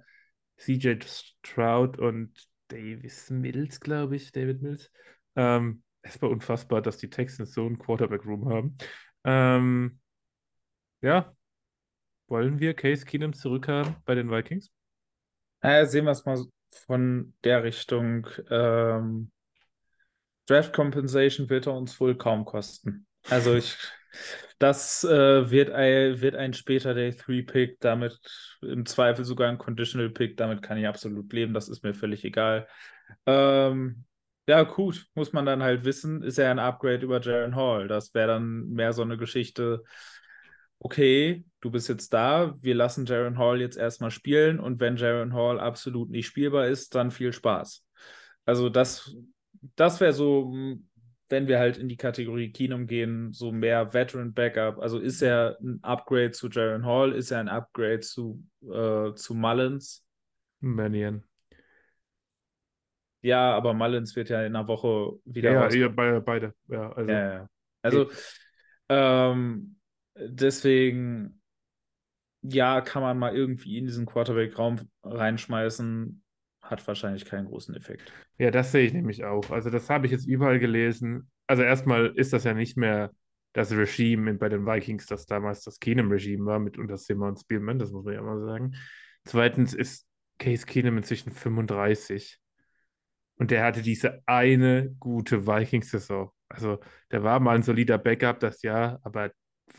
CJ 0.56 1.02
Stroud 1.04 1.98
und 1.98 2.32
Davis 2.68 3.30
Mills, 3.30 3.80
glaube 3.80 4.16
ich, 4.16 4.32
David 4.32 4.62
Mills. 4.62 4.90
Ähm, 5.36 5.82
es 6.04 6.20
war 6.22 6.30
unfassbar, 6.30 6.82
dass 6.82 6.98
die 6.98 7.10
Texans 7.10 7.54
so 7.54 7.66
einen 7.66 7.78
Quarterback-Room 7.78 8.48
haben. 8.48 8.76
Ähm, 9.24 9.98
ja, 11.00 11.34
wollen 12.28 12.60
wir 12.60 12.74
Case 12.74 13.04
Keenum 13.04 13.32
zurückhaben 13.32 13.96
bei 14.04 14.14
den 14.14 14.30
Vikings? 14.30 14.70
Naja, 15.62 15.86
sehen 15.86 16.04
wir 16.04 16.12
es 16.12 16.24
mal 16.24 16.44
von 16.86 17.34
der 17.42 17.64
Richtung. 17.64 18.26
Ähm, 18.50 19.30
Draft 20.46 20.74
Compensation 20.74 21.48
wird 21.48 21.66
er 21.66 21.74
uns 21.74 21.98
wohl 22.00 22.16
kaum 22.16 22.44
kosten. 22.44 23.06
Also 23.30 23.54
ich, 23.54 23.76
das 24.58 25.04
äh, 25.04 25.50
wird, 25.50 25.70
ein, 25.70 26.20
wird 26.20 26.34
ein 26.34 26.52
später 26.52 26.92
Day 26.92 27.12
3 27.12 27.42
Pick, 27.42 27.80
damit 27.80 28.18
im 28.60 28.84
Zweifel 28.84 29.24
sogar 29.24 29.48
ein 29.48 29.56
Conditional 29.56 30.10
Pick, 30.10 30.36
damit 30.36 30.60
kann 30.62 30.76
ich 30.76 30.86
absolut 30.86 31.32
leben, 31.32 31.54
das 31.54 31.70
ist 31.70 31.82
mir 31.82 31.94
völlig 31.94 32.24
egal. 32.24 32.68
Ähm, 33.24 34.04
ja, 34.46 34.62
gut, 34.62 35.06
muss 35.14 35.32
man 35.32 35.46
dann 35.46 35.62
halt 35.62 35.84
wissen, 35.84 36.22
ist 36.22 36.38
er 36.38 36.50
ein 36.50 36.58
Upgrade 36.58 37.04
über 37.04 37.20
Jaron 37.20 37.56
Hall. 37.56 37.88
Das 37.88 38.14
wäre 38.14 38.28
dann 38.28 38.68
mehr 38.68 38.92
so 38.92 39.02
eine 39.02 39.16
Geschichte, 39.16 39.82
okay, 40.78 41.44
du 41.60 41.70
bist 41.70 41.88
jetzt 41.88 42.12
da, 42.12 42.54
wir 42.60 42.74
lassen 42.74 43.06
Jaron 43.06 43.38
Hall 43.38 43.60
jetzt 43.60 43.76
erstmal 43.78 44.10
spielen 44.10 44.60
und 44.60 44.80
wenn 44.80 44.96
Jaron 44.96 45.32
Hall 45.32 45.58
absolut 45.58 46.10
nicht 46.10 46.26
spielbar 46.26 46.68
ist, 46.68 46.94
dann 46.94 47.10
viel 47.10 47.32
Spaß. 47.32 47.86
Also 48.44 48.68
das, 48.68 49.16
das 49.76 50.00
wäre 50.00 50.12
so, 50.12 50.52
wenn 51.30 51.48
wir 51.48 51.58
halt 51.58 51.78
in 51.78 51.88
die 51.88 51.96
Kategorie 51.96 52.52
Keenum 52.52 52.86
gehen, 52.86 53.32
so 53.32 53.50
mehr 53.50 53.94
Veteran 53.94 54.34
Backup. 54.34 54.78
Also 54.78 54.98
ist 54.98 55.22
er 55.22 55.56
ein 55.62 55.78
Upgrade 55.82 56.32
zu 56.32 56.50
Jaron 56.50 56.84
Hall? 56.84 57.12
Ist 57.12 57.30
er 57.30 57.40
ein 57.40 57.48
Upgrade 57.48 58.00
zu, 58.00 58.44
äh, 58.62 59.14
zu 59.14 59.34
Mullins? 59.34 60.04
Manion. 60.60 61.24
Ja, 63.24 63.54
aber 63.54 63.72
Mullins 63.72 64.14
wird 64.16 64.28
ja 64.28 64.40
in 64.44 64.54
einer 64.54 64.68
Woche 64.68 65.14
wieder. 65.24 65.50
Ja, 65.50 65.68
ja 65.70 65.88
beide, 65.88 66.20
beide. 66.20 66.54
Ja, 66.68 66.92
also, 66.92 67.10
ja, 67.10 67.32
ja. 67.32 67.48
also 67.80 68.10
ähm, 68.90 69.76
deswegen, 70.14 71.40
ja, 72.42 72.82
kann 72.82 73.00
man 73.00 73.18
mal 73.18 73.34
irgendwie 73.34 73.78
in 73.78 73.86
diesen 73.86 74.04
Quarterback-Raum 74.04 74.90
reinschmeißen. 75.02 76.22
Hat 76.60 76.86
wahrscheinlich 76.86 77.24
keinen 77.24 77.46
großen 77.46 77.74
Effekt. 77.74 78.12
Ja, 78.36 78.50
das 78.50 78.72
sehe 78.72 78.86
ich 78.86 78.92
nämlich 78.92 79.24
auch. 79.24 79.50
Also, 79.50 79.70
das 79.70 79.88
habe 79.88 80.04
ich 80.04 80.12
jetzt 80.12 80.26
überall 80.26 80.58
gelesen. 80.58 81.30
Also, 81.46 81.62
erstmal 81.62 82.08
ist 82.16 82.34
das 82.34 82.44
ja 82.44 82.52
nicht 82.52 82.76
mehr 82.76 83.10
das 83.54 83.72
Regime 83.72 84.34
bei 84.34 84.50
den 84.50 84.66
Vikings, 84.66 85.06
das 85.06 85.24
damals 85.24 85.62
das 85.62 85.80
Keenum-Regime 85.80 86.44
war 86.44 86.58
mit 86.58 86.76
unter 86.76 86.96
Zimmer 86.96 87.28
und 87.28 87.40
Spielman, 87.40 87.78
das 87.78 87.90
muss 87.90 88.04
man 88.04 88.12
ja 88.12 88.20
mal 88.20 88.44
sagen. 88.44 88.74
Zweitens 89.24 89.72
ist 89.72 90.06
Case 90.38 90.66
Keenum 90.66 90.98
inzwischen 90.98 91.30
35. 91.30 92.38
Und 93.44 93.50
der 93.50 93.62
hatte 93.62 93.82
diese 93.82 94.22
eine 94.24 94.96
gute 94.98 95.46
Vikings-Saison. 95.46 96.30
Also, 96.48 96.78
der 97.10 97.24
war 97.24 97.40
mal 97.40 97.54
ein 97.54 97.62
solider 97.62 97.98
Backup 97.98 98.40
das 98.40 98.62
Jahr, 98.62 99.00
aber 99.02 99.32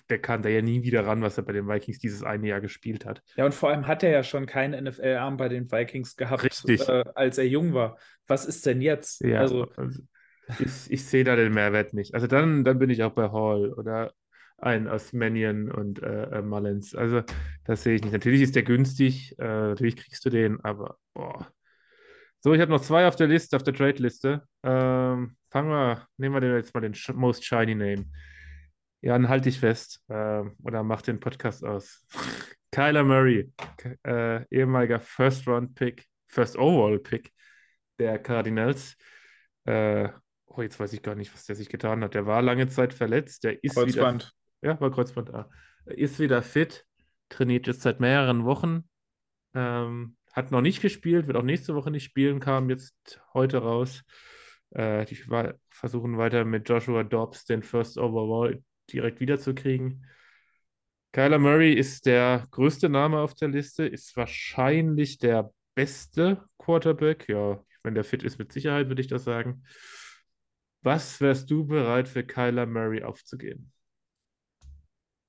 der 0.08 0.20
kam 0.20 0.44
da 0.44 0.50
ja 0.50 0.62
nie 0.62 0.84
wieder 0.84 1.08
ran, 1.08 1.24
was 1.24 1.40
er 1.40 1.46
bei 1.46 1.54
den 1.54 1.68
Vikings 1.68 1.98
dieses 1.98 2.22
eine 2.22 2.48
Jahr 2.48 2.62
gespielt 2.62 3.08
hat. 3.08 3.24
Ja, 3.36 3.44
und 3.44 3.56
vor 3.56 3.70
allem 3.70 3.88
hat 3.88 4.04
er 4.04 4.12
ja 4.12 4.22
schon 4.22 4.46
keinen 4.46 4.84
NFL-Arm 4.84 5.38
bei 5.38 5.50
den 5.50 5.72
Vikings 5.72 6.16
gehabt, 6.16 6.64
äh, 6.68 7.06
als 7.16 7.40
er 7.40 7.48
jung 7.48 7.74
war. 7.74 7.98
Was 8.28 8.46
ist 8.46 8.68
denn 8.68 8.82
jetzt? 8.82 9.22
Ja, 9.22 9.40
also, 9.40 9.68
also 9.78 10.00
ich, 10.60 10.92
ich 10.92 11.04
sehe 11.04 11.24
da 11.24 11.36
den 11.36 11.52
Mehrwert 11.52 11.96
nicht. 11.96 12.14
Also 12.14 12.28
dann, 12.28 12.64
dann 12.64 12.78
bin 12.78 12.92
ich 12.92 13.02
auch 13.02 13.14
bei 13.14 13.32
Hall 13.32 13.74
oder 13.74 14.14
ein 14.60 14.88
aus 14.88 15.12
Mannion 15.12 15.72
und 15.72 16.04
äh, 16.04 16.38
äh, 16.38 16.42
Mullins. 16.44 16.94
Also 16.94 17.24
das 17.64 17.82
sehe 17.82 17.96
ich 17.96 18.04
nicht. 18.04 18.14
Natürlich 18.14 18.44
ist 18.44 18.56
der 18.56 18.62
günstig, 18.62 19.34
äh, 19.40 19.44
natürlich 19.44 19.96
kriegst 19.96 20.24
du 20.24 20.30
den, 20.30 20.64
aber 20.64 21.00
boah. 21.16 21.52
So, 22.42 22.54
ich 22.54 22.62
habe 22.62 22.72
noch 22.72 22.82
zwei 22.82 23.08
auf 23.08 23.16
der 23.16 23.28
Liste, 23.28 23.56
auf 23.56 23.64
der 23.64 23.74
Trade-Liste. 23.74 24.44
Ähm, 24.64 25.36
fangen 25.50 25.70
wir, 25.70 26.08
nehmen 26.18 26.42
wir 26.42 26.56
jetzt 26.58 26.74
mal 26.74 26.82
den 26.82 26.96
Most 27.16 27.44
Shiny 27.44 27.76
Name. 27.76 28.06
Jan, 29.02 29.30
halt 29.30 29.46
dich 29.46 29.60
fest 29.60 30.04
äh, 30.08 30.44
oder 30.64 30.84
mach 30.84 31.02
den 31.02 31.20
Podcast 31.20 31.64
aus. 31.64 32.06
Kyler 32.72 33.04
Murray, 33.04 33.52
äh, 34.04 34.44
ehemaliger 34.50 35.00
First-Round-Pick, 35.00 36.06
First-Overall-Pick 36.28 37.32
der 38.00 38.20
Cardinals. 38.20 38.98
Äh, 39.66 40.10
oh, 40.46 40.62
jetzt 40.62 40.80
weiß 40.80 40.94
ich 40.94 41.02
gar 41.02 41.16
nicht, 41.16 41.34
was 41.34 41.46
der 41.46 41.56
sich 41.56 41.70
getan 41.70 42.04
hat. 42.04 42.14
Der 42.14 42.26
war 42.26 42.42
lange 42.42 42.68
Zeit 42.68 42.94
verletzt. 42.94 43.44
Der 43.44 43.64
ist 43.64 43.76
Kreuzband. 43.76 44.36
Wieder, 44.62 44.74
ja, 44.74 44.82
war 44.82 44.92
Kreuzband. 44.92 45.34
Ah. 45.34 45.50
Ist 45.86 46.20
wieder 46.20 46.42
fit, 46.42 46.86
trainiert 47.30 47.68
jetzt 47.68 47.82
seit 47.82 48.00
mehreren 48.00 48.44
Wochen. 48.44 48.90
Ähm, 49.54 50.18
hat 50.36 50.52
noch 50.52 50.62
nicht 50.62 50.82
gespielt, 50.82 51.28
wird 51.28 51.38
auch 51.38 51.44
nächste 51.44 51.76
Woche 51.76 51.92
nicht 51.92 52.04
spielen, 52.04 52.40
kam 52.40 52.70
jetzt 52.70 53.22
heute 53.34 53.60
raus. 53.60 54.04
Äh, 54.72 55.06
die 55.06 55.16
versuchen 55.70 56.18
weiter 56.18 56.44
mit 56.44 56.68
Joshua 56.68 57.04
Dobbs 57.04 57.46
den 57.46 57.64
First 57.64 57.98
Overall 57.98 58.62
direkt 58.92 59.22
wiederzukriegen. 59.22 60.06
Kyler 61.14 61.40
Murray 61.40 61.74
ist 61.74 62.06
der 62.06 62.46
größte 62.52 62.90
Name 62.90 63.20
auf 63.20 63.34
der 63.36 63.48
Liste, 63.48 63.88
ist 63.88 64.18
wahrscheinlich 64.18 65.18
der 65.18 65.54
beste 65.74 66.44
Quarterback. 66.58 67.30
Ja, 67.30 67.64
wenn 67.84 67.96
der 67.96 68.04
fit 68.04 68.22
ist, 68.22 68.38
mit 68.38 68.52
Sicherheit 68.52 68.90
würde 68.90 69.02
ich 69.02 69.08
das 69.08 69.24
sagen. 69.24 69.64
Was 70.82 71.22
wärst 71.22 71.50
du 71.50 71.66
bereit 71.66 72.10
für 72.10 72.26
Kyler 72.26 72.66
Murray 72.66 73.04
aufzugeben? 73.04 73.72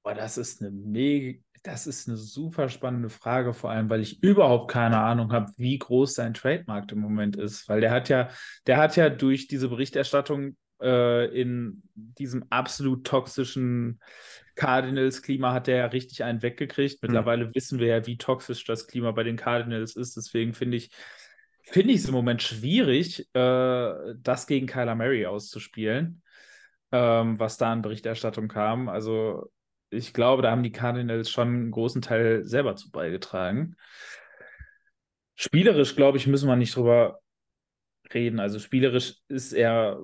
Boah, 0.03 0.15
das 0.15 0.37
ist 0.37 0.61
eine 0.61 0.73
mega, 0.73 1.39
das 1.67 1.89
ist 1.89 2.07
eine 2.09 2.17
super 2.17 2.69
spannende 2.69 3.11
Frage, 3.11 3.53
vor 3.53 3.71
allem, 3.71 3.91
weil 3.91 4.01
ich 4.01 4.23
überhaupt 4.23 4.71
keine 4.71 4.99
Ahnung 4.99 5.33
habe, 5.33 5.51
wie 5.57 5.77
groß 5.77 6.15
sein 6.15 6.33
Trademarkt 6.33 6.93
im 6.93 7.01
Moment 7.01 7.37
ist. 7.37 7.69
Weil 7.69 7.81
der 7.81 7.91
hat 7.91 8.09
ja, 8.09 8.29
der 8.69 8.77
hat 8.77 8.95
ja 8.95 9.11
durch 9.11 9.49
diese 9.49 9.69
Berichterstattung 9.69 10.57
äh, 10.81 11.27
in 11.39 11.83
diesem 11.95 12.45
absolut 12.51 13.05
toxischen 13.05 14.01
Cardinals-Klima 14.55 15.53
hat 15.53 15.67
er 15.67 15.77
ja 15.77 15.87
richtig 15.87 16.23
einen 16.23 16.41
weggekriegt. 16.41 16.95
Hm. 16.95 16.99
Mittlerweile 17.03 17.47
mhm. 17.47 17.55
wissen 17.57 17.81
wir 17.81 17.89
ja, 17.89 18.07
wie 18.07 18.17
toxisch 18.17 18.65
das 18.65 18.87
Klima 18.87 19.11
bei 19.11 19.25
den 19.25 19.37
Cardinals 19.37 19.97
ist. 19.97 20.17
Deswegen 20.17 20.55
finde 20.55 20.77
ich, 20.77 20.91
finde 21.63 21.95
ich 21.95 22.01
es 22.01 22.07
im 22.07 22.15
Moment 22.15 22.43
schwierig, 22.43 23.29
äh, 23.35 24.15
das 24.19 24.47
gegen 24.47 24.69
Kyler 24.69 24.95
Murray 24.95 25.27
auszuspielen, 25.27 26.23
ähm, 26.93 27.41
was 27.41 27.57
da 27.59 27.73
an 27.73 27.83
Berichterstattung 27.83 28.47
kam. 28.47 28.89
Also 28.89 29.51
ich 29.91 30.13
glaube, 30.13 30.43
da 30.43 30.51
haben 30.51 30.63
die 30.63 30.73
Cardinals 30.73 31.31
schon 31.31 31.49
einen 31.49 31.71
großen 31.71 32.03
Teil 32.03 32.45
selber 32.45 32.77
zu 32.77 32.91
beigetragen. 32.91 33.77
Spielerisch, 35.35 35.97
glaube 35.97 36.19
ich, 36.19 36.27
müssen 36.27 36.49
wir 36.49 36.57
nicht 36.57 36.75
drüber 36.75 37.21
reden. 38.13 38.41
Also 38.41 38.59
spielerisch 38.59 39.17
ist 39.29 39.53
er 39.53 40.01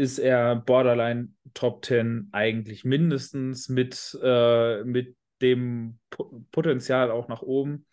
ist 0.00 0.18
er 0.18 0.56
Borderline 0.56 1.28
Top 1.52 1.84
10 1.84 2.30
eigentlich 2.32 2.84
mindestens 2.84 3.68
mit, 3.68 4.18
äh, 4.22 4.82
mit 4.82 5.14
dem 5.42 5.98
P 6.08 6.24
Potenzial 6.50 7.10
auch 7.10 7.28
nach 7.28 7.42
oben. 7.42 7.84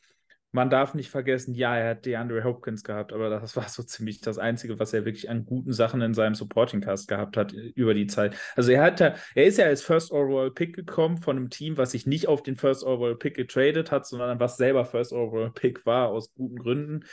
Man 0.52 0.70
darf 0.70 0.94
nicht 0.94 1.10
vergessen, 1.10 1.54
ja, 1.54 1.76
er 1.78 1.90
hat 1.92 2.06
DeAndre 2.06 2.44
Hopkins 2.44 2.84
gehabt, 2.84 3.12
aber 3.12 3.30
das 3.30 3.56
war 3.56 3.68
so 3.68 3.84
ziemlich 3.84 4.22
das 4.22 4.38
Einzige, 4.38 4.80
was 4.80 4.94
er 4.94 5.06
wirklich 5.06 5.30
an 5.30 5.46
guten 5.46 5.74
Sachen 5.74 6.02
in 6.02 6.14
seinem 6.14 6.36
Supporting 6.36 6.82
Cast 6.82 7.08
gehabt 7.08 7.38
hat 7.38 7.52
über 7.52 7.94
die 7.94 8.08
Zeit. 8.08 8.36
Also 8.56 8.72
er 8.72 8.84
hat 8.84 9.02
er 9.02 9.16
ist 9.36 9.58
ja 9.58 9.66
als 9.66 9.84
First 9.84 10.12
Overall 10.12 10.52
Pick 10.52 10.76
gekommen 10.76 11.18
von 11.18 11.38
einem 11.38 11.50
Team, 11.50 11.78
was 11.78 11.92
sich 11.92 12.08
nicht 12.08 12.28
auf 12.28 12.44
den 12.44 12.56
First 12.56 12.84
Overall 12.84 13.16
Pick 13.16 13.36
getradet 13.36 13.92
hat, 13.92 14.08
sondern 14.08 14.40
was 14.40 14.58
selber 14.58 14.86
First 14.86 15.12
Overall 15.12 15.52
Pick 15.52 15.86
war, 15.86 16.10
aus 16.10 16.34
guten 16.34 16.58
Gründen, 16.58 17.06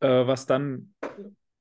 äh, 0.00 0.26
was 0.26 0.46
dann 0.46 0.94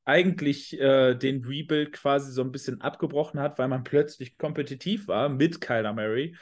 eigentlich 0.05 0.80
äh, 0.80 1.16
den 1.16 1.45
Rebuild 1.45 1.93
quasi 1.93 2.32
so 2.32 2.41
ein 2.41 2.51
bisschen 2.51 2.82
abgebrochen 2.82 3.39
hat, 3.39 3.57
weil 3.57 3.68
man 3.68 3.84
plötzlich 3.84 4.38
kompetitiv 4.38 5.07
war 5.07 5.30
mit 5.30 5.61
Kyler 5.61 5.93
Murray 5.93 6.36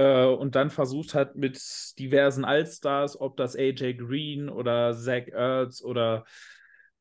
äh, 0.00 0.24
und 0.24 0.54
dann 0.54 0.70
versucht 0.70 1.14
hat 1.14 1.36
mit 1.36 1.60
diversen 1.98 2.44
Allstars, 2.46 3.20
ob 3.20 3.36
das 3.36 3.54
AJ 3.54 3.94
Green 3.98 4.48
oder 4.48 4.94
Zach 4.94 5.28
Ertz 5.28 5.82
oder 5.82 6.24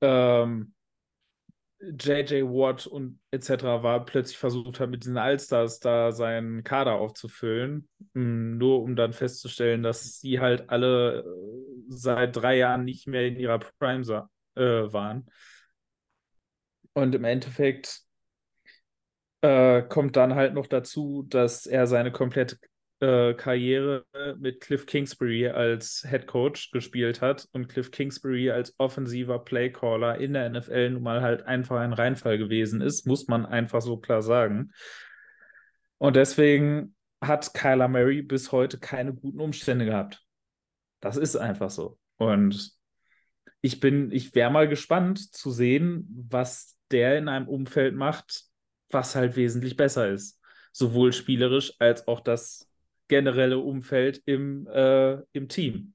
ähm, 0.02 0.74
JJ 1.80 2.44
Watt 2.44 2.88
und 2.88 3.22
etc. 3.32 3.64
war, 3.84 4.06
plötzlich 4.06 4.38
versucht 4.38 4.82
hat, 4.82 4.90
mit 4.90 5.04
diesen 5.04 5.18
Allstars 5.18 5.80
da 5.80 6.12
seinen 6.12 6.66
Kader 6.66 6.96
aufzufüllen, 6.96 7.88
hm, 8.16 8.58
nur 8.58 8.84
um 8.84 8.98
dann 8.98 9.14
festzustellen, 9.14 9.82
dass 9.82 10.20
sie 10.20 10.42
halt 10.42 10.70
alle 10.70 11.20
äh, 11.22 11.24
seit 11.88 12.36
drei 12.36 12.58
Jahren 12.58 12.84
nicht 12.84 13.08
mehr 13.08 13.28
in 13.28 13.38
ihrer 13.38 13.60
Prime 13.80 14.28
äh, 14.56 14.62
waren. 14.62 15.26
Und 16.94 17.16
im 17.16 17.24
Endeffekt 17.24 18.02
äh, 19.40 19.84
kommt 19.84 20.18
dann 20.18 20.36
halt 20.36 20.54
noch 20.54 20.68
dazu, 20.68 21.24
dass 21.30 21.66
er 21.66 21.88
seine 21.88 22.12
komplette 22.12 22.58
äh, 23.00 23.34
Karriere 23.34 24.06
mit 24.38 24.62
Cliff 24.62 24.86
Kingsbury 24.86 25.48
als 25.48 26.06
Head 26.10 26.28
Coach 26.28 26.72
gespielt 26.72 27.22
hat 27.22 27.48
und 27.54 27.68
Cliff 27.68 27.92
Kingsbury 27.92 28.52
als 28.52 28.76
offensiver 28.78 29.40
Playcaller 29.40 30.18
in 30.18 30.34
der 30.34 30.50
NFL 30.50 30.92
nun 30.92 31.04
mal 31.04 31.22
halt 31.22 31.44
einfach 31.44 31.80
ein 31.80 31.94
Reinfall 31.94 32.38
gewesen 32.38 32.82
ist, 32.82 33.08
muss 33.08 33.28
man 33.28 33.46
einfach 33.46 33.82
so 33.82 33.98
klar 33.98 34.22
sagen. 34.22 34.72
Und 35.98 36.16
deswegen 36.16 36.96
hat 37.22 37.54
Kyler 37.54 37.88
Murray 37.88 38.22
bis 38.22 38.52
heute 38.52 38.80
keine 38.80 39.14
guten 39.14 39.40
Umstände 39.40 39.86
gehabt. 39.86 40.24
Das 41.00 41.18
ist 41.18 41.36
einfach 41.36 41.70
so. 41.70 41.98
Und 42.18 42.74
ich 43.62 43.80
bin, 43.80 44.12
ich 44.12 44.36
wäre 44.36 44.52
mal 44.52 44.68
gespannt 44.68 45.34
zu 45.34 45.52
sehen, 45.52 46.08
was 46.30 46.78
der 46.92 47.18
in 47.18 47.28
einem 47.28 47.48
Umfeld 47.48 47.96
macht, 47.96 48.44
was 48.90 49.16
halt 49.16 49.36
wesentlich 49.36 49.76
besser 49.76 50.10
ist. 50.10 50.40
Sowohl 50.72 51.14
spielerisch 51.14 51.74
als 51.80 52.08
auch 52.08 52.22
das 52.22 52.69
generelle 53.10 53.60
Umfeld 53.60 54.22
im, 54.26 54.68
äh, 54.68 55.18
im 55.34 55.50
Team. 55.50 55.94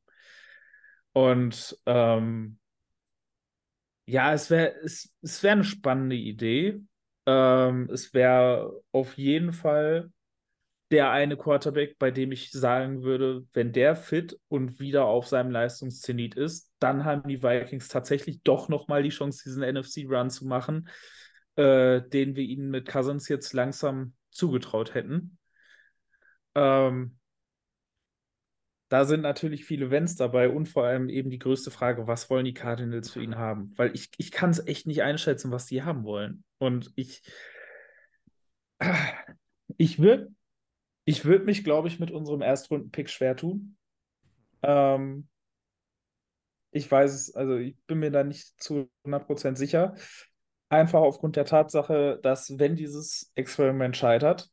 Und 1.13 1.79
ähm, 1.87 2.59
ja, 4.07 4.35
es 4.35 4.51
wäre 4.51 4.75
es, 4.83 5.15
es 5.23 5.43
wär 5.43 5.53
eine 5.53 5.65
spannende 5.65 6.17
Idee. 6.17 6.81
Ähm, 7.27 7.89
es 7.91 8.13
wäre 8.13 8.83
auf 8.93 9.17
jeden 9.17 9.55
Fall 9.55 10.11
der 10.91 11.11
eine 11.11 11.37
Quarterback, 11.37 11.99
bei 11.99 12.11
dem 12.11 12.31
ich 12.31 12.51
sagen 12.53 13.03
würde, 13.03 13.45
wenn 13.53 13.73
der 13.73 13.97
fit 13.97 14.39
und 14.49 14.79
wieder 14.81 15.07
auf 15.07 15.27
seinem 15.27 15.51
Leistungszenit 15.51 16.35
ist, 16.37 16.71
dann 16.79 17.05
haben 17.05 17.27
die 17.29 17.43
Vikings 17.43 17.89
tatsächlich 17.89 18.43
doch 18.43 18.69
nochmal 18.69 19.03
die 19.03 19.09
Chance, 19.09 19.43
diesen 19.45 19.63
NFC-Run 19.65 20.31
zu 20.31 20.47
machen, 20.47 20.89
äh, 21.57 22.03
den 22.03 22.37
wir 22.37 22.45
ihnen 22.45 22.71
mit 22.71 22.87
Cousins 22.87 23.29
jetzt 23.29 23.55
langsam 23.55 24.15
zugetraut 24.31 24.95
hätten. 24.95 25.39
Ähm, 26.55 27.19
da 28.89 29.05
sind 29.05 29.23
natürlich 29.23 29.65
viele 29.65 29.91
Wenns 29.91 30.15
dabei 30.17 30.49
und 30.49 30.69
vor 30.69 30.85
allem 30.85 31.09
eben 31.09 31.31
die 31.31 31.39
größte 31.39 31.71
Frage, 31.71 32.07
was 32.07 32.31
wollen 32.31 32.45
die 32.45 32.55
Cardinals 32.55 33.11
für 33.11 33.23
ihn 33.23 33.37
haben? 33.37 33.73
Weil 33.77 33.95
ich, 33.95 34.11
ich 34.19 34.31
kann 34.31 34.51
es 34.51 34.65
echt 34.67 34.87
nicht 34.87 35.03
einschätzen, 35.03 35.51
was 35.51 35.67
die 35.67 35.83
haben 35.83 36.05
wollen. 36.05 36.45
Und 36.59 36.93
ich, 36.95 37.23
ich 39.79 39.99
würde 39.99 40.35
ich 41.05 41.25
würd 41.25 41.45
mich, 41.45 41.65
glaube 41.65 41.89
ich, 41.89 42.01
mit 42.01 42.11
unserem 42.11 42.41
Erstrunden-Pick 42.41 43.11
schwer 43.11 43.37
tun. 43.37 43.77
Ähm, 44.63 45.29
ich 46.71 46.91
weiß 46.91 47.13
es, 47.13 47.35
also 47.35 47.57
ich 47.57 47.77
bin 47.87 47.99
mir 47.99 48.11
da 48.11 48.25
nicht 48.25 48.61
zu 48.61 48.91
100% 49.05 49.57
sicher. 49.57 49.95
Einfach 50.71 51.01
aufgrund 51.01 51.37
der 51.37 51.45
Tatsache, 51.45 52.19
dass 52.23 52.59
wenn 52.59 52.75
dieses 52.75 53.31
Experiment 53.35 53.97
scheitert, 53.97 54.51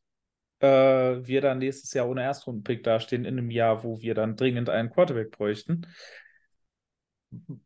äh, 0.62 1.26
wir 1.26 1.41
dann 1.41 1.59
nächstes 1.59 1.93
Jahr 1.93 2.07
ohne 2.07 2.24
Erstrundenpick 2.24 2.84
dastehen, 2.84 3.26
in 3.26 3.38
einem 3.38 3.51
Jahr, 3.51 3.84
wo 3.84 4.01
wir 4.01 4.14
dann 4.14 4.36
dringend 4.36 4.70
einen 4.70 4.89
Quarterback 4.89 5.32
bräuchten. 5.32 5.88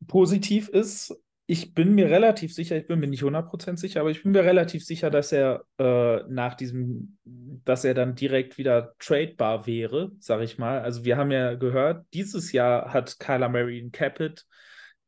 Positiv 0.07 0.69
ist, 0.69 1.15
ich 1.47 1.73
bin 1.73 1.93
mir 1.93 2.09
relativ 2.09 2.53
sicher, 2.53 2.75
ich 2.75 2.87
bin 2.87 2.99
mir 2.99 3.07
nicht 3.07 3.23
100% 3.23 3.77
sicher, 3.77 3.99
aber 4.01 4.09
ich 4.09 4.23
bin 4.23 4.31
mir 4.31 4.43
relativ 4.43 4.83
sicher, 4.83 5.11
dass 5.11 5.31
er 5.31 5.65
äh, 5.77 6.23
nach 6.27 6.55
diesem, 6.55 7.17
dass 7.23 7.83
er 7.83 7.93
dann 7.93 8.15
direkt 8.15 8.57
wieder 8.57 8.95
tradebar 8.99 9.67
wäre, 9.67 10.11
sag 10.19 10.41
ich 10.41 10.57
mal. 10.57 10.79
Also 10.79 11.05
wir 11.05 11.17
haben 11.17 11.31
ja 11.31 11.53
gehört, 11.53 12.05
dieses 12.13 12.51
Jahr 12.51 12.93
hat 12.93 13.19
Kyler 13.19 13.49
Murray 13.49 13.79
ein 13.79 13.91
Capit, 13.91 14.45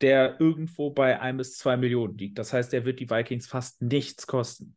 der 0.02 0.40
irgendwo 0.40 0.92
bei 0.92 1.20
1 1.20 1.38
bis 1.38 1.58
2 1.58 1.78
Millionen 1.78 2.18
liegt. 2.18 2.38
Das 2.38 2.54
heißt, 2.54 2.72
er 2.74 2.86
wird 2.86 3.00
die 3.00 3.10
Vikings 3.10 3.48
fast 3.48 3.82
nichts 3.82 4.28
kosten. 4.28 4.76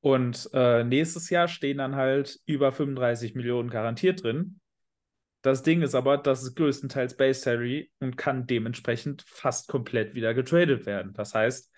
Und 0.00 0.48
äh, 0.52 0.84
nächstes 0.84 1.30
Jahr 1.30 1.48
stehen 1.48 1.78
dann 1.78 1.96
halt 1.96 2.38
über 2.46 2.72
35 2.72 3.34
Millionen 3.34 3.70
garantiert 3.70 4.22
drin. 4.22 4.60
Das 5.42 5.62
Ding 5.62 5.82
ist 5.82 5.94
aber, 5.94 6.18
das 6.18 6.42
ist 6.42 6.56
größtenteils 6.56 7.16
Base 7.16 7.40
Salary 7.40 7.90
und 8.00 8.16
kann 8.16 8.46
dementsprechend 8.46 9.24
fast 9.26 9.68
komplett 9.68 10.14
wieder 10.14 10.34
getradet 10.34 10.86
werden. 10.86 11.12
Das 11.14 11.34
heißt, 11.34 11.72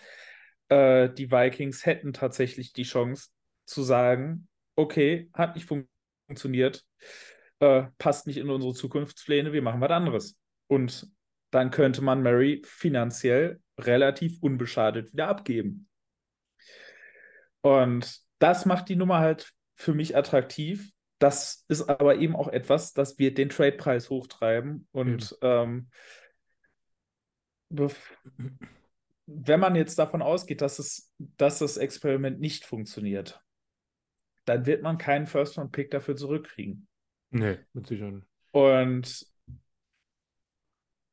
äh, 0.69 1.11
die 1.11 1.31
Vikings 1.31 1.85
hätten 1.85 2.12
tatsächlich 2.12 2.73
die 2.73 2.85
Chance 2.85 3.29
zu 3.66 3.83
sagen, 3.83 4.49
okay, 4.77 5.31
hat 5.35 5.55
nicht 5.55 5.66
fun 5.66 5.89
funktioniert, 6.27 6.85
äh, 7.61 7.85
passt 7.99 8.27
nicht 8.27 8.37
in 8.37 8.51
unsere 8.51 8.75
Zukunftspläne, 8.75 9.53
wir 9.53 9.62
machen 9.62 9.81
was 9.81 9.91
anderes. 9.91 10.39
Und 10.66 11.11
dann 11.51 11.71
könnte 11.71 12.03
man 12.03 12.23
Mary 12.23 12.62
finanziell 12.64 13.61
relativ 13.79 14.39
unbeschadet 14.43 15.12
wieder 15.12 15.29
abgeben. 15.29 15.88
Und 17.69 18.23
das 18.39 18.64
macht 18.64 18.89
die 18.89 18.97
Nummer 18.97 19.19
halt 19.19 19.53
für 19.77 19.93
mich 19.93 20.16
attraktiv. 20.16 20.91
Das 21.19 21.66
ist 21.69 21.87
aber 21.87 22.16
eben 22.16 22.35
auch 22.35 22.49
etwas, 22.49 22.95
das 22.95 23.19
wird 23.19 23.37
den 23.37 23.51
Trade-Preis 23.51 24.09
hochtreiben. 24.09 24.89
Und 24.91 25.37
mhm. 25.43 25.91
ähm, 27.71 27.91
wenn 29.27 29.61
man 29.61 29.77
jetzt 29.77 29.99
davon 29.99 30.23
ausgeht, 30.23 30.62
dass, 30.62 30.79
es, 30.79 31.12
dass 31.19 31.59
das 31.59 31.77
Experiment 31.77 32.41
nicht 32.41 32.64
funktioniert, 32.64 33.45
dann 34.47 34.64
wird 34.64 34.83
man 34.83 34.97
keinen 34.97 35.27
First-Round-Pick 35.27 35.91
dafür 35.91 36.16
zurückkriegen. 36.16 36.89
Nee, 37.29 37.59
mit 37.75 37.87
Sicherheit. 37.87 38.23
Und 38.53 39.27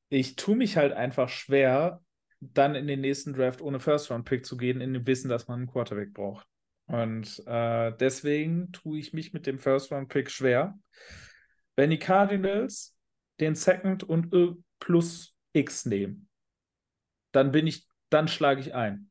ich 0.08 0.38
tue 0.38 0.56
mich 0.56 0.78
halt 0.78 0.94
einfach 0.94 1.28
schwer, 1.28 2.02
dann 2.40 2.76
in 2.76 2.88
den 2.88 3.02
nächsten 3.02 3.34
Draft 3.34 3.62
ohne 3.62 3.80
First-Round-Pick 3.80 4.46
zu 4.46 4.58
gehen, 4.58 4.82
in 4.82 4.94
dem 4.94 5.08
Wissen, 5.08 5.30
dass 5.30 5.48
man 5.48 5.60
einen 5.60 5.68
Quarterback 5.68 6.14
braucht. 6.14 6.48
Und 6.88 7.42
äh, 7.48 7.94
deswegen 8.00 8.72
tue 8.72 9.00
ich 9.00 9.14
mich 9.14 9.34
mit 9.34 9.48
dem 9.48 9.60
First-Round-Pick 9.60 10.30
schwer. 10.30 10.78
Wenn 11.76 11.90
die 11.90 12.00
Cardinals 12.00 12.96
den 13.40 13.56
Second 13.56 14.04
und 14.04 14.32
plus 14.80 15.36
X 15.54 15.86
nehmen, 15.86 16.30
dann 17.32 17.52
bin 17.52 17.68
ich, 17.68 17.88
dann 18.10 18.28
schlage 18.28 18.62
ich 18.62 18.76
ein. 18.76 19.10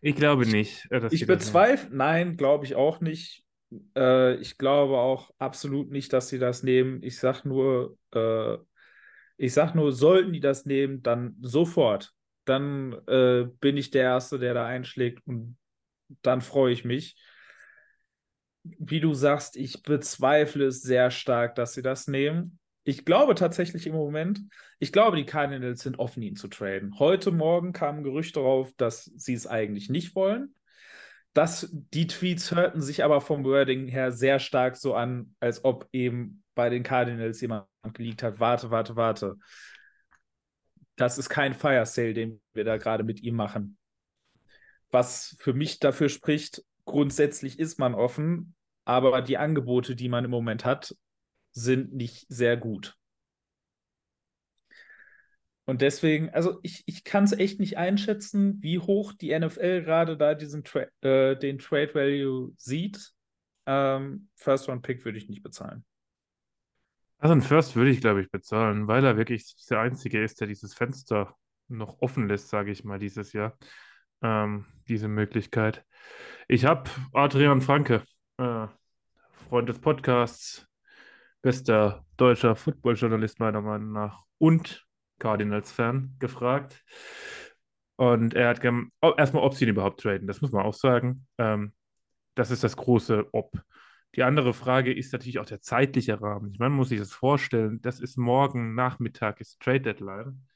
Ich 0.00 0.14
glaube 0.14 0.46
nicht. 0.46 0.86
Äh, 0.90 1.08
ich 1.10 1.26
bezweifle, 1.26 1.90
nein, 1.92 2.36
glaube 2.36 2.64
ich 2.64 2.74
auch 2.74 3.00
nicht. 3.00 3.44
Äh, 3.96 4.36
ich 4.36 4.58
glaube 4.58 4.98
auch 4.98 5.30
absolut 5.38 5.90
nicht, 5.90 6.12
dass 6.12 6.28
sie 6.28 6.38
das 6.38 6.62
nehmen. 6.62 7.02
Ich 7.02 7.18
sage 7.18 7.48
nur, 7.48 7.98
äh, 8.12 8.58
ich 9.38 9.54
sag 9.54 9.74
nur, 9.74 9.92
sollten 9.92 10.32
die 10.32 10.40
das 10.40 10.66
nehmen, 10.66 11.02
dann 11.02 11.36
sofort. 11.40 12.12
Dann 12.44 12.92
äh, 13.06 13.46
bin 13.60 13.76
ich 13.76 13.90
der 13.90 14.02
Erste, 14.02 14.38
der 14.38 14.52
da 14.52 14.66
einschlägt 14.66 15.22
und 15.26 15.56
dann 16.22 16.40
freue 16.40 16.72
ich 16.72 16.84
mich. 16.84 17.16
Wie 18.64 19.00
du 19.00 19.14
sagst, 19.14 19.56
ich 19.56 19.82
bezweifle 19.82 20.66
es 20.66 20.82
sehr 20.82 21.10
stark, 21.10 21.54
dass 21.54 21.72
sie 21.72 21.82
das 21.82 22.08
nehmen. 22.08 22.58
Ich 22.82 23.04
glaube 23.04 23.34
tatsächlich 23.34 23.86
im 23.86 23.94
Moment, 23.94 24.40
ich 24.78 24.92
glaube, 24.92 25.16
die 25.16 25.26
Cardinals 25.26 25.82
sind 25.82 25.98
offen, 25.98 26.22
ihn 26.22 26.36
zu 26.36 26.48
traden. 26.48 26.98
Heute 26.98 27.30
Morgen 27.30 27.72
kamen 27.72 28.02
Gerüchte 28.02 28.40
darauf, 28.40 28.72
dass 28.76 29.04
sie 29.04 29.34
es 29.34 29.46
eigentlich 29.46 29.88
nicht 29.88 30.16
wollen. 30.16 30.54
Das, 31.32 31.68
die 31.70 32.08
Tweets 32.08 32.50
hörten 32.50 32.80
sich 32.80 33.04
aber 33.04 33.20
vom 33.20 33.44
Wording 33.44 33.86
her 33.86 34.10
sehr 34.10 34.40
stark 34.40 34.76
so 34.76 34.94
an, 34.94 35.34
als 35.38 35.64
ob 35.64 35.86
eben 35.92 36.42
bei 36.58 36.70
den 36.70 36.82
Cardinals 36.82 37.40
jemand 37.40 37.68
geleakt 37.94 38.24
hat. 38.24 38.40
Warte, 38.40 38.72
warte, 38.72 38.96
warte. 38.96 39.36
Das 40.96 41.16
ist 41.16 41.28
kein 41.28 41.54
Fire 41.54 41.86
Sale, 41.86 42.14
den 42.14 42.42
wir 42.52 42.64
da 42.64 42.78
gerade 42.78 43.04
mit 43.04 43.22
ihm 43.22 43.36
machen. 43.36 43.78
Was 44.90 45.36
für 45.38 45.52
mich 45.52 45.78
dafür 45.78 46.08
spricht, 46.08 46.64
grundsätzlich 46.84 47.60
ist 47.60 47.78
man 47.78 47.94
offen, 47.94 48.56
aber 48.84 49.22
die 49.22 49.38
Angebote, 49.38 49.94
die 49.94 50.08
man 50.08 50.24
im 50.24 50.32
Moment 50.32 50.64
hat, 50.64 50.96
sind 51.52 51.94
nicht 51.94 52.26
sehr 52.28 52.56
gut. 52.56 52.96
Und 55.64 55.80
deswegen, 55.80 56.30
also 56.30 56.58
ich, 56.64 56.82
ich 56.86 57.04
kann 57.04 57.22
es 57.22 57.32
echt 57.32 57.60
nicht 57.60 57.78
einschätzen, 57.78 58.60
wie 58.62 58.80
hoch 58.80 59.12
die 59.12 59.38
NFL 59.38 59.82
gerade 59.84 60.16
da 60.16 60.34
diesen 60.34 60.64
Tra 60.64 60.86
äh, 61.02 61.36
den 61.36 61.60
Trade 61.60 61.94
Value 61.94 62.52
sieht. 62.56 63.12
Ähm, 63.66 64.28
First 64.34 64.68
Round 64.68 64.82
Pick 64.82 65.04
würde 65.04 65.18
ich 65.18 65.28
nicht 65.28 65.44
bezahlen. 65.44 65.84
Also 67.18 67.34
ein 67.34 67.42
First 67.42 67.74
würde 67.76 67.90
ich, 67.90 68.00
glaube 68.00 68.20
ich, 68.20 68.30
bezahlen, 68.30 68.86
weil 68.86 69.04
er 69.04 69.16
wirklich 69.16 69.54
der 69.68 69.80
Einzige 69.80 70.22
ist, 70.22 70.40
der 70.40 70.46
dieses 70.46 70.74
Fenster 70.74 71.34
noch 71.68 72.00
offen 72.00 72.28
lässt, 72.28 72.48
sage 72.48 72.70
ich 72.70 72.84
mal, 72.84 72.98
dieses 72.98 73.32
Jahr. 73.32 73.56
Ähm, 74.22 74.64
diese 74.88 75.08
Möglichkeit. 75.08 75.84
Ich 76.48 76.64
habe 76.64 76.90
Adrian 77.12 77.60
Franke, 77.60 78.02
äh, 78.38 78.66
Freund 79.48 79.68
des 79.68 79.78
Podcasts, 79.78 80.66
bester 81.42 82.04
deutscher 82.16 82.56
Footballjournalist 82.56 83.38
meiner 83.38 83.60
Meinung 83.60 83.92
nach 83.92 84.24
und 84.38 84.86
Cardinals-Fan, 85.18 86.16
gefragt. 86.18 86.84
Und 87.96 88.34
er 88.34 88.48
hat 88.48 88.60
oh, 89.02 89.12
erstmal, 89.16 89.42
ob 89.42 89.54
sie 89.54 89.64
ihn 89.64 89.70
überhaupt 89.70 90.00
traden, 90.00 90.26
das 90.26 90.40
muss 90.40 90.52
man 90.52 90.64
auch 90.64 90.74
sagen. 90.74 91.26
Ähm, 91.38 91.72
das 92.34 92.50
ist 92.50 92.64
das 92.64 92.76
große 92.76 93.26
Ob. 93.32 93.52
Die 94.14 94.22
andere 94.22 94.54
Frage 94.54 94.92
ist 94.92 95.12
natürlich 95.12 95.38
auch 95.38 95.46
der 95.46 95.60
zeitliche 95.60 96.20
Rahmen. 96.20 96.56
Man 96.58 96.72
muss 96.72 96.88
sich 96.88 96.98
das 96.98 97.12
vorstellen, 97.12 97.80
das 97.82 98.00
ist 98.00 98.16
morgen 98.16 98.74
Nachmittag, 98.74 99.40
ist 99.40 99.60
Trade 99.60 99.80
Deadline. 99.80 100.46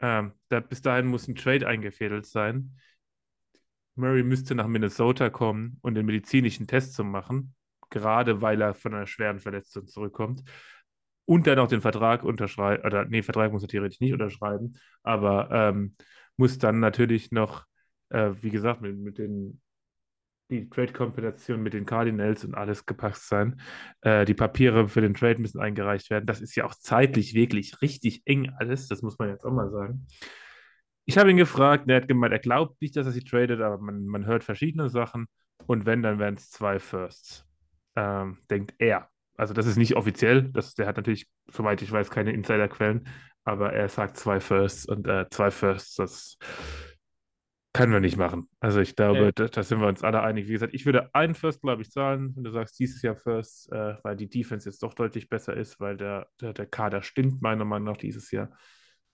Ähm, 0.00 0.32
da, 0.48 0.60
bis 0.60 0.82
dahin 0.82 1.06
muss 1.06 1.28
ein 1.28 1.34
Trade 1.34 1.66
eingefädelt 1.66 2.26
sein. 2.26 2.76
Murray 3.94 4.22
müsste 4.22 4.54
nach 4.54 4.66
Minnesota 4.66 5.28
kommen 5.30 5.78
und 5.82 5.94
den 5.94 6.06
medizinischen 6.06 6.66
Test 6.66 6.94
zu 6.94 7.04
machen, 7.04 7.54
gerade 7.90 8.40
weil 8.40 8.60
er 8.62 8.74
von 8.74 8.94
einer 8.94 9.06
schweren 9.06 9.40
Verletzung 9.40 9.86
zurückkommt. 9.86 10.42
Und 11.24 11.46
dann 11.46 11.58
auch 11.58 11.68
den 11.68 11.82
Vertrag 11.82 12.24
unterschreiben, 12.24 12.84
oder 12.84 13.04
nee, 13.04 13.22
Vertrag 13.22 13.52
muss 13.52 13.62
er 13.62 13.68
theoretisch 13.68 14.00
nicht 14.00 14.12
unterschreiben, 14.12 14.74
aber 15.02 15.50
ähm, 15.52 15.94
muss 16.36 16.58
dann 16.58 16.80
natürlich 16.80 17.30
noch, 17.30 17.64
äh, 18.08 18.30
wie 18.40 18.50
gesagt, 18.50 18.80
mit, 18.80 18.96
mit 18.96 19.18
den 19.18 19.60
die 20.52 20.68
Trade-Kompensation 20.68 21.62
mit 21.62 21.74
den 21.74 21.86
Cardinals 21.86 22.44
und 22.44 22.54
alles 22.54 22.86
gepackt 22.86 23.18
sein. 23.18 23.60
Äh, 24.02 24.24
die 24.24 24.34
Papiere 24.34 24.88
für 24.88 25.00
den 25.00 25.14
Trade 25.14 25.40
müssen 25.40 25.60
eingereicht 25.60 26.10
werden. 26.10 26.26
Das 26.26 26.40
ist 26.40 26.54
ja 26.54 26.64
auch 26.64 26.74
zeitlich 26.74 27.34
wirklich 27.34 27.80
richtig 27.82 28.22
eng 28.26 28.52
alles. 28.58 28.88
Das 28.88 29.02
muss 29.02 29.18
man 29.18 29.30
jetzt 29.30 29.44
auch 29.44 29.52
mal 29.52 29.70
sagen. 29.70 30.06
Ich 31.04 31.18
habe 31.18 31.30
ihn 31.30 31.36
gefragt, 31.36 31.88
er 31.88 31.96
hat 31.96 32.08
gemeint, 32.08 32.32
er 32.32 32.38
glaubt 32.38 32.80
nicht, 32.80 32.96
dass 32.96 33.06
er 33.06 33.12
sie 33.12 33.24
tradet, 33.24 33.60
aber 33.60 33.78
man, 33.78 34.06
man 34.06 34.26
hört 34.26 34.44
verschiedene 34.44 34.88
Sachen. 34.88 35.26
Und 35.66 35.86
wenn, 35.86 36.02
dann 36.02 36.18
wären 36.18 36.34
es 36.34 36.50
zwei 36.50 36.78
Firsts. 36.78 37.44
Ähm, 37.96 38.38
denkt 38.50 38.74
er. 38.78 39.08
Also, 39.36 39.54
das 39.54 39.66
ist 39.66 39.76
nicht 39.76 39.96
offiziell. 39.96 40.50
Das, 40.52 40.74
der 40.74 40.86
hat 40.86 40.96
natürlich, 40.96 41.28
soweit 41.50 41.82
ich 41.82 41.90
weiß, 41.90 42.10
keine 42.10 42.32
Insiderquellen. 42.32 43.08
Aber 43.44 43.72
er 43.72 43.88
sagt 43.88 44.16
zwei 44.16 44.38
Firsts 44.38 44.86
und 44.86 45.06
äh, 45.08 45.26
zwei 45.30 45.50
Firsts, 45.50 45.96
das 45.96 46.38
können 47.72 47.92
wir 47.92 48.00
nicht 48.00 48.16
machen. 48.18 48.48
Also 48.60 48.80
ich 48.80 48.96
glaube, 48.96 49.26
Nee. 49.26 49.32
da, 49.34 49.46
da 49.48 49.62
sind 49.62 49.80
wir 49.80 49.86
uns 49.88 50.02
alle 50.02 50.22
einig. 50.22 50.46
Wie 50.46 50.52
gesagt, 50.52 50.74
ich 50.74 50.84
würde 50.84 51.08
einen 51.14 51.34
First, 51.34 51.62
glaube 51.62 51.82
ich, 51.82 51.90
zahlen, 51.90 52.36
wenn 52.36 52.44
du 52.44 52.50
sagst, 52.50 52.78
dieses 52.78 53.00
Jahr 53.02 53.16
First, 53.16 53.72
äh, 53.72 53.96
weil 54.02 54.16
die 54.16 54.28
Defense 54.28 54.68
jetzt 54.68 54.82
doch 54.82 54.92
deutlich 54.94 55.28
besser 55.28 55.56
ist, 55.56 55.80
weil 55.80 55.96
der, 55.96 56.28
der, 56.40 56.52
der 56.52 56.66
Kader 56.66 57.02
stimmt, 57.02 57.40
meiner 57.40 57.64
Meinung 57.64 57.88
nach, 57.88 57.96
dieses 57.96 58.30
Jahr. 58.30 58.50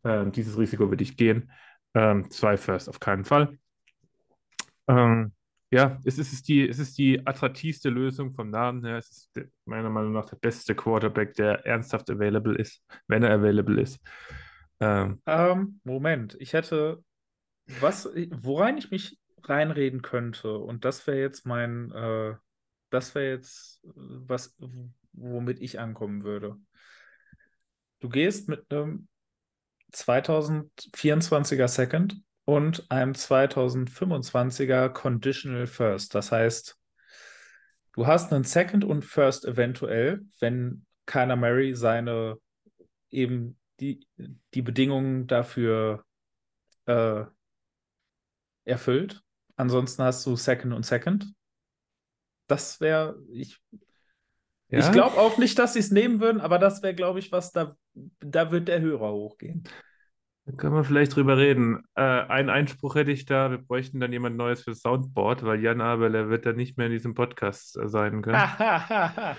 Ähm, 0.05 0.33
dieses 0.33 0.59
Risiko 0.59 0.89
würde 0.91 1.03
ich 1.05 1.17
gehen. 1.17 1.51
Ähm, 1.95 2.31
zwei 2.31 2.57
First 2.57 2.89
auf 2.89 2.99
keinen 3.01 3.25
Fall. 3.25 3.59
Ähm, 4.89 5.33
ja, 5.71 5.99
es 6.05 6.19
ist, 6.19 6.49
die, 6.49 6.67
es 6.67 6.79
ist 6.79 6.97
die 6.99 7.27
attraktivste 7.27 7.91
Lösung 7.91 8.33
vom 8.33 8.51
Namen 8.51 8.85
her. 8.85 8.97
Es 8.97 9.11
ist 9.11 9.31
meiner 9.67 9.91
Meinung 9.91 10.13
nach 10.13 10.27
der 10.27 10.37
beste 10.37 10.75
Quarterback, 10.75 11.35
der 11.35 11.67
ernsthaft 11.67 12.11
available 12.11 12.57
ist, 12.57 12.83
wenn 13.07 13.23
er 13.23 13.33
available 13.35 13.81
ist. 13.81 14.01
Ähm, 14.81 15.21
Ähm, 15.27 15.81
Moment, 15.85 16.37
ich 16.41 16.55
hätte 16.55 17.03
was, 17.81 18.09
worein 18.31 18.79
ich 18.79 18.91
mich 18.91 19.19
reinreden 19.43 20.03
könnte, 20.03 20.59
und 20.59 20.85
das 20.85 21.07
wäre 21.07 21.19
jetzt 21.19 21.47
mein, 21.47 21.91
äh, 21.93 22.35
das 22.91 23.14
wäre 23.14 23.31
jetzt 23.31 23.85
äh, 23.85 23.91
was, 23.95 24.57
womit 25.12 25.61
ich 25.61 25.79
ankommen 25.79 26.25
würde. 26.25 26.57
Du 28.01 28.09
gehst 28.09 28.49
mit 28.49 28.71
einem 28.71 29.09
2024er 29.93 31.69
Second 31.69 32.23
und 32.45 32.91
einem 32.91 33.12
2025er 33.12 34.91
Conditional 34.91 35.66
First. 35.66 36.14
Das 36.14 36.33
heißt, 36.33 36.79
du 37.93 38.07
hast 38.07 38.33
einen 38.33 38.45
Second 38.45 38.85
und 38.85 39.05
First 39.05 39.45
eventuell, 39.45 40.25
wenn 40.41 40.87
Kyler 41.07 41.37
Murray 41.37 41.75
seine 41.75 42.39
eben 43.11 43.59
die, 43.81 44.07
die 44.55 44.62
Bedingungen 44.62 45.27
dafür 45.27 46.05
äh, 46.87 47.25
erfüllt. 48.69 49.23
Ansonsten 49.57 50.03
hast 50.03 50.25
du 50.27 50.37
Second 50.37 50.73
und 50.73 50.87
Second. 50.87 51.33
Das 52.47 52.81
wäre, 52.81 53.19
ich, 53.31 53.59
ich 54.69 54.85
ja, 54.85 54.91
glaube 54.91 55.19
auch 55.19 55.39
nicht, 55.39 55.59
dass 55.59 55.75
sie 55.75 55.81
es 55.81 55.91
nehmen 55.91 56.21
würden, 56.21 56.41
aber 56.41 56.59
das 56.59 56.83
wäre, 56.83 56.95
glaube 56.95 57.19
ich, 57.19 57.33
was 57.33 57.53
da, 57.53 57.77
da 58.21 58.51
wird 58.51 58.69
der 58.69 58.81
Hörer 58.81 59.11
hochgehen. 59.12 59.64
Da 60.47 60.53
können 60.53 60.75
wir 60.75 60.85
vielleicht 60.85 61.14
drüber 61.14 61.37
reden. 61.37 61.85
Äh, 61.95 62.03
einen 62.03 62.49
Einspruch 62.49 62.95
hätte 62.95 63.11
ich 63.11 63.27
da, 63.27 63.51
wir 63.51 63.59
bräuchten 63.59 64.01
dann 64.01 64.12
jemand 64.12 64.37
Neues 64.37 64.62
für 64.62 64.75
Soundboard, 64.75 65.45
weil 65.45 65.62
Jan 65.62 65.83
Abel, 65.83 66.14
er 66.14 66.31
wird 66.31 66.47
dann 66.47 66.57
nicht 66.57 66.79
mehr 66.79 66.87
in 66.87 66.93
diesem 66.93 67.14
Podcast 67.14 67.77
äh, 67.77 67.89
sein 67.89 68.23
können. 68.23 68.39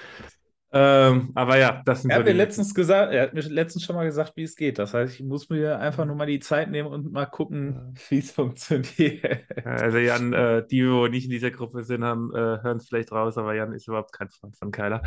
Ähm, 0.72 1.32
aber 1.34 1.58
ja, 1.58 1.82
das 1.84 2.04
sind 2.04 2.12
Er 2.12 2.18
so 2.18 2.20
hat 2.20 2.26
mir 2.28 2.34
die- 2.34 2.38
letztens 2.38 2.76
gesagt, 2.76 3.12
er 3.12 3.24
hat 3.24 3.34
mir 3.34 3.42
letztens 3.42 3.84
schon 3.86 3.96
mal 3.96 4.06
gesagt, 4.06 4.34
wie 4.36 4.44
es 4.44 4.56
geht. 4.56 4.78
Das 4.78 4.94
heißt, 4.94 5.16
ich 5.20 5.26
muss 5.26 5.50
mir 5.50 5.80
einfach 5.80 6.06
nur 6.06 6.16
mal 6.16 6.28
die 6.28 6.40
Zeit 6.40 6.70
nehmen 6.70 6.90
und 6.90 7.12
mal 7.12 7.26
gucken, 7.26 7.96
wie 8.10 8.20
es 8.20 8.32
funktioniert. 8.32 9.46
Also 9.66 9.98
Jan, 9.98 10.32
äh, 10.34 10.64
die, 10.70 10.88
wo 10.88 11.08
nicht 11.08 11.26
in 11.26 11.32
dieser 11.32 11.50
Gruppe 11.52 11.84
sind, 11.84 12.04
haben, 12.04 12.32
äh, 12.36 12.38
hören 12.62 12.78
es 12.78 12.88
vielleicht 12.88 13.12
raus, 13.12 13.38
aber 13.40 13.56
Jan 13.56 13.74
ist 13.74 13.88
überhaupt 13.88 14.14
kein 14.14 14.30
Freund 14.30 14.56
von 14.58 14.72
Kyler. 14.72 15.02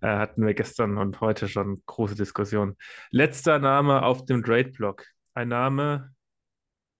Äh, 0.00 0.06
hatten 0.08 0.46
wir 0.46 0.54
gestern 0.54 0.96
und 0.96 1.20
heute 1.20 1.48
schon 1.48 1.82
große 1.84 2.14
Diskussionen. 2.14 2.76
Letzter 3.10 3.58
Name 3.58 4.02
auf 4.04 4.24
dem 4.24 4.42
Trade-Block. 4.42 5.04
Ein 5.34 5.48
Name, 5.48 6.12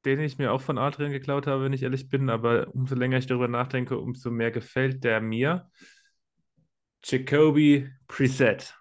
den 0.05 0.21
ich 0.21 0.37
mir 0.37 0.53
auch 0.53 0.61
von 0.61 0.77
Adrian 0.77 1.13
geklaut 1.13 1.47
habe, 1.47 1.65
wenn 1.65 1.73
ich 1.73 1.83
ehrlich 1.83 2.11
bin, 2.11 2.29
aber 2.29 2.67
umso 2.75 2.95
länger 2.95 3.17
ich 3.17 3.27
darüber 3.27 3.49
nachdenke, 3.49 3.97
umso 3.97 4.31
mehr 4.31 4.51
gefällt 4.51 5.05
der 5.05 5.23
mir. 5.23 5.71
Jacoby 7.07 7.91
Preset 8.09 8.75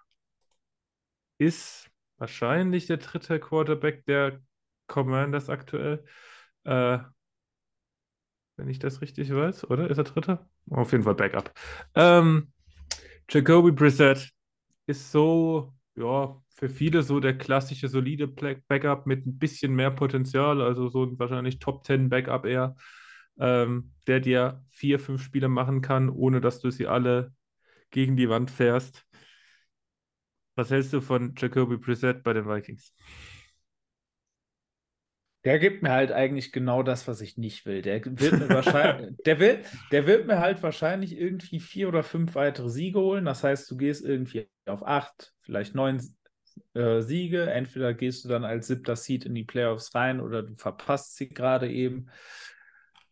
ist 1.36 1.90
wahrscheinlich 2.16 2.86
der 2.86 2.96
dritte 2.96 3.38
Quarterback 3.38 4.06
der 4.06 4.40
Commanders 4.86 5.50
aktuell. 5.50 6.04
Äh, 6.64 7.00
wenn 8.56 8.68
ich 8.68 8.78
das 8.78 9.02
richtig 9.02 9.34
weiß, 9.34 9.68
oder? 9.68 9.90
Ist 9.90 9.98
er 9.98 10.04
dritter? 10.04 10.48
Auf 10.70 10.92
jeden 10.92 11.04
Fall 11.04 11.14
Backup. 11.14 11.52
Ähm, 11.94 12.50
Jacoby 13.28 13.72
Brissett 13.72 14.30
ist 14.86 15.12
so, 15.12 15.74
ja, 15.94 16.40
für 16.48 16.70
viele 16.70 17.02
so 17.02 17.20
der 17.20 17.36
klassische, 17.36 17.88
solide 17.88 18.26
Backup 18.26 19.06
mit 19.06 19.26
ein 19.26 19.38
bisschen 19.38 19.74
mehr 19.74 19.90
Potenzial, 19.90 20.62
also 20.62 20.88
so 20.88 21.04
ein 21.04 21.18
wahrscheinlich 21.18 21.58
Top 21.58 21.84
10 21.84 22.08
Backup 22.08 22.46
eher, 22.46 22.76
ähm, 23.38 23.92
der 24.06 24.20
dir 24.20 24.64
vier, 24.70 24.98
fünf 24.98 25.22
Spiele 25.22 25.48
machen 25.48 25.82
kann, 25.82 26.08
ohne 26.08 26.40
dass 26.40 26.60
du 26.60 26.70
sie 26.70 26.86
alle 26.86 27.32
gegen 27.94 28.16
die 28.16 28.28
Wand 28.28 28.50
fährst. 28.50 29.06
Was 30.56 30.70
hältst 30.70 30.92
du 30.92 31.00
von 31.00 31.34
Jacoby 31.36 31.76
Brissett 31.76 32.24
bei 32.24 32.32
den 32.32 32.46
Vikings? 32.46 32.92
Der 35.44 35.58
gibt 35.60 35.82
mir 35.82 35.92
halt 35.92 36.10
eigentlich 36.10 36.52
genau 36.52 36.82
das, 36.82 37.06
was 37.06 37.20
ich 37.20 37.36
nicht 37.36 37.66
will. 37.66 37.82
Der 37.82 38.04
wird 38.04 38.32
mir 38.32 38.48
wahrscheinlich, 38.48 39.16
der 39.26 39.38
will, 39.38 39.60
der 39.92 40.06
wird 40.06 40.26
mir 40.26 40.40
halt 40.40 40.62
wahrscheinlich 40.62 41.16
irgendwie 41.16 41.60
vier 41.60 41.86
oder 41.86 42.02
fünf 42.02 42.34
weitere 42.34 42.68
Siege 42.68 42.98
holen. 42.98 43.26
Das 43.26 43.44
heißt, 43.44 43.70
du 43.70 43.76
gehst 43.76 44.04
irgendwie 44.04 44.48
auf 44.66 44.84
acht, 44.84 45.32
vielleicht 45.42 45.74
neun 45.76 46.02
äh, 46.74 47.00
Siege. 47.00 47.48
Entweder 47.48 47.94
gehst 47.94 48.24
du 48.24 48.28
dann 48.28 48.44
als 48.44 48.66
siebter 48.66 48.96
Seed 48.96 49.24
in 49.24 49.34
die 49.36 49.44
Playoffs 49.44 49.94
rein 49.94 50.20
oder 50.20 50.42
du 50.42 50.54
verpasst 50.56 51.16
sie 51.16 51.28
gerade 51.28 51.70
eben. 51.70 52.08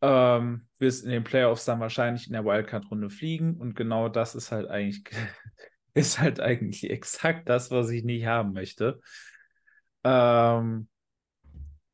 Ähm, 0.02 0.66
wirst 0.78 1.04
in 1.04 1.10
den 1.10 1.24
Playoffs 1.24 1.64
dann 1.64 1.80
wahrscheinlich 1.80 2.26
in 2.26 2.32
der 2.32 2.44
Wildcard-Runde 2.44 3.08
fliegen. 3.08 3.56
Und 3.56 3.76
genau 3.76 4.08
das 4.08 4.34
ist 4.34 4.50
halt 4.52 4.68
eigentlich, 4.68 5.04
ist 5.94 6.18
halt 6.18 6.40
eigentlich 6.40 6.90
exakt 6.90 7.48
das, 7.48 7.70
was 7.70 7.90
ich 7.90 8.04
nicht 8.04 8.26
haben 8.26 8.52
möchte. 8.52 9.00
Ähm, 10.04 10.88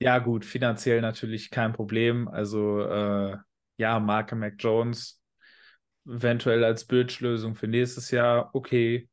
ja, 0.01 0.19
gut, 0.19 0.45
finanziell 0.45 1.01
natürlich 1.01 1.51
kein 1.51 1.73
Problem. 1.73 2.29
Also, 2.29 2.81
äh, 2.83 3.37
ja, 3.77 4.01
Marke 4.01 4.37
Mac 4.37 4.55
Jones 4.59 5.19
eventuell 6.09 6.65
als 6.65 6.87
Bridge-Lösung 6.87 7.55
für 7.55 7.69
nächstes 7.69 8.11
Jahr, 8.11 8.51
okay. 8.55 9.09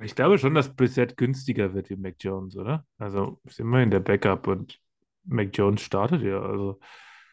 Ich 0.00 0.14
glaube 0.14 0.38
schon, 0.38 0.54
dass 0.54 0.74
Brissett 0.74 1.16
günstiger 1.16 1.74
wird 1.74 1.90
wie 1.90 1.96
Mac 1.96 2.16
Jones, 2.20 2.56
oder? 2.56 2.86
Also 2.98 3.40
ist 3.44 3.58
immerhin 3.58 3.90
der 3.90 4.00
Backup 4.00 4.46
und 4.46 4.80
Mac 5.28 5.50
Jones 5.52 5.80
startet 5.82 6.22
ja. 6.22 6.40
Also, 6.40 6.80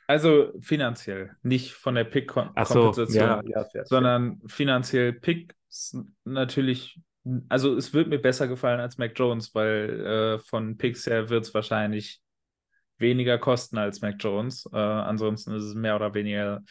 Also 0.07 0.51
finanziell, 0.61 1.35
nicht 1.41 1.73
von 1.73 1.95
der 1.95 2.03
Ach 2.55 2.67
so, 2.67 2.91
Pick-Kompensation, 2.91 3.47
ja, 3.49 3.65
sondern 3.85 4.41
finanziell 4.47 5.13
Picks 5.13 5.97
natürlich 6.23 6.99
also 7.49 7.75
es 7.75 7.93
wird 7.93 8.07
mir 8.07 8.19
besser 8.19 8.47
gefallen 8.47 8.79
als 8.79 8.97
Mac 8.97 9.13
Jones, 9.15 9.55
weil 9.55 10.35
äh, 10.35 10.39
von 10.39 10.77
Picks 10.77 11.07
her 11.07 11.29
wird 11.29 11.45
es 11.45 11.53
wahrscheinlich 11.53 12.21
weniger 12.97 13.37
kosten 13.37 13.77
als 13.77 14.01
Mac 14.01 14.15
Jones. 14.19 14.69
Äh, 14.71 14.77
ansonsten 14.77 15.53
ist 15.53 15.63
es 15.63 15.73
mehr 15.75 15.95
oder 15.95 16.13
weniger, 16.13 16.63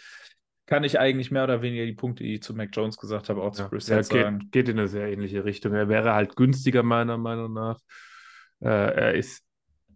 kann 0.66 0.84
ich 0.84 0.98
eigentlich 0.98 1.30
mehr 1.30 1.44
oder 1.44 1.60
weniger 1.60 1.84
die 1.84 1.92
Punkte, 1.92 2.24
die 2.24 2.34
ich 2.34 2.42
zu 2.42 2.54
Mac 2.54 2.70
Jones 2.72 2.96
gesagt 2.96 3.28
habe, 3.28 3.42
auch 3.42 3.52
zu 3.52 3.62
Ja, 3.62 3.68
Brissett 3.68 3.96
ja, 3.96 4.02
sagen. 4.02 4.38
geht, 4.38 4.52
geht 4.52 4.68
in 4.68 4.78
eine 4.78 4.88
sehr 4.88 5.08
ähnliche 5.12 5.44
Richtung. 5.44 5.74
Er 5.74 5.88
wäre 5.88 6.14
halt 6.14 6.36
günstiger, 6.36 6.82
meiner 6.82 7.18
Meinung 7.18 7.52
nach. 7.52 7.80
Äh, 8.60 8.68
er 8.68 9.14
ist 9.14 9.44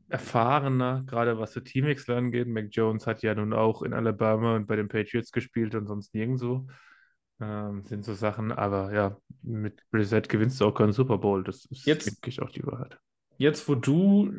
erfahrener, 0.09 1.03
gerade 1.07 1.39
was 1.39 1.53
so 1.53 1.61
Teamwechsel 1.61 2.17
angeht. 2.17 2.49
Mac 2.49 2.67
Jones 2.71 3.07
hat 3.07 3.23
ja 3.23 3.35
nun 3.35 3.53
auch 3.53 3.83
in 3.83 3.93
Alabama 3.93 4.57
und 4.57 4.67
bei 4.67 4.77
den 4.77 4.89
Patriots 4.89 5.33
gespielt 5.33 5.75
und 5.75 5.87
sonst 5.87 6.15
nirgendwo. 6.15 6.67
Ähm, 7.41 7.85
sind 7.85 8.05
so 8.05 8.15
Sachen, 8.15 8.51
aber 8.51 8.93
ja, 8.93 9.17
mit 9.43 9.83
Brissett 9.91 10.29
gewinnst 10.29 10.61
du 10.61 10.67
auch 10.67 10.75
keinen 10.75 10.93
Super 10.93 11.19
Bowl. 11.19 11.45
Das 11.45 11.65
ist 11.67 11.87
Jetzt- 11.87 12.07
wirklich 12.07 12.43
auch 12.43 12.51
die 12.51 12.67
Wahrheit. 12.67 12.99
Jetzt, 13.37 13.69
wo 13.69 13.77
du 13.77 14.33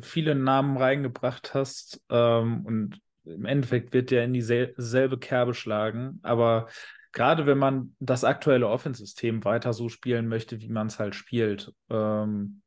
viele 0.00 0.34
Namen 0.34 0.78
reingebracht 0.78 1.52
hast, 1.52 2.02
ähm, 2.08 2.64
und 2.64 3.00
im 3.24 3.44
Endeffekt 3.44 3.92
wird 3.92 4.10
der 4.10 4.24
in 4.24 4.32
dieselbe 4.32 5.18
Kerbe 5.18 5.52
schlagen, 5.52 6.20
aber 6.22 6.68
gerade 7.12 7.44
wenn 7.44 7.58
man 7.58 7.94
das 7.98 8.24
aktuelle 8.24 8.68
Offensystem 8.68 9.44
weiter 9.44 9.74
so 9.74 9.90
spielen 9.90 10.26
möchte, 10.28 10.60
wie 10.62 10.70
man 10.70 10.86
es 10.86 10.98
halt 10.98 11.14
spielt, 11.14 11.74
ähm, 11.90 12.62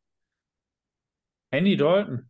Andy 1.51 1.77
Dalton, 1.77 2.29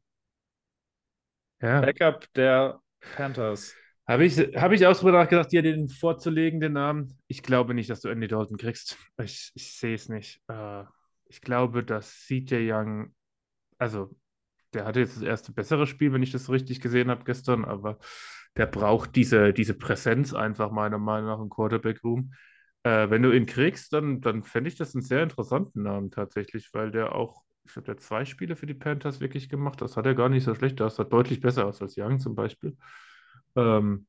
Ja. 1.61 1.81
Backup 1.81 2.25
der 2.33 2.79
Panthers. 3.15 3.75
Habe 4.07 4.25
ich, 4.25 4.37
habe 4.55 4.73
ich 4.73 4.87
auch 4.87 4.97
drüber 4.97 5.11
nachgedacht, 5.11 5.51
dir 5.51 5.61
den 5.61 5.87
vorzulegen, 5.87 6.59
den 6.59 6.73
Namen? 6.73 7.17
Ich 7.27 7.43
glaube 7.43 7.73
nicht, 7.73 7.89
dass 7.89 8.01
du 8.01 8.09
Andy 8.09 8.27
Dalton 8.27 8.57
kriegst. 8.57 8.97
Ich, 9.21 9.51
ich 9.53 9.77
sehe 9.77 9.93
es 9.93 10.09
nicht. 10.09 10.41
Äh, 10.47 10.83
ich 11.25 11.41
glaube, 11.41 11.83
dass 11.83 12.25
CJ 12.25 12.71
Young, 12.71 13.13
also 13.77 14.15
der 14.73 14.85
hatte 14.85 14.99
jetzt 14.99 15.17
das 15.17 15.23
erste 15.23 15.51
bessere 15.51 15.85
Spiel, 15.85 16.11
wenn 16.13 16.23
ich 16.23 16.31
das 16.31 16.45
so 16.45 16.51
richtig 16.51 16.81
gesehen 16.81 17.09
habe 17.09 17.23
gestern, 17.23 17.65
aber 17.65 17.99
der 18.57 18.65
braucht 18.65 19.15
diese, 19.15 19.53
diese 19.53 19.73
Präsenz 19.73 20.33
einfach 20.33 20.71
meiner 20.71 20.97
Meinung 20.97 21.29
nach 21.29 21.39
im 21.39 21.49
Quarterback-Room. 21.49 22.33
Äh, 22.83 23.09
wenn 23.09 23.21
du 23.21 23.31
ihn 23.31 23.45
kriegst, 23.45 23.93
dann, 23.93 24.21
dann 24.21 24.43
fände 24.43 24.69
ich 24.69 24.75
das 24.75 24.95
einen 24.95 25.03
sehr 25.03 25.23
interessanten 25.23 25.83
Namen 25.83 26.11
tatsächlich, 26.11 26.69
weil 26.73 26.91
der 26.91 27.13
auch, 27.13 27.43
ich 27.65 27.73
glaube, 27.73 27.85
der 27.85 27.95
hat 27.95 28.01
zwei 28.01 28.25
Spiele 28.25 28.55
für 28.55 28.65
die 28.65 28.73
Panthers 28.73 29.19
wirklich 29.19 29.49
gemacht. 29.49 29.81
Das 29.81 29.97
hat 29.97 30.05
er 30.05 30.15
gar 30.15 30.29
nicht 30.29 30.43
so 30.43 30.55
schlecht. 30.55 30.79
Das 30.79 30.95
sah 30.97 31.03
deutlich 31.03 31.39
besser 31.41 31.65
aus 31.67 31.81
als 31.81 31.95
Young 31.97 32.19
zum 32.19 32.35
Beispiel. 32.35 32.77
Ähm, 33.55 34.07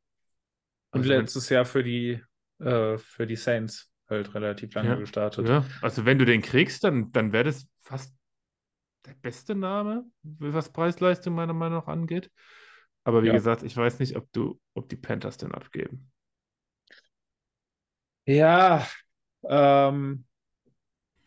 Und 0.92 1.04
also 1.04 1.06
letztes 1.06 1.48
Jahr 1.48 1.64
für 1.64 1.82
die, 1.84 2.22
äh, 2.58 2.98
für 2.98 3.26
die 3.26 3.36
Saints 3.36 3.90
halt 4.08 4.34
relativ 4.34 4.74
lange 4.74 4.96
Ja, 4.96 4.98
gestartet. 4.98 5.54
Ja, 5.54 5.64
also 5.80 6.04
wenn 6.04 6.18
du 6.18 6.24
den 6.26 6.42
kriegst, 6.42 6.84
dann, 6.84 7.12
dann 7.12 7.32
wäre 7.32 7.44
das 7.44 7.66
fast 7.80 8.14
der 9.06 9.14
beste 9.14 9.54
Name, 9.54 10.06
was 10.22 10.72
Preis-Leistung 10.72 11.34
meiner 11.34 11.54
Meinung 11.54 11.80
nach 11.80 11.88
angeht. 11.88 12.30
Aber 13.04 13.24
wie 13.24 13.30
Ja. 13.30 13.32
gesagt, 13.32 13.62
ich 13.64 13.76
weiß 13.76 13.98
nicht, 14.00 14.16
ob 14.16 14.32
du, 14.32 14.60
ob 14.74 14.88
die 14.90 14.96
Panthers 14.96 15.38
den 15.38 15.52
abgeben. 15.52 16.12
Ja, 18.26 18.86
ähm, 19.44 20.26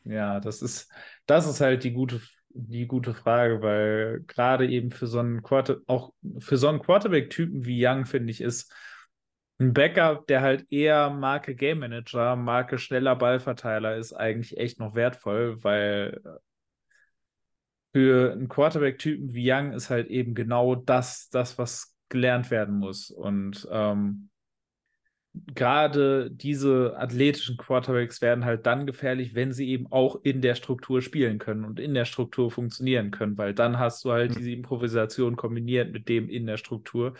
ja, 0.04 0.40
das 0.40 0.62
ist, 0.62 0.92
das 1.26 1.48
ist 1.48 1.62
halt 1.62 1.84
die 1.84 1.94
gute, 1.94 2.22
die 2.50 2.88
gute 2.88 3.14
Frage, 3.14 3.62
weil 3.62 4.22
gerade 4.28 4.68
eben 4.68 4.92
für 4.92 5.08
so 5.08 5.20
einen 5.20 5.42
Quarter, 5.42 5.78
auch 5.88 6.14
für 6.40 6.58
so 6.58 6.68
einen 6.68 6.82
Quarterback-Typen 6.82 7.66
wie 7.66 7.86
Young, 7.86 8.06
finde 8.06 8.32
ich, 8.32 8.42
ist 8.42 8.74
ein 9.60 9.74
Backup, 9.74 10.28
der 10.28 10.42
halt 10.42 10.66
eher 10.72 11.10
Marke 11.10 11.56
Game 11.56 11.80
Manager, 11.80 12.36
Marke 12.36 12.78
schneller 12.78 13.16
Ballverteiler 13.16 13.98
ist, 13.98 14.14
eigentlich 14.14 14.58
echt 14.58 14.80
noch 14.80 14.96
wertvoll, 14.96 15.64
weil 15.64 16.22
für 17.94 18.32
einen 18.32 18.50
Quarterback-Typen 18.50 19.34
wie 19.34 19.52
Young 19.52 19.72
ist 19.72 19.90
halt 19.90 20.08
eben 20.08 20.34
genau 20.34 20.76
das, 20.76 21.30
das, 21.30 21.58
was 21.58 21.96
gelernt 22.10 22.52
werden 22.52 22.76
muss. 22.76 23.12
Und 23.12 23.68
ähm, 23.72 24.30
gerade 25.34 26.30
diese 26.32 26.96
athletischen 26.98 27.58
Quarterbacks 27.58 28.22
werden 28.22 28.46
halt 28.46 28.66
dann 28.66 28.86
gefährlich, 28.86 29.34
wenn 29.36 29.52
sie 29.52 29.70
eben 29.70 29.92
auch 29.92 30.20
in 30.24 30.42
der 30.42 30.56
Struktur 30.56 31.02
spielen 31.02 31.40
können 31.40 31.66
und 31.66 31.80
in 31.80 31.94
der 31.94 32.06
Struktur 32.06 32.52
funktionieren 32.52 33.12
können, 33.12 33.38
weil 33.38 33.54
dann 33.54 33.80
hast 33.80 34.06
du 34.06 34.12
halt 34.12 34.36
Mhm. 34.36 34.40
diese 34.40 34.52
Improvisation 34.52 35.36
kombiniert 35.36 35.92
mit 35.92 36.08
dem 36.10 36.30
in 36.30 36.46
der 36.46 36.58
Struktur. 36.58 37.16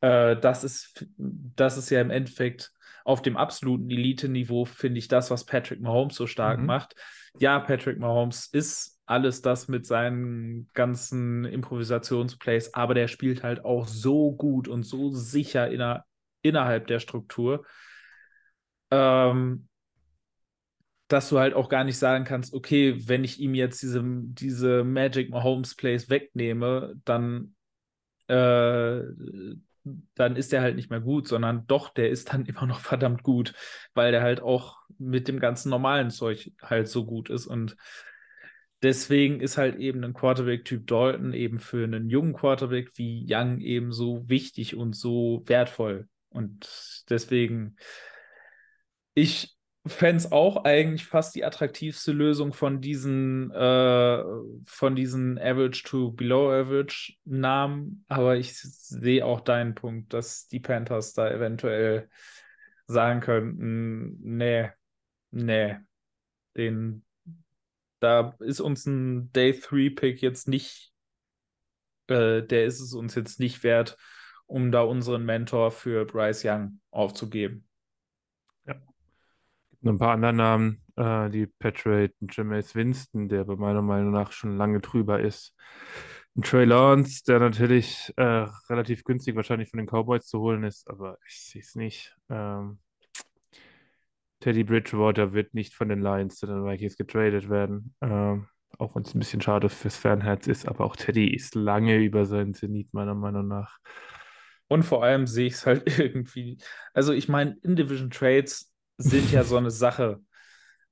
Äh, 0.00 0.36
das 0.36 0.64
ist, 0.64 1.06
das 1.18 1.78
ist 1.78 1.90
ja 1.90 2.00
im 2.00 2.10
Endeffekt 2.10 2.72
auf 3.04 3.22
dem 3.22 3.36
absoluten 3.36 3.90
Elite-Niveau, 3.90 4.64
finde 4.64 4.98
ich, 4.98 5.08
das, 5.08 5.30
was 5.30 5.44
Patrick 5.46 5.80
Mahomes 5.80 6.16
so 6.16 6.26
stark 6.26 6.58
Mhm. 6.58 6.66
macht. 6.66 6.96
Ja, 7.38 7.60
Patrick 7.60 7.98
Mahomes 7.98 8.48
ist 8.52 8.98
alles 9.06 9.42
das 9.42 9.68
mit 9.68 9.86
seinen 9.86 10.68
ganzen 10.74 11.44
Improvisationsplays, 11.44 12.74
aber 12.74 12.94
der 12.94 13.06
spielt 13.06 13.44
halt 13.44 13.64
auch 13.64 13.86
so 13.86 14.32
gut 14.32 14.66
und 14.66 14.82
so 14.82 15.12
sicher 15.12 15.70
inner, 15.70 16.05
innerhalb 16.48 16.86
der 16.86 17.00
Struktur, 17.00 17.64
ähm, 18.90 19.68
dass 21.08 21.28
du 21.28 21.38
halt 21.38 21.54
auch 21.54 21.68
gar 21.68 21.84
nicht 21.84 21.98
sagen 21.98 22.24
kannst, 22.24 22.52
okay, 22.52 22.96
wenn 23.06 23.22
ich 23.24 23.40
ihm 23.40 23.54
jetzt 23.54 23.82
diese, 23.82 24.02
diese 24.04 24.82
Magic 24.84 25.30
Mahomes 25.30 25.76
Plays 25.76 26.10
wegnehme, 26.10 26.94
dann, 27.04 27.54
äh, 28.28 29.02
dann 30.14 30.34
ist 30.34 30.52
der 30.52 30.62
halt 30.62 30.74
nicht 30.74 30.90
mehr 30.90 31.00
gut, 31.00 31.28
sondern 31.28 31.66
doch, 31.68 31.90
der 31.90 32.10
ist 32.10 32.32
dann 32.32 32.44
immer 32.46 32.66
noch 32.66 32.80
verdammt 32.80 33.22
gut, 33.22 33.54
weil 33.94 34.10
der 34.12 34.22
halt 34.22 34.40
auch 34.40 34.78
mit 34.98 35.28
dem 35.28 35.38
ganzen 35.38 35.70
normalen 35.70 36.10
Zeug 36.10 36.52
halt 36.62 36.88
so 36.88 37.04
gut 37.04 37.30
ist 37.30 37.46
und 37.46 37.76
Deswegen 38.82 39.40
ist 39.40 39.56
halt 39.56 39.76
eben 39.76 40.04
ein 40.04 40.12
Quarterback-Typ 40.12 40.86
Dalton 40.86 41.32
eben 41.32 41.58
für 41.58 41.84
einen 41.84 42.10
jungen 42.10 42.34
Quarterback 42.34 42.90
wie 42.96 43.26
Young 43.28 43.58
eben 43.60 43.90
so 43.90 44.28
wichtig 44.28 44.76
und 44.76 44.94
so 44.94 45.42
wertvoll. 45.46 46.08
Und 46.36 47.04
deswegen, 47.08 47.76
ich 49.14 49.56
fände 49.86 50.16
es 50.16 50.32
auch 50.32 50.64
eigentlich 50.64 51.06
fast 51.06 51.34
die 51.34 51.44
attraktivste 51.44 52.12
Lösung 52.12 52.52
von 52.52 52.80
diesen, 52.80 53.50
äh, 53.52 54.22
von 54.64 54.96
diesen 54.96 55.38
Average 55.38 55.84
to 55.84 56.12
Below 56.12 56.52
Average 56.52 57.14
Namen. 57.24 58.04
Aber 58.08 58.36
ich 58.36 58.58
sehe 58.58 59.24
auch 59.24 59.40
deinen 59.40 59.74
Punkt, 59.74 60.12
dass 60.12 60.48
die 60.48 60.60
Panthers 60.60 61.14
da 61.14 61.30
eventuell 61.30 62.08
sagen 62.86 63.20
könnten, 63.20 64.18
nee, 64.22 64.70
nee, 65.30 65.76
den 66.56 67.02
da 68.00 68.36
ist 68.40 68.60
uns 68.60 68.86
ein 68.86 69.32
Day 69.32 69.58
3 69.58 69.90
Pick 69.90 70.22
jetzt 70.22 70.48
nicht, 70.48 70.92
äh, 72.08 72.42
der 72.42 72.66
ist 72.66 72.80
es 72.80 72.92
uns 72.94 73.14
jetzt 73.14 73.40
nicht 73.40 73.62
wert, 73.62 73.96
um 74.46 74.72
da 74.72 74.82
unseren 74.82 75.24
Mentor 75.24 75.70
für 75.70 76.04
Bryce 76.04 76.44
Young 76.44 76.80
aufzugeben. 76.90 77.66
Noch 79.80 79.92
ein 79.92 79.98
paar 79.98 80.14
andere 80.14 80.32
Namen, 80.32 80.82
äh, 80.96 81.30
die 81.30 81.46
Patriot, 81.46 82.12
Jameis 82.30 82.74
Winston, 82.74 83.28
der 83.28 83.44
bei 83.44 83.56
meiner 83.56 83.82
Meinung 83.82 84.10
nach 84.10 84.32
schon 84.32 84.56
lange 84.56 84.80
drüber 84.80 85.20
ist. 85.20 85.54
Ein 86.36 86.42
Trey 86.42 86.64
Lance, 86.64 87.22
der 87.24 87.38
natürlich 87.38 88.12
äh, 88.16 88.46
relativ 88.68 89.04
günstig 89.04 89.36
wahrscheinlich 89.36 89.70
von 89.70 89.78
den 89.78 89.86
Cowboys 89.86 90.26
zu 90.26 90.40
holen 90.40 90.64
ist, 90.64 90.88
aber 90.90 91.18
ich 91.26 91.40
sehe 91.40 91.62
es 91.62 91.76
nicht. 91.76 92.16
Ähm, 92.28 92.78
Teddy 94.40 94.64
Bridgewater 94.64 95.32
wird 95.32 95.54
nicht 95.54 95.74
von 95.74 95.88
den 95.88 96.02
Lions 96.02 96.36
zu 96.36 96.46
den 96.46 96.64
Vikings 96.64 96.96
getradet 96.96 97.48
werden. 97.48 97.94
Ähm, 98.00 98.48
auch 98.78 98.94
wenn 98.94 99.02
es 99.02 99.14
ein 99.14 99.18
bisschen 99.18 99.40
schade 99.40 99.68
fürs 99.68 99.96
Fernherz 99.96 100.46
ist, 100.46 100.68
aber 100.68 100.84
auch 100.84 100.96
Teddy 100.96 101.34
ist 101.34 101.54
lange 101.54 101.96
über 101.96 102.26
seinen 102.26 102.54
Zenit, 102.54 102.92
meiner 102.92 103.14
Meinung 103.14 103.48
nach. 103.48 103.78
Und 104.68 104.82
vor 104.84 105.04
allem 105.04 105.26
sehe 105.26 105.46
ich 105.46 105.54
es 105.54 105.66
halt 105.66 105.84
irgendwie, 105.98 106.58
also 106.94 107.12
ich 107.12 107.28
meine, 107.28 107.56
In-Division 107.62 108.10
Trades 108.10 108.72
sind 108.98 109.30
ja 109.30 109.44
so 109.44 109.56
eine 109.56 109.70
Sache, 109.72 110.20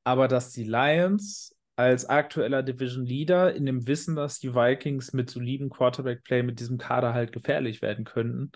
aber 0.05 0.29
dass 0.29 0.51
die 0.53 0.64
Lions 0.64 1.57
als 1.77 2.07
aktueller 2.09 2.62
Division 2.62 3.07
Leader 3.07 3.55
in 3.55 3.66
dem 3.66 3.87
Wissen, 3.87 4.16
dass 4.16 4.39
die 4.39 4.55
Vikings 4.55 5.12
mit 5.12 5.31
solidem 5.31 5.70
Quarterback-Play 5.70 6.43
mit 6.43 6.61
diesem 6.61 6.79
Kader 6.79 7.14
halt 7.14 7.33
gefährlich 7.33 7.83
werden 7.83 8.05
könnten, 8.05 8.53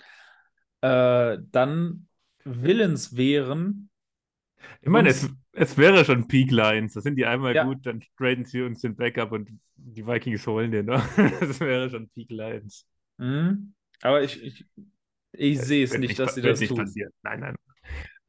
äh, 0.82 1.38
dann 1.50 2.08
willens 2.44 3.16
wären, 3.16 3.90
Ich 4.80 4.88
meine, 4.88 5.08
es, 5.10 5.28
es 5.52 5.76
wäre 5.78 6.04
schon 6.04 6.28
Peak 6.28 6.50
Lions. 6.50 6.94
Da 6.94 7.00
sind 7.00 7.16
die 7.16 7.26
einmal 7.26 7.54
Ja. 7.54 7.64
gut, 7.64 7.84
dann 7.86 8.02
traden 8.16 8.44
sie 8.44 8.62
uns 8.62 8.80
den 8.80 8.96
Backup 8.96 9.32
und 9.32 9.48
die 9.76 10.06
Vikings 10.06 10.46
holen 10.46 10.70
den. 10.70 10.86
Ne? 10.86 11.02
Das 11.40 11.60
wäre 11.60 11.90
schon 11.90 12.08
Peak 12.10 12.30
Lions. 12.30 12.86
Mhm. 13.18 13.74
Aber 14.02 14.22
ich, 14.22 14.42
ich, 14.42 14.66
ich 15.32 15.60
sehe 15.60 15.84
es 15.84 15.96
nicht, 15.96 16.18
dass 16.18 16.34
sie 16.34 16.42
das 16.42 16.60
nicht 16.60 16.70
tun. 16.70 16.78
passieren. 16.78 17.12
Nein, 17.22 17.40
nein. 17.40 17.56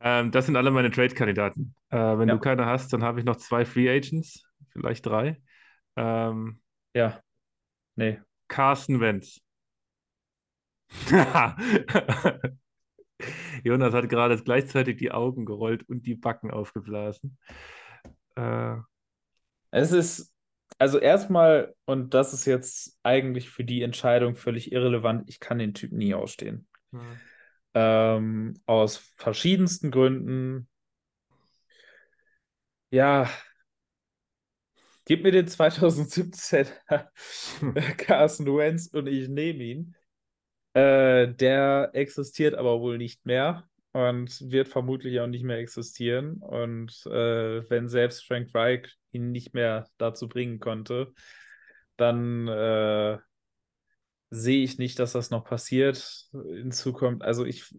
Ähm, 0.01 0.31
das 0.31 0.45
sind 0.45 0.55
alle 0.55 0.71
meine 0.71 0.91
Trade-Kandidaten. 0.91 1.75
Äh, 1.89 1.97
wenn 2.17 2.29
Ja. 2.29 2.35
du 2.35 2.39
keine 2.39 2.65
hast, 2.65 2.93
dann 2.93 3.03
habe 3.03 3.19
ich 3.19 3.25
noch 3.25 3.35
zwei 3.37 3.65
Free 3.65 3.89
Agents, 3.89 4.43
vielleicht 4.69 5.05
drei. 5.05 5.41
Ähm, 5.95 6.61
Ja. 6.93 7.21
Nee. 7.95 8.19
Carson 8.47 8.99
Wentz. 8.99 9.41
Jonas 13.63 13.93
hat 13.93 14.09
gerade 14.09 14.37
gleichzeitig 14.41 14.97
die 14.97 15.11
Augen 15.11 15.45
gerollt 15.45 15.83
und 15.89 16.05
die 16.05 16.15
Backen 16.15 16.51
aufgeblasen. 16.51 17.37
Äh, 18.35 18.77
Es 19.71 19.91
ist, 19.91 20.33
also 20.77 20.99
erstmal, 20.99 21.75
und 21.85 22.13
das 22.13 22.33
ist 22.33 22.45
jetzt 22.45 22.97
eigentlich 23.03 23.49
für 23.49 23.65
die 23.65 23.81
Entscheidung 23.83 24.35
völlig 24.35 24.71
irrelevant, 24.71 25.29
ich 25.29 25.39
kann 25.41 25.59
den 25.59 25.73
Typ 25.73 25.91
nie 25.91 26.13
ausstehen. 26.13 26.68
Mhm. 26.91 27.19
Ähm, 27.73 28.53
aus 28.65 28.97
verschiedensten 29.17 29.91
Gründen. 29.91 30.67
Ja, 32.91 33.29
gib 35.05 35.23
mir 35.23 35.31
den 35.31 35.47
2017 35.47 36.67
Carson 37.97 38.45
Wentz 38.57 38.87
und 38.87 39.07
ich 39.07 39.29
nehme 39.29 39.63
ihn. 39.63 39.95
Äh, 40.73 41.33
der 41.33 41.91
existiert 41.93 42.55
aber 42.55 42.79
wohl 42.79 42.97
nicht 42.97 43.25
mehr 43.25 43.67
und 43.91 44.51
wird 44.51 44.67
vermutlich 44.67 45.19
auch 45.19 45.27
nicht 45.27 45.43
mehr 45.43 45.57
existieren. 45.57 46.37
Und 46.37 47.05
äh, 47.07 47.69
wenn 47.69 47.89
selbst 47.89 48.25
Frank 48.25 48.53
Reich 48.53 48.95
ihn 49.11 49.31
nicht 49.31 49.53
mehr 49.53 49.87
dazu 49.97 50.29
bringen 50.29 50.59
konnte, 50.59 51.13
dann 51.97 52.47
äh, 52.47 53.17
sehe 54.29 54.63
ich 54.63 54.77
nicht, 54.77 54.99
dass 54.99 55.13
das 55.13 55.29
noch 55.29 55.43
passiert 55.43 56.27
in 56.33 56.71
Zukunft. 56.71 57.23
Also 57.23 57.45
ich, 57.45 57.73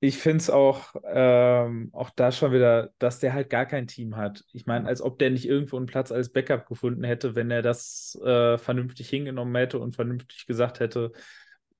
ich 0.00 0.18
finde 0.18 0.38
es 0.38 0.50
auch, 0.50 0.94
ähm, 1.04 1.90
auch 1.92 2.10
da 2.10 2.32
schon 2.32 2.52
wieder, 2.52 2.90
dass 2.98 3.20
der 3.20 3.32
halt 3.32 3.50
gar 3.50 3.66
kein 3.66 3.86
Team 3.86 4.16
hat. 4.16 4.44
Ich 4.52 4.66
meine, 4.66 4.86
als 4.86 5.00
ob 5.00 5.18
der 5.18 5.30
nicht 5.30 5.46
irgendwo 5.46 5.76
einen 5.76 5.86
Platz 5.86 6.12
als 6.12 6.30
Backup 6.30 6.66
gefunden 6.66 7.04
hätte, 7.04 7.34
wenn 7.34 7.50
er 7.50 7.62
das 7.62 8.18
äh, 8.24 8.58
vernünftig 8.58 9.08
hingenommen 9.08 9.54
hätte 9.54 9.78
und 9.78 9.94
vernünftig 9.94 10.46
gesagt 10.46 10.80
hätte, 10.80 11.12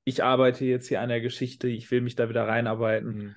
ich 0.05 0.23
arbeite 0.23 0.64
jetzt 0.64 0.87
hier 0.87 1.01
an 1.01 1.09
der 1.09 1.21
Geschichte, 1.21 1.69
ich 1.69 1.91
will 1.91 2.01
mich 2.01 2.14
da 2.14 2.29
wieder 2.29 2.47
reinarbeiten. 2.47 3.17
Mhm. 3.17 3.35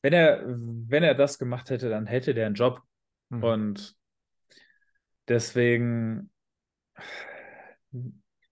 Wenn 0.00 0.12
er, 0.12 0.44
wenn 0.46 1.02
er 1.02 1.14
das 1.14 1.38
gemacht 1.38 1.70
hätte, 1.70 1.88
dann 1.88 2.06
hätte 2.06 2.34
der 2.34 2.46
einen 2.46 2.54
Job. 2.54 2.82
Mhm. 3.30 3.42
Und 3.42 3.96
deswegen, 5.26 6.30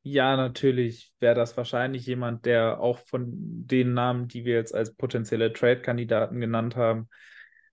ja, 0.02 0.36
natürlich 0.36 1.14
wäre 1.20 1.34
das 1.34 1.56
wahrscheinlich 1.56 2.06
jemand, 2.06 2.44
der 2.44 2.80
auch 2.80 2.98
von 2.98 3.30
den 3.32 3.94
Namen, 3.94 4.28
die 4.28 4.44
wir 4.44 4.54
jetzt 4.54 4.74
als 4.74 4.94
potenzielle 4.94 5.52
Trade-Kandidaten 5.52 6.40
genannt 6.40 6.76
haben, 6.76 7.08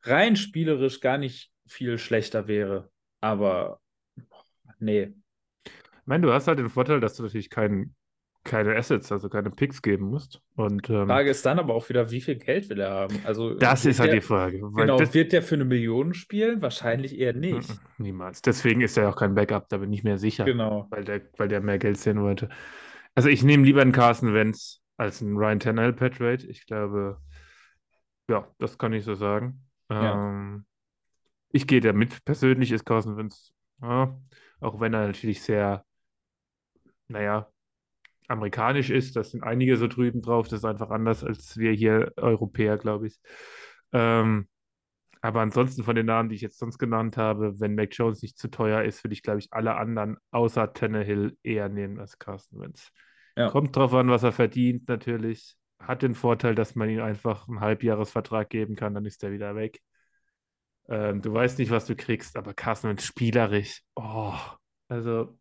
rein 0.04 0.36
spielerisch 0.36 1.00
gar 1.00 1.18
nicht 1.18 1.52
viel 1.66 1.98
schlechter 1.98 2.48
wäre. 2.48 2.92
Aber 3.22 3.80
nee. 4.80 5.14
Ich 5.66 6.06
meine, 6.06 6.26
du 6.26 6.34
hast 6.34 6.48
halt 6.48 6.60
den 6.60 6.70
Vorteil, 6.70 7.00
dass 7.00 7.16
du 7.16 7.24
natürlich 7.24 7.50
keinen 7.50 7.96
keine 8.50 8.76
Assets, 8.76 9.12
also 9.12 9.30
keine 9.30 9.52
Picks 9.52 9.82
geben 9.82 10.10
musst. 10.10 10.42
Und 10.56 10.90
ähm, 10.90 11.08
Frage 11.08 11.30
ist 11.30 11.46
dann 11.46 11.60
aber 11.60 11.76
auch 11.76 11.88
wieder, 11.88 12.10
wie 12.12 12.20
viel 12.20 12.36
Geld 12.36 12.68
will 12.70 12.80
er 12.80 12.90
haben? 12.90 13.16
Also 13.24 13.54
das 13.54 13.86
ist 13.86 14.00
halt 14.00 14.10
der, 14.10 14.20
die 14.20 14.26
Frage. 14.26 14.60
Genau, 14.60 14.98
das, 14.98 15.14
wird 15.14 15.32
der 15.32 15.44
für 15.44 15.56
eine 15.56 15.66
Million 15.66 16.14
spielen? 16.14 16.62
Wahrscheinlich 16.62 17.18
eher 17.18 17.34
nicht. 17.34 17.70
Niemals. 18.00 18.42
Deswegen 18.42 18.82
ist 18.82 18.98
er 18.98 19.10
auch 19.10 19.16
kein 19.16 19.36
Backup, 19.36 19.70
da 19.70 19.78
bin 19.78 19.94
ich 19.94 20.04
mir 20.04 20.18
sicher, 20.18 20.46
Genau. 20.46 20.88
weil 20.90 21.04
der, 21.04 21.22
weil 21.38 21.48
der 21.48 21.62
mehr 21.62 21.78
Geld 21.78 21.98
sehen 21.98 22.22
wollte. 22.22 22.50
Also 23.16 23.30
ich 23.30 23.44
nehme 23.44 23.64
lieber 23.64 23.82
einen 23.82 23.92
Carson 23.92 24.34
Wentz 24.34 24.82
als 24.98 25.22
einen 25.22 25.38
Ryan 25.38 25.60
Tannehill 25.60 25.94
per 25.94 26.12
Trade. 26.12 26.46
Ich 26.48 26.66
glaube, 26.66 27.20
ja, 28.30 28.48
das 28.58 28.78
kann 28.78 28.94
ich 28.94 29.04
so 29.06 29.14
sagen. 29.14 29.64
Ja. 29.92 30.30
Ähm, 30.30 30.66
ich 31.52 31.68
gehe 31.68 31.82
damit. 31.82 32.26
Persönlich 32.26 32.72
ist 32.72 32.86
Carson 32.86 33.16
Wentz, 33.18 33.54
ja, 33.82 34.18
auch 34.60 34.80
wenn 34.80 34.94
er 34.94 35.08
natürlich 35.08 35.42
sehr, 35.42 35.86
naja, 37.08 37.48
amerikanisch 38.30 38.90
ist, 38.90 39.16
das 39.16 39.32
sind 39.32 39.44
einige 39.44 39.76
so 39.76 39.88
drüben 39.88 40.22
drauf, 40.22 40.48
das 40.48 40.60
ist 40.60 40.66
einfach 40.66 40.92
anders 40.92 41.24
als 41.24 41.58
wir 41.58 41.72
hier 41.72 42.14
Europäer, 42.16 42.78
glaube 42.78 43.08
ich. 43.08 43.20
Ähm, 43.92 44.48
aber 45.22 45.42
ansonsten 45.42 45.84
von 45.84 45.96
den 45.96 46.06
Namen, 46.06 46.30
die 46.30 46.36
ich 46.36 46.42
jetzt 46.42 46.60
sonst 46.60 46.78
genannt 46.78 47.18
habe, 47.18 47.60
wenn 47.60 47.76
Mac 47.76 47.90
Jones 47.92 48.22
nicht 48.22 48.38
zu 48.38 48.50
teuer 48.50 48.84
ist, 48.84 49.04
würde 49.04 49.14
ich, 49.14 49.24
glaube 49.24 49.40
ich, 49.40 49.52
alle 49.52 49.76
anderen 49.76 50.18
außer 50.32 50.72
Tannehill 50.74 51.38
eher 51.44 51.68
nehmen 51.68 52.00
als 52.00 52.20
Carson 52.20 52.62
Wentz. 52.62 52.92
Ja. 53.36 53.50
Kommt 53.50 53.76
drauf 53.76 53.94
an, 53.94 54.10
was 54.10 54.24
er 54.24 54.32
verdient, 54.32 54.88
natürlich. 54.88 55.56
Hat 55.80 56.02
den 56.02 56.16
Vorteil, 56.16 56.56
dass 56.56 56.76
man 56.76 56.90
ihm 56.90 57.02
einfach 57.02 57.48
einen 57.48 57.60
Halbjahresvertrag 57.60 58.50
geben 58.50 58.76
kann, 58.76 58.94
dann 58.94 59.06
ist 59.06 59.24
er 59.24 59.32
wieder 59.32 59.56
weg. 59.56 59.82
Ähm, 60.88 61.22
du 61.22 61.34
weißt 61.34 61.60
nicht, 61.60 61.72
was 61.72 61.86
du 61.86 61.96
kriegst, 61.96 62.38
aber 62.38 62.54
Carson 62.54 62.92
Wentz 62.92 63.04
spielerisch. 63.04 63.82
Oh, 63.96 64.36
also 64.88 65.39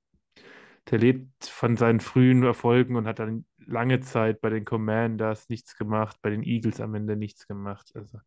der 0.91 0.99
lebt 0.99 1.47
von 1.47 1.77
seinen 1.77 2.01
frühen 2.01 2.43
Erfolgen 2.43 2.97
und 2.97 3.07
hat 3.07 3.19
dann 3.19 3.47
lange 3.67 4.01
Zeit 4.01 4.41
bei 4.41 4.51
den 4.51 4.65
Commanders 4.65 5.49
nichts 5.49 5.77
gemacht, 5.77 6.17
bei 6.23 6.31
den 6.31 6.43
Eagles 6.43 6.81
am 6.81 6.95
Ende 6.95 7.17
nichts 7.17 7.47
gemacht. 7.47 7.91
Also, 7.95 8.19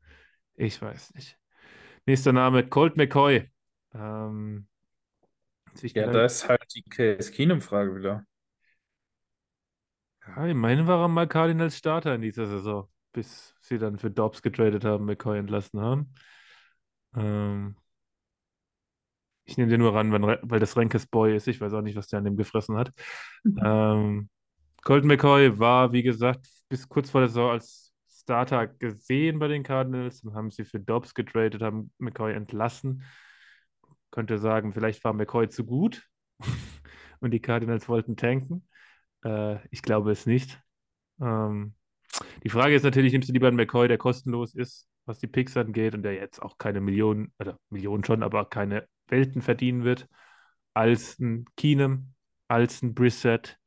ich 0.55 0.81
weiß 0.81 1.13
nicht. 1.15 1.37
Nächster 2.05 2.33
Name, 2.33 2.67
Colt 2.67 2.97
McCoy. 2.97 3.49
Ähm, 3.93 4.67
Ja, 5.93 6.07
da 6.07 6.25
ist 6.25 6.47
halt 6.47 6.63
die 6.75 6.83
Case 6.83 7.31
Keenum-Frage 7.31 7.95
wieder. 7.95 8.25
ja, 10.27 10.47
ich 10.47 10.55
meine, 10.55 10.87
war 10.87 10.99
er 11.01 11.07
mal 11.07 11.27
Cardinals 11.27 11.77
Starter 11.77 12.15
in 12.15 12.21
dieser 12.21 12.47
Saison, 12.47 12.89
bis 13.13 13.55
sie 13.61 13.77
dann 13.79 13.99
für 13.99 14.11
Dobbs 14.11 14.41
getradet 14.41 14.85
haben, 14.85 15.05
McCoy 15.05 15.37
entlassen 15.39 15.79
haben. 15.81 16.13
Ähm, 17.15 17.75
ich 19.51 19.57
nehme 19.57 19.69
den 19.69 19.81
nur 19.81 19.93
ran, 19.93 20.11
wenn, 20.13 20.23
weil 20.23 20.59
das 20.59 20.77
Renkes 20.77 21.05
Boy 21.05 21.35
ist. 21.35 21.47
Ich 21.47 21.59
weiß 21.59 21.73
auch 21.73 21.81
nicht, 21.81 21.97
was 21.97 22.07
der 22.07 22.19
an 22.19 22.25
dem 22.25 22.37
gefressen 22.37 22.77
hat. 22.77 22.91
Ähm, 23.45 24.29
Colt 24.83 25.03
McCoy 25.03 25.59
war, 25.59 25.91
wie 25.91 26.03
gesagt, 26.03 26.47
bis 26.69 26.87
kurz 26.87 27.09
vor 27.09 27.21
der 27.21 27.27
Saison 27.27 27.51
als 27.51 27.93
Starter 28.07 28.67
gesehen 28.67 29.39
bei 29.39 29.47
den 29.49 29.63
Cardinals 29.63 30.23
und 30.23 30.33
haben 30.35 30.51
sie 30.51 30.63
für 30.63 30.79
Dobbs 30.79 31.13
getradet, 31.13 31.61
haben 31.61 31.91
McCoy 31.97 32.33
entlassen. 32.33 33.03
Könnte 34.09 34.37
sagen, 34.37 34.71
vielleicht 34.71 35.03
war 35.03 35.13
McCoy 35.13 35.49
zu 35.49 35.65
gut 35.65 36.07
und 37.19 37.31
die 37.31 37.41
Cardinals 37.41 37.89
wollten 37.89 38.15
tanken. 38.15 38.67
Äh, 39.25 39.57
ich 39.69 39.81
glaube 39.81 40.11
es 40.11 40.25
nicht. 40.25 40.61
Ähm, 41.19 41.73
die 42.43 42.49
Frage 42.49 42.73
ist 42.73 42.83
natürlich, 42.83 43.11
nimmst 43.11 43.29
du 43.29 43.33
lieber 43.33 43.47
einen 43.47 43.57
McCoy, 43.57 43.87
der 43.87 43.97
kostenlos 43.97 44.55
ist, 44.55 44.87
was 45.05 45.19
die 45.19 45.27
Picks 45.27 45.57
angeht 45.57 45.93
und 45.93 46.03
der 46.03 46.13
jetzt 46.13 46.41
auch 46.41 46.57
keine 46.57 46.79
Millionen, 46.79 47.33
oder 47.39 47.59
Millionen 47.69 48.03
schon, 48.05 48.23
aber 48.23 48.45
keine 48.45 48.87
Welten 49.11 49.41
verdienen 49.41 49.83
wird, 49.83 50.09
als 50.73 51.19
ein 51.19 51.45
Keenum, 51.57 52.13
als 52.47 52.81
ein 52.81 52.95
Brissett, 52.95 53.59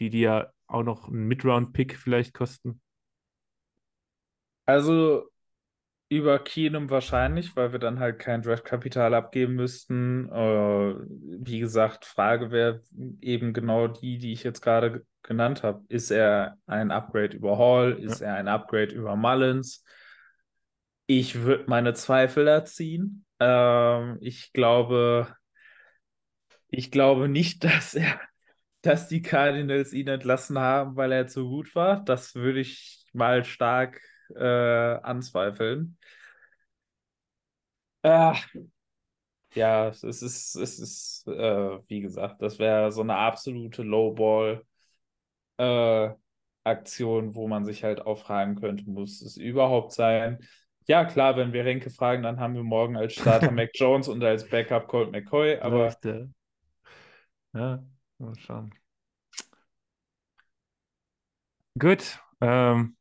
die 0.00 0.10
dir 0.10 0.52
auch 0.68 0.82
noch 0.84 1.08
einen 1.08 1.28
Mid-Round-Pick 1.28 1.96
vielleicht 1.98 2.34
kosten? 2.34 2.80
Also 4.64 5.28
über 6.10 6.40
Keenum 6.40 6.90
wahrscheinlich, 6.90 7.56
weil 7.56 7.72
wir 7.72 7.80
dann 7.80 8.00
halt 8.00 8.20
kein 8.20 8.42
Draftkapital 8.42 9.14
abgeben 9.14 9.56
müssten. 9.56 10.30
Äh, 10.30 10.94
wie 11.44 11.60
gesagt, 11.60 12.06
Frage 12.06 12.52
wäre 12.52 12.82
eben 13.22 13.54
genau 13.54 13.88
die, 13.88 14.18
die 14.18 14.32
ich 14.32 14.44
jetzt 14.44 14.62
gerade 14.62 14.92
ge- 14.92 15.02
genannt 15.24 15.64
habe. 15.64 15.84
Ist 15.90 16.12
er 16.12 16.58
ein 16.66 16.92
Upgrade 16.92 17.36
über 17.36 17.58
Hall? 17.58 17.92
Ist 17.94 18.22
er 18.22 18.36
ein 18.36 18.48
Upgrade 18.48 18.94
über 18.94 19.16
Mullins? 19.16 19.84
Ich 21.08 21.42
würde 21.42 21.64
meine 21.68 21.94
Zweifel 21.94 22.44
da 22.44 22.64
ziehen. 22.64 23.25
Ähm, 23.40 24.18
ich 24.20 24.52
glaube, 24.52 25.36
ich 26.68 26.90
glaube 26.90 27.28
nicht, 27.28 27.64
dass 27.64 27.94
er, 27.94 28.20
dass 28.82 29.08
die 29.08 29.22
Cardinals 29.22 29.92
ihn 29.92 30.08
entlassen 30.08 30.58
haben, 30.58 30.96
weil 30.96 31.12
er 31.12 31.26
zu 31.26 31.48
gut 31.48 31.74
war. 31.74 32.04
Das 32.04 32.34
würde 32.34 32.60
ich 32.60 33.06
mal 33.12 33.44
stark 33.44 34.00
äh, 34.36 34.44
anzweifeln. 34.44 35.98
Ah, 38.02 38.40
ja, 39.54 39.88
es 39.88 40.02
ist, 40.04 40.22
es 40.56 40.78
ist, 40.78 41.26
äh, 41.28 41.78
wie 41.88 42.00
gesagt, 42.00 42.42
das 42.42 42.58
wäre 42.58 42.92
so 42.92 43.00
eine 43.02 43.16
absolute 43.16 43.82
Lowball-Aktion, 43.82 44.66
wo 47.34 47.48
man 47.48 47.64
sich 47.64 47.84
halt 47.84 48.00
auch 48.06 48.18
fragen 48.18 48.56
könnte, 48.56 48.88
muss 48.90 49.22
es 49.22 49.36
überhaupt 49.36 49.92
sein? 49.92 50.38
Ja, 50.88 51.04
klar, 51.04 51.36
wenn 51.36 51.52
wir 51.52 51.64
Renke 51.64 51.90
fragen, 51.90 52.22
dann 52.24 52.38
haben 52.40 52.54
wir 52.54 52.62
morgen 52.64 52.96
als 52.96 53.14
Starter 53.14 53.50
Mac 53.52 53.70
Jones 53.74 54.08
und 54.08 54.22
als 54.24 54.48
Backup 54.48 54.88
Colt 54.88 55.12
McCoy, 55.12 55.58
aber 55.60 55.96
ja, 57.52 57.82
mal 58.18 58.34
schauen. 58.38 58.72
Gut, 61.78 62.18
ähm, 62.40 62.96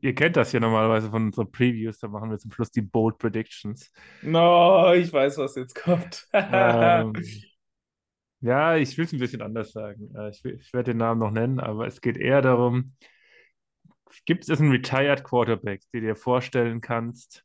ihr 0.00 0.14
kennt 0.14 0.36
das 0.36 0.52
ja 0.52 0.60
normalerweise 0.60 1.10
von 1.10 1.26
unseren 1.26 1.50
Previews, 1.50 1.98
da 1.98 2.08
machen 2.08 2.30
wir 2.30 2.38
zum 2.38 2.52
Schluss 2.52 2.70
die 2.70 2.82
Bold 2.82 3.18
Predictions. 3.18 3.90
no, 4.22 4.92
ich 4.94 5.12
weiß, 5.12 5.38
was 5.38 5.54
jetzt 5.56 5.74
kommt. 5.74 6.26
Ähm, 6.50 7.44
ja, 8.40 8.76
ich 8.76 8.96
will 8.98 9.04
es 9.06 9.12
ein 9.12 9.18
bisschen 9.18 9.42
anders 9.42 9.72
sagen. 9.72 10.14
Äh, 10.14 10.30
Ich, 10.30 10.44
will- 10.44 10.58
ich 10.60 10.72
werde 10.72 10.92
den 10.92 10.98
Namen 10.98 11.20
noch 11.20 11.30
nennen, 11.30 11.60
aber 11.60 11.86
es 11.86 12.00
geht 12.00 12.16
eher 12.16 12.42
darum, 12.42 12.94
gibt 14.24 14.48
es 14.48 14.60
einen 14.60 14.70
Retired 14.70 15.24
Quarterback, 15.24 15.82
den 15.92 16.02
du 16.02 16.06
dir 16.08 16.16
vorstellen 16.16 16.80
kannst, 16.80 17.44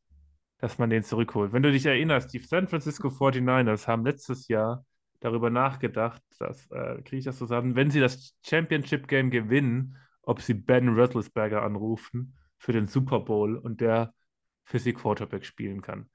dass 0.60 0.78
man 0.78 0.90
den 0.90 1.04
zurückholt? 1.04 1.54
Wenn 1.54 1.64
du 1.64 1.72
dich 1.72 1.86
erinnerst, 1.86 2.34
die 2.34 2.40
San 2.40 2.68
Francisco 2.68 3.10
49ers 3.10 3.88
haben 3.88 4.06
letztes 4.06 4.48
Jahr 4.48 4.86
darüber 5.20 5.50
nachgedacht, 5.50 6.22
dass, 6.40 6.70
äh, 6.72 7.02
kriege 7.02 7.18
ich 7.18 7.26
das 7.26 7.38
zusammen, 7.38 7.76
wenn 7.76 7.92
sie 7.92 8.00
das 8.00 8.36
Championship 8.46 9.08
Game 9.08 9.32
gewinnen, 9.32 9.98
ob 10.22 10.42
sie 10.42 10.54
Ben 10.54 10.90
Roethlisberger 10.90 11.64
anrufen 11.64 12.38
für 12.58 12.72
den 12.72 12.88
Super 12.88 13.20
Bowl 13.20 13.58
und 13.58 13.82
der 13.82 14.14
für 14.64 14.80
sie 14.80 14.94
Quarterback 14.94 15.46
spielen 15.46 15.82
kann. 15.82 16.10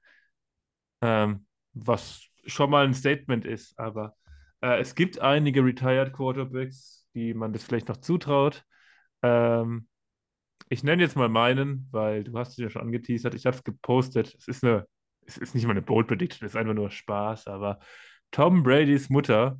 Ähm, 1.01 1.45
was 1.73 2.23
schon 2.45 2.69
mal 2.69 2.85
ein 2.85 2.93
Statement 2.93 3.45
ist, 3.45 3.77
aber 3.77 4.15
äh, 4.61 4.79
es 4.79 4.95
gibt 4.95 5.19
einige 5.19 5.63
Retired 5.63 6.13
Quarterbacks, 6.13 7.07
die 7.13 7.33
man 7.33 7.53
das 7.53 7.63
vielleicht 7.63 7.89
noch 7.89 7.97
zutraut. 7.97 8.63
Ähm, 9.21 9.87
ich 10.69 10.83
nenne 10.83 11.03
jetzt 11.03 11.15
mal 11.15 11.29
meinen, 11.29 11.87
weil 11.91 12.23
du 12.23 12.37
hast 12.37 12.51
es 12.51 12.57
ja 12.57 12.69
schon 12.69 12.81
angeteasert. 12.81 13.35
Ich 13.35 13.45
habe 13.45 13.55
es 13.55 13.63
gepostet. 13.63 14.35
Es 14.37 14.47
ist 14.47 14.63
eine, 14.63 14.85
es 15.25 15.37
ist 15.37 15.55
nicht 15.55 15.65
mal 15.65 15.71
eine 15.71 15.81
Bold 15.81 16.07
Prediction, 16.07 16.45
es 16.45 16.53
ist 16.53 16.57
einfach 16.57 16.73
nur 16.73 16.89
Spaß. 16.89 17.47
Aber 17.47 17.79
Tom 18.31 18.63
Bradys 18.63 19.09
Mutter 19.09 19.59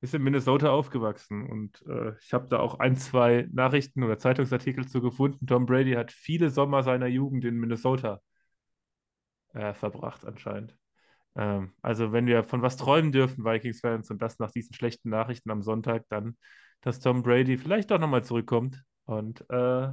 ist 0.00 0.14
in 0.14 0.22
Minnesota 0.22 0.70
aufgewachsen 0.70 1.46
und 1.46 1.82
äh, 1.86 2.14
ich 2.22 2.32
habe 2.32 2.48
da 2.48 2.58
auch 2.60 2.78
ein, 2.78 2.96
zwei 2.96 3.46
Nachrichten 3.52 4.02
oder 4.02 4.18
Zeitungsartikel 4.18 4.88
zu 4.88 5.02
gefunden. 5.02 5.46
Tom 5.46 5.66
Brady 5.66 5.92
hat 5.92 6.10
viele 6.10 6.50
Sommer 6.50 6.82
seiner 6.82 7.06
Jugend 7.06 7.44
in 7.44 7.56
Minnesota 7.58 8.20
äh, 9.52 9.74
verbracht, 9.74 10.24
anscheinend. 10.24 10.76
Ähm, 11.36 11.72
also, 11.82 12.12
wenn 12.12 12.26
wir 12.26 12.44
von 12.44 12.62
was 12.62 12.76
träumen 12.76 13.12
dürfen, 13.12 13.44
Vikings-Fans, 13.44 14.10
und 14.10 14.22
das 14.22 14.38
nach 14.38 14.50
diesen 14.50 14.74
schlechten 14.74 15.10
Nachrichten 15.10 15.50
am 15.50 15.62
Sonntag, 15.62 16.04
dann, 16.08 16.38
dass 16.80 17.00
Tom 17.00 17.22
Brady 17.22 17.58
vielleicht 17.58 17.90
doch 17.90 17.98
nochmal 17.98 18.24
zurückkommt 18.24 18.82
und 19.06 19.44
äh, 19.50 19.88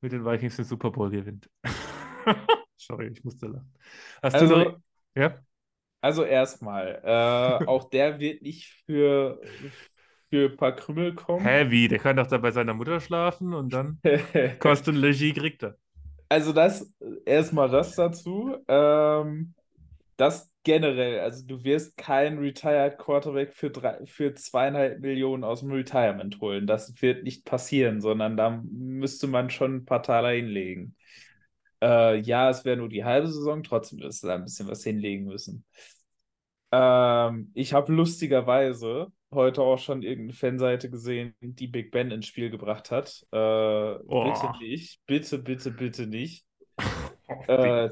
mit 0.00 0.12
den 0.12 0.24
Vikings 0.24 0.56
den 0.56 0.64
Super 0.64 0.90
Bowl 0.90 1.10
gewinnt. 1.10 1.48
Sorry, 2.76 3.08
ich 3.08 3.22
musste 3.24 3.46
lachen. 3.46 3.72
Hast 4.22 4.34
Also- 4.34 4.54
du 4.56 4.64
noch... 4.70 4.80
Ja? 5.14 5.38
Also 6.04 6.24
erstmal, 6.24 7.00
äh, 7.04 7.64
auch 7.66 7.88
der 7.90 8.18
wird 8.18 8.42
nicht 8.42 8.66
für, 8.86 9.40
für 10.30 10.50
ein 10.50 10.56
paar 10.56 10.72
Krümel 10.74 11.14
kommen. 11.14 11.44
Hä, 11.46 11.70
wie? 11.70 11.86
Der 11.86 12.00
kann 12.00 12.16
doch 12.16 12.26
da 12.26 12.38
bei 12.38 12.50
seiner 12.50 12.74
Mutter 12.74 12.98
schlafen 12.98 13.54
und 13.54 13.72
dann 13.72 14.00
Kost 14.58 14.88
und 14.88 14.96
Logis 14.96 15.32
kriegt 15.34 15.62
er. 15.62 15.76
Also 16.28 16.52
das, 16.52 16.92
erstmal 17.24 17.68
das 17.70 17.94
dazu. 17.94 18.56
Ähm, 18.66 19.54
das 20.16 20.50
generell, 20.62 21.20
also 21.20 21.46
du 21.46 21.64
wirst 21.64 21.96
keinen 21.96 22.38
Retired 22.38 22.98
Quarterback 22.98 23.52
für, 23.54 23.70
drei, 23.70 24.04
für 24.06 24.34
zweieinhalb 24.34 25.00
Millionen 25.00 25.44
aus 25.44 25.60
dem 25.60 25.72
Retirement 25.72 26.40
holen. 26.40 26.66
Das 26.66 27.00
wird 27.02 27.24
nicht 27.24 27.44
passieren, 27.44 28.00
sondern 28.00 28.36
da 28.36 28.62
müsste 28.64 29.26
man 29.26 29.50
schon 29.50 29.76
ein 29.76 29.84
paar 29.84 30.02
Taler 30.02 30.30
hinlegen. 30.30 30.96
Äh, 31.82 32.18
ja, 32.20 32.48
es 32.50 32.64
wäre 32.64 32.76
nur 32.76 32.88
die 32.88 33.04
halbe 33.04 33.26
Saison, 33.26 33.62
trotzdem 33.62 33.98
wirst 34.00 34.22
du 34.22 34.28
da 34.28 34.36
ein 34.36 34.44
bisschen 34.44 34.68
was 34.68 34.84
hinlegen 34.84 35.24
müssen. 35.24 35.64
Ähm, 36.70 37.50
ich 37.54 37.72
habe 37.72 37.92
lustigerweise 37.92 39.12
heute 39.32 39.62
auch 39.62 39.78
schon 39.78 40.02
irgendeine 40.02 40.34
Fanseite 40.34 40.90
gesehen, 40.90 41.34
die 41.40 41.66
Big 41.66 41.90
Ben 41.90 42.10
ins 42.10 42.26
Spiel 42.26 42.50
gebracht 42.50 42.90
hat. 42.90 43.26
Äh, 43.32 43.94
bitte 43.98 44.52
nicht, 44.60 45.00
bitte, 45.06 45.38
bitte, 45.38 45.70
bitte 45.70 46.06
nicht. 46.06 46.44
Äh, 47.46 47.88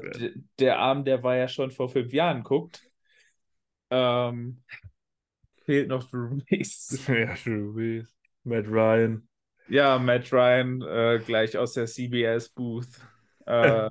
der 0.59 0.79
Arm, 0.79 1.03
der 1.03 1.23
war 1.23 1.35
ja 1.35 1.47
schon 1.47 1.71
vor 1.71 1.89
fünf 1.89 2.13
Jahren 2.13 2.43
guckt. 2.43 2.81
Ähm, 3.89 4.63
fehlt 5.65 5.87
noch 5.89 6.09
Drew 6.09 6.37
Brees. 6.47 6.99
Ja, 7.07 7.35
Drew 7.43 7.73
Brees, 7.73 8.15
Matt 8.43 8.67
Ryan. 8.67 9.27
Ja, 9.67 9.97
Matt 9.99 10.31
Ryan, 10.31 10.81
äh, 10.81 11.19
gleich 11.25 11.57
aus 11.57 11.73
der 11.73 11.85
CBS 11.85 12.49
Booth. 12.49 12.99
Äh, 13.45 13.89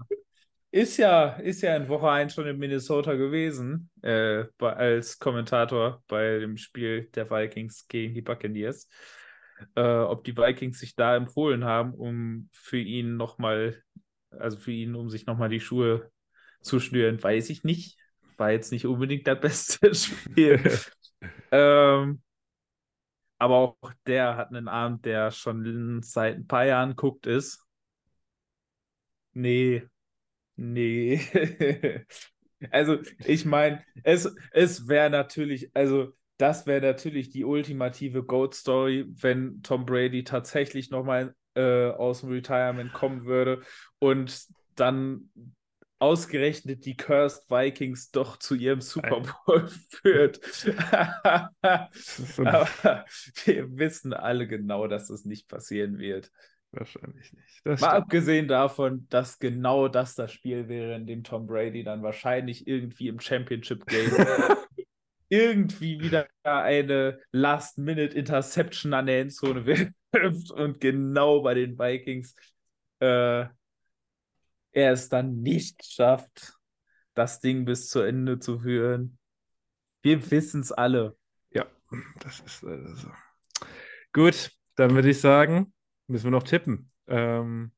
ist 0.70 0.98
ja, 0.98 1.30
ist 1.36 1.62
ja 1.62 1.76
in 1.76 1.88
Woche 1.88 2.08
1 2.10 2.34
schon 2.34 2.46
in 2.46 2.58
Minnesota 2.58 3.14
gewesen, 3.14 3.90
äh, 4.02 4.44
bei, 4.56 4.72
als 4.72 5.18
Kommentator 5.18 6.02
bei 6.06 6.38
dem 6.38 6.56
Spiel 6.56 7.08
der 7.14 7.30
Vikings 7.30 7.88
gegen 7.88 8.14
die 8.14 8.22
Buccaneers. 8.22 8.88
Äh, 9.74 9.82
ob 9.82 10.24
die 10.24 10.36
Vikings 10.36 10.78
sich 10.78 10.94
da 10.94 11.16
empfohlen 11.16 11.64
haben, 11.64 11.92
um 11.94 12.48
für 12.52 12.78
ihn 12.78 13.16
nochmal, 13.16 13.82
also 14.30 14.56
für 14.56 14.72
ihn, 14.72 14.94
um 14.94 15.10
sich 15.10 15.26
nochmal 15.26 15.48
die 15.48 15.60
Schuhe 15.60 16.10
zu 16.60 16.80
schnüren, 16.80 17.22
weiß 17.22 17.50
ich 17.50 17.64
nicht. 17.64 17.98
War 18.36 18.52
jetzt 18.52 18.72
nicht 18.72 18.86
unbedingt 18.86 19.26
das 19.26 19.40
beste 19.40 19.94
Spiel. 19.94 20.62
ähm, 21.50 22.22
aber 23.38 23.56
auch 23.56 23.92
der 24.06 24.36
hat 24.36 24.48
einen 24.50 24.68
Arm, 24.68 25.00
der 25.02 25.30
schon 25.30 26.02
seit 26.02 26.36
ein 26.36 26.46
paar 26.46 26.66
Jahren 26.66 26.94
guckt 26.96 27.26
ist. 27.26 27.66
Nee, 29.32 29.82
nee. 30.56 31.20
Also, 32.72 32.98
ich 33.24 33.46
meine, 33.46 33.82
es, 34.04 34.30
es 34.52 34.86
wäre 34.86 35.08
natürlich, 35.08 35.70
also, 35.74 36.12
das 36.36 36.66
wäre 36.66 36.82
natürlich 36.82 37.30
die 37.30 37.44
ultimative 37.44 38.22
Goat-Story, 38.22 39.06
wenn 39.20 39.62
Tom 39.62 39.86
Brady 39.86 40.24
tatsächlich 40.24 40.90
nochmal 40.90 41.34
äh, 41.54 41.90
aus 41.90 42.20
dem 42.20 42.30
Retirement 42.30 42.92
kommen 42.92 43.24
würde 43.24 43.62
und 43.98 44.46
dann 44.76 45.30
ausgerechnet 46.00 46.86
die 46.86 46.96
Cursed 46.96 47.50
Vikings 47.50 48.10
doch 48.10 48.38
zu 48.38 48.54
ihrem 48.54 48.80
Super 48.80 49.20
Bowl 49.20 49.68
führt. 49.90 50.40
Aber 51.62 53.04
wir 53.44 53.76
wissen 53.76 54.14
alle 54.14 54.48
genau, 54.48 54.86
dass 54.86 55.08
das 55.08 55.26
nicht 55.26 55.48
passieren 55.48 55.98
wird. 55.98 56.30
wahrscheinlich 56.72 57.32
nicht. 57.34 57.60
Das 57.64 57.80
Mal 57.82 57.88
stimmt. 57.88 58.02
abgesehen 58.02 58.48
davon, 58.48 59.06
dass 59.10 59.38
genau 59.38 59.88
das 59.88 60.14
das 60.14 60.32
Spiel 60.32 60.68
wäre, 60.68 60.94
in 60.94 61.06
dem 61.06 61.22
Tom 61.22 61.46
Brady 61.46 61.84
dann 61.84 62.02
wahrscheinlich 62.02 62.66
irgendwie 62.66 63.08
im 63.08 63.20
Championship 63.20 63.86
Game 63.86 64.10
irgendwie 65.28 66.00
wieder 66.00 66.26
eine 66.42 67.20
Last-Minute-Interception 67.30 68.94
an 68.94 69.06
der 69.06 69.20
Endzone 69.20 69.66
wirft 70.12 70.50
und 70.50 70.80
genau 70.80 71.42
bei 71.42 71.54
den 71.54 71.78
Vikings 71.78 72.34
äh, 73.00 73.46
er 74.72 74.92
es 74.92 75.08
dann 75.08 75.42
nicht 75.42 75.84
schafft, 75.84 76.54
das 77.14 77.40
Ding 77.40 77.64
bis 77.64 77.88
zu 77.88 78.00
Ende 78.00 78.38
zu 78.38 78.60
führen. 78.60 79.18
Wir 80.02 80.30
wissen 80.30 80.60
es 80.60 80.72
alle. 80.72 81.16
Ja, 81.50 81.66
das 82.20 82.40
ist 82.40 82.62
leider 82.62 82.94
so. 82.94 83.10
Gut, 84.12 84.50
dann 84.76 84.94
würde 84.94 85.10
ich 85.10 85.20
sagen, 85.20 85.72
müssen 86.06 86.24
wir 86.24 86.30
noch 86.30 86.44
tippen. 86.44 86.90
Ähm, 87.06 87.72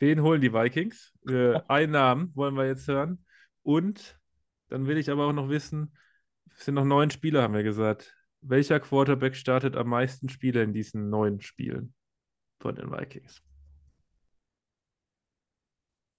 wen 0.00 0.22
holen 0.22 0.40
die 0.40 0.52
Vikings? 0.52 1.12
Äh, 1.28 1.60
einen 1.68 1.92
Namen 1.92 2.32
wollen 2.34 2.54
wir 2.54 2.66
jetzt 2.66 2.88
hören. 2.88 3.24
Und 3.62 4.18
dann 4.68 4.86
will 4.86 4.98
ich 4.98 5.10
aber 5.10 5.26
auch 5.26 5.32
noch 5.32 5.48
wissen, 5.48 5.96
es 6.56 6.66
sind 6.66 6.74
noch 6.74 6.84
neun 6.84 7.10
Spieler, 7.10 7.42
haben 7.42 7.54
wir 7.54 7.62
gesagt. 7.62 8.14
Welcher 8.46 8.78
Quarterback 8.78 9.36
startet 9.36 9.74
am 9.74 9.88
meisten 9.88 10.28
Spiele 10.28 10.62
in 10.62 10.74
diesen 10.74 11.08
neun 11.08 11.40
Spielen 11.40 11.94
von 12.60 12.74
den 12.74 12.90
Vikings? 12.90 13.42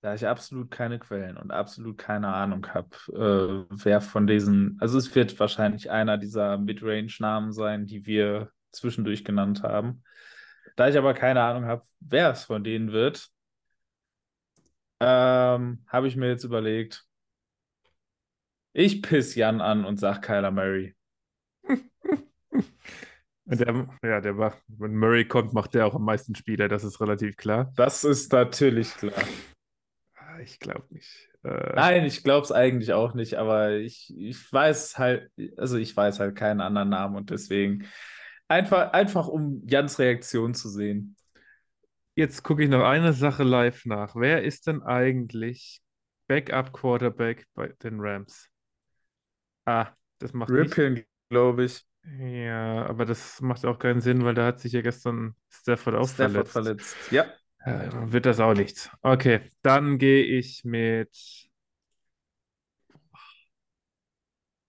Da 0.01 0.15
ich 0.15 0.25
absolut 0.25 0.71
keine 0.71 0.97
Quellen 0.97 1.37
und 1.37 1.51
absolut 1.51 1.99
keine 1.99 2.33
Ahnung 2.33 2.67
habe, 2.73 2.89
äh, 3.13 3.65
wer 3.69 4.01
von 4.01 4.25
diesen, 4.25 4.75
also 4.79 4.97
es 4.97 5.13
wird 5.13 5.39
wahrscheinlich 5.39 5.91
einer 5.91 6.17
dieser 6.17 6.57
Midrange-Namen 6.57 7.51
sein, 7.51 7.85
die 7.85 8.07
wir 8.07 8.51
zwischendurch 8.71 9.23
genannt 9.23 9.61
haben. 9.61 10.03
Da 10.75 10.89
ich 10.89 10.97
aber 10.97 11.13
keine 11.13 11.43
Ahnung 11.43 11.65
habe, 11.65 11.83
wer 11.99 12.31
es 12.31 12.43
von 12.43 12.63
denen 12.63 12.91
wird, 12.91 13.29
ähm, 14.99 15.85
habe 15.87 16.07
ich 16.07 16.15
mir 16.15 16.29
jetzt 16.29 16.43
überlegt, 16.43 17.05
ich 18.73 19.03
piss 19.03 19.35
Jan 19.35 19.61
an 19.61 19.85
und 19.85 19.99
sag 19.99 20.23
Kyler 20.23 20.51
Murray. 20.51 20.94
Der, 23.47 23.87
ja, 24.03 24.21
der 24.21 24.33
macht, 24.33 24.57
wenn 24.67 24.95
Murray 24.95 25.27
kommt, 25.27 25.53
macht 25.53 25.75
der 25.75 25.85
auch 25.85 25.93
am 25.93 26.03
meisten 26.03 26.33
Spiele, 26.33 26.67
das 26.67 26.83
ist 26.83 26.99
relativ 26.99 27.37
klar. 27.37 27.71
Das 27.75 28.03
ist 28.03 28.31
natürlich 28.31 28.95
klar. 28.95 29.13
Ah, 30.15 30.39
Ich 30.39 30.59
glaube 30.59 30.85
nicht. 30.89 31.29
Äh, 31.43 31.73
Nein, 31.75 32.05
ich 32.05 32.23
glaube 32.23 32.43
es 32.43 32.51
eigentlich 32.51 32.93
auch 32.93 33.13
nicht, 33.13 33.35
aber 33.35 33.73
ich, 33.73 34.11
ich 34.17 34.51
weiß 34.51 34.97
halt, 34.97 35.31
also 35.57 35.77
ich 35.77 35.95
weiß 35.95 36.19
halt 36.19 36.35
keinen 36.35 36.59
anderen 36.59 36.89
Namen 36.89 37.15
und 37.15 37.29
deswegen 37.29 37.85
einfach, 38.47 38.93
einfach 38.93 39.27
um 39.27 39.61
Jans 39.67 39.99
Reaktion 39.99 40.55
zu 40.55 40.69
sehen. 40.69 41.15
Jetzt 42.15 42.43
gucke 42.43 42.63
ich 42.63 42.69
noch 42.69 42.83
eine 42.83 43.13
Sache 43.13 43.43
live 43.43 43.85
nach. 43.85 44.15
Wer 44.15 44.43
ist 44.43 44.65
denn 44.65 44.81
eigentlich 44.81 45.81
Backup 46.27 46.73
Quarterback 46.73 47.45
bei 47.53 47.67
den 47.83 47.99
Rams? 47.99 48.49
Ah, 49.65 49.89
das 50.17 50.33
macht 50.33 50.49
nicht. 50.49 51.05
Glaube 51.29 51.65
ich. 51.65 51.85
Ja, 52.19 52.85
aber 52.85 53.05
das 53.05 53.41
macht 53.41 53.65
auch 53.65 53.79
keinen 53.79 53.99
Sinn, 53.99 54.23
weil 54.23 54.35
da 54.35 54.45
hat 54.45 54.59
sich 54.59 54.73
ja 54.73 54.81
gestern 54.81 55.35
Stafford 55.49 55.95
auch 55.95 56.07
Stafford 56.07 56.47
verletzt. 56.47 56.93
verletzt. 56.95 57.11
Ja. 57.11 57.25
Ja, 57.65 57.87
dann 57.89 58.11
wird 58.11 58.27
das 58.27 58.39
auch 58.39 58.53
nichts. 58.53 58.91
Okay, 59.01 59.51
dann 59.63 59.97
gehe 59.97 60.23
ich 60.23 60.63
mit. 60.63 61.09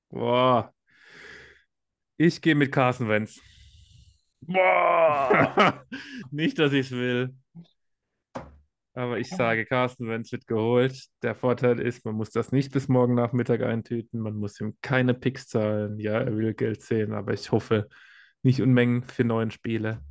Boah. 0.09 0.73
Ich 2.17 2.41
gehe 2.41 2.55
mit 2.55 2.73
Carson 2.73 3.09
Wentz. 3.09 3.39
Boah. 4.41 5.85
Nicht, 6.31 6.59
dass 6.59 6.73
ich 6.73 6.87
es 6.87 6.93
will. 6.93 7.35
Aber 8.97 9.19
ich 9.19 9.29
sage, 9.29 9.67
Carsten 9.67 10.09
Wentz 10.09 10.33
wird 10.33 10.47
geholt. 10.47 10.99
Der 11.23 11.35
Vorteil 11.35 11.81
ist, 11.81 12.07
man 12.07 12.15
muss 12.15 12.31
das 12.31 12.51
nicht 12.51 12.73
bis 12.73 12.89
morgen 12.89 13.15
Nachmittag 13.15 13.61
eintüten. 13.61 14.21
Man 14.21 14.37
muss 14.37 14.59
ihm 14.59 14.79
keine 14.81 15.13
Picks 15.13 15.49
zahlen. 15.49 15.99
Ja, 15.99 16.19
er 16.19 16.35
will 16.35 16.55
Geld 16.55 16.81
sehen, 16.81 17.13
aber 17.13 17.35
ich 17.35 17.53
hoffe 17.53 17.91
nicht 18.43 18.63
Unmengen 18.63 19.03
für 19.03 19.25
neun 19.25 19.51
Spiele. 19.51 20.03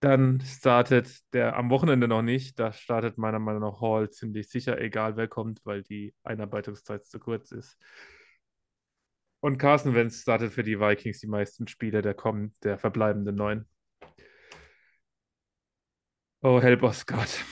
Dann 0.00 0.40
startet 0.40 1.10
der 1.34 1.56
am 1.56 1.68
Wochenende 1.68 2.08
noch 2.08 2.22
nicht. 2.22 2.58
Da 2.58 2.72
startet 2.72 3.18
meiner 3.18 3.38
Meinung 3.38 3.60
nach 3.60 3.82
Hall 3.82 4.08
ziemlich 4.08 4.48
sicher, 4.48 4.80
egal 4.80 5.18
wer 5.18 5.28
kommt, 5.28 5.60
weil 5.66 5.82
die 5.82 6.14
Einarbeitungszeit 6.22 7.04
zu 7.04 7.18
kurz 7.18 7.52
ist. 7.52 7.76
Und 9.40 9.58
Carson 9.58 9.94
Wentz 9.94 10.22
startet 10.22 10.54
für 10.54 10.62
die 10.62 10.80
Vikings 10.80 11.20
die 11.20 11.26
meisten 11.26 11.68
Spiele 11.68 12.00
der 12.00 12.14
kommen, 12.14 12.54
der 12.62 12.78
verbleibenden 12.78 13.36
neun. 13.36 13.66
Oh, 16.42 16.60
help 16.60 16.82
us 16.82 17.04
Gott, 17.04 17.44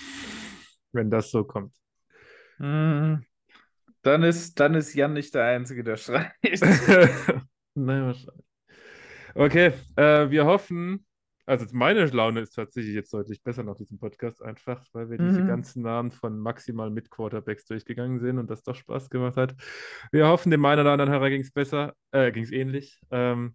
wenn 0.92 1.10
das 1.10 1.30
so 1.30 1.44
kommt. 1.44 1.74
Hm. 2.58 3.24
Dann 4.02 4.22
ist, 4.22 4.58
dann 4.60 4.74
ist 4.74 4.94
Jan 4.94 5.12
nicht 5.12 5.34
der 5.34 5.44
Einzige, 5.44 5.84
der 5.84 5.96
schreit. 5.96 6.32
Nein, 7.74 8.04
wahrscheinlich. 8.06 8.44
Okay, 9.34 9.72
äh, 9.96 10.30
wir 10.30 10.46
hoffen, 10.46 11.06
also 11.46 11.66
meine 11.72 12.04
Laune 12.06 12.40
ist 12.40 12.52
tatsächlich 12.52 12.94
jetzt 12.94 13.12
deutlich 13.12 13.42
besser 13.42 13.62
nach 13.62 13.76
diesem 13.76 13.98
Podcast, 13.98 14.42
einfach 14.42 14.84
weil 14.92 15.10
wir 15.10 15.18
diese 15.18 15.42
Mhm. 15.42 15.46
ganzen 15.46 15.82
Namen 15.82 16.10
von 16.10 16.38
maximal 16.38 16.90
mit 16.90 17.10
Quarterbacks 17.10 17.66
durchgegangen 17.66 18.18
sind 18.20 18.38
und 18.38 18.50
das 18.50 18.62
doch 18.62 18.74
Spaß 18.74 19.10
gemacht 19.10 19.36
hat. 19.36 19.54
Wir 20.12 20.26
hoffen, 20.28 20.50
dem 20.50 20.64
einen 20.64 20.80
oder 20.80 20.92
anderen 20.92 21.10
Hörer 21.12 21.30
ging 21.30 21.42
es 21.42 21.52
besser, 21.52 21.94
äh, 22.12 22.32
ging 22.32 22.44
es 22.44 22.52
ähnlich. 22.52 23.00
Ähm, 23.10 23.54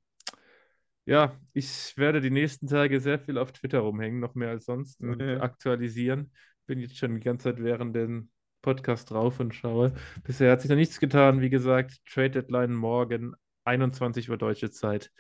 ja, 1.06 1.38
ich 1.54 1.98
werde 1.98 2.22
die 2.22 2.30
nächsten 2.32 2.68
Tage 2.68 3.00
sehr 3.00 3.20
viel 3.20 3.38
auf 3.38 3.52
Twitter 3.52 3.80
rumhängen, 3.80 4.20
noch 4.20 4.36
mehr 4.36 4.50
als 4.50 4.66
sonst 4.66 5.02
und 5.02 5.22
Ja. 5.22 5.42
aktualisieren. 5.42 6.32
Bin 6.66 6.80
jetzt 6.80 6.98
schon 6.98 7.16
die 7.16 7.22
ganze 7.22 7.50
Zeit 7.54 7.64
während 7.64 7.96
dem 7.96 8.30
Podcast 8.62 9.12
drauf 9.12 9.40
und 9.40 9.54
schaue. 9.54 9.94
Bisher 10.24 10.52
hat 10.52 10.62
sich 10.62 10.70
noch 10.70 10.78
nichts 10.78 11.00
getan. 11.00 11.42
Wie 11.42 11.50
gesagt, 11.50 12.00
Trade 12.10 12.32
Deadline 12.32 12.74
morgen, 12.74 13.34
21 13.66 14.30
Uhr 14.30 14.38
deutsche 14.38 14.72
Zeit. 14.72 15.12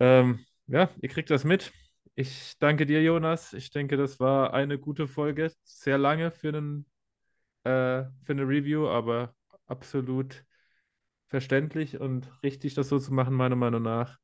Ähm, 0.00 0.40
ja, 0.66 0.90
ihr 1.00 1.08
kriegt 1.08 1.30
das 1.30 1.44
mit. 1.44 1.72
Ich 2.14 2.54
danke 2.58 2.84
dir, 2.84 3.02
Jonas. 3.02 3.52
Ich 3.52 3.70
denke, 3.70 3.96
das 3.96 4.18
war 4.18 4.52
eine 4.52 4.78
gute 4.78 5.06
Folge. 5.06 5.52
Sehr 5.62 5.98
lange 5.98 6.32
für, 6.32 6.48
einen, 6.48 6.86
äh, 7.64 8.04
für 8.24 8.32
eine 8.32 8.42
Review, 8.42 8.88
aber 8.88 9.34
absolut 9.66 10.44
verständlich 11.28 12.00
und 12.00 12.30
richtig, 12.42 12.74
das 12.74 12.88
so 12.88 12.98
zu 12.98 13.12
machen, 13.12 13.34
meiner 13.34 13.56
Meinung 13.56 13.82
nach. 13.82 14.18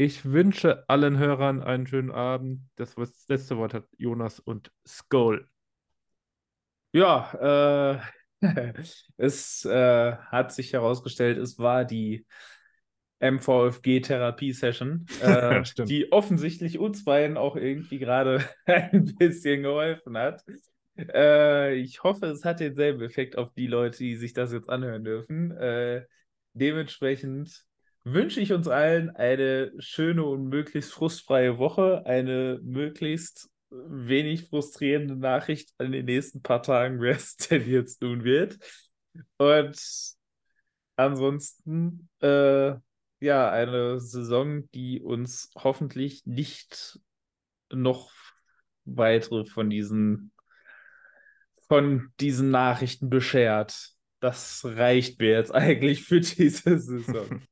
Ich 0.00 0.24
wünsche 0.24 0.88
allen 0.88 1.18
Hörern 1.18 1.60
einen 1.60 1.88
schönen 1.88 2.12
Abend. 2.12 2.60
Das, 2.76 2.94
das 2.94 3.26
letzte 3.26 3.56
Wort 3.56 3.74
hat 3.74 3.88
Jonas 3.96 4.38
und 4.38 4.70
Skoll. 4.86 5.48
Ja, 6.92 8.00
äh, 8.40 8.40
es 9.16 9.64
äh, 9.64 10.12
hat 10.16 10.52
sich 10.52 10.72
herausgestellt, 10.72 11.36
es 11.38 11.58
war 11.58 11.84
die 11.84 12.24
MVFG-Therapie-Session, 13.18 15.06
äh, 15.20 15.64
die 15.78 16.12
offensichtlich 16.12 16.78
uns 16.78 17.04
beiden 17.04 17.36
auch 17.36 17.56
irgendwie 17.56 17.98
gerade 17.98 18.48
ein 18.66 19.16
bisschen 19.16 19.64
geholfen 19.64 20.16
hat. 20.16 20.44
Äh, 20.96 21.74
ich 21.74 22.04
hoffe, 22.04 22.26
es 22.26 22.44
hat 22.44 22.60
denselben 22.60 23.02
Effekt 23.02 23.36
auf 23.36 23.52
die 23.52 23.66
Leute, 23.66 23.98
die 23.98 24.14
sich 24.14 24.32
das 24.32 24.52
jetzt 24.52 24.70
anhören 24.70 25.02
dürfen. 25.02 25.50
Äh, 25.56 26.06
dementsprechend 26.52 27.66
wünsche 28.12 28.40
ich 28.40 28.52
uns 28.52 28.68
allen 28.68 29.10
eine 29.10 29.72
schöne 29.78 30.24
und 30.24 30.48
möglichst 30.48 30.92
frustfreie 30.92 31.58
Woche, 31.58 32.04
eine 32.06 32.60
möglichst 32.62 33.50
wenig 33.70 34.48
frustrierende 34.48 35.16
Nachricht 35.16 35.72
an 35.78 35.92
den 35.92 36.06
nächsten 36.06 36.42
paar 36.42 36.62
Tagen, 36.62 37.00
wer 37.00 37.16
es 37.16 37.36
denn 37.36 37.68
jetzt 37.68 38.02
nun 38.02 38.24
wird. 38.24 38.58
Und 39.36 39.78
ansonsten, 40.96 42.08
äh, 42.20 42.74
ja, 43.20 43.50
eine 43.50 44.00
Saison, 44.00 44.70
die 44.72 45.00
uns 45.00 45.50
hoffentlich 45.56 46.24
nicht 46.24 47.00
noch 47.70 48.12
weitere 48.84 49.44
von 49.44 49.68
diesen, 49.68 50.32
von 51.68 52.12
diesen 52.20 52.50
Nachrichten 52.50 53.10
beschert. 53.10 53.90
Das 54.20 54.64
reicht 54.64 55.20
mir 55.20 55.30
jetzt 55.30 55.54
eigentlich 55.54 56.04
für 56.04 56.20
diese 56.20 56.78
Saison. 56.78 57.42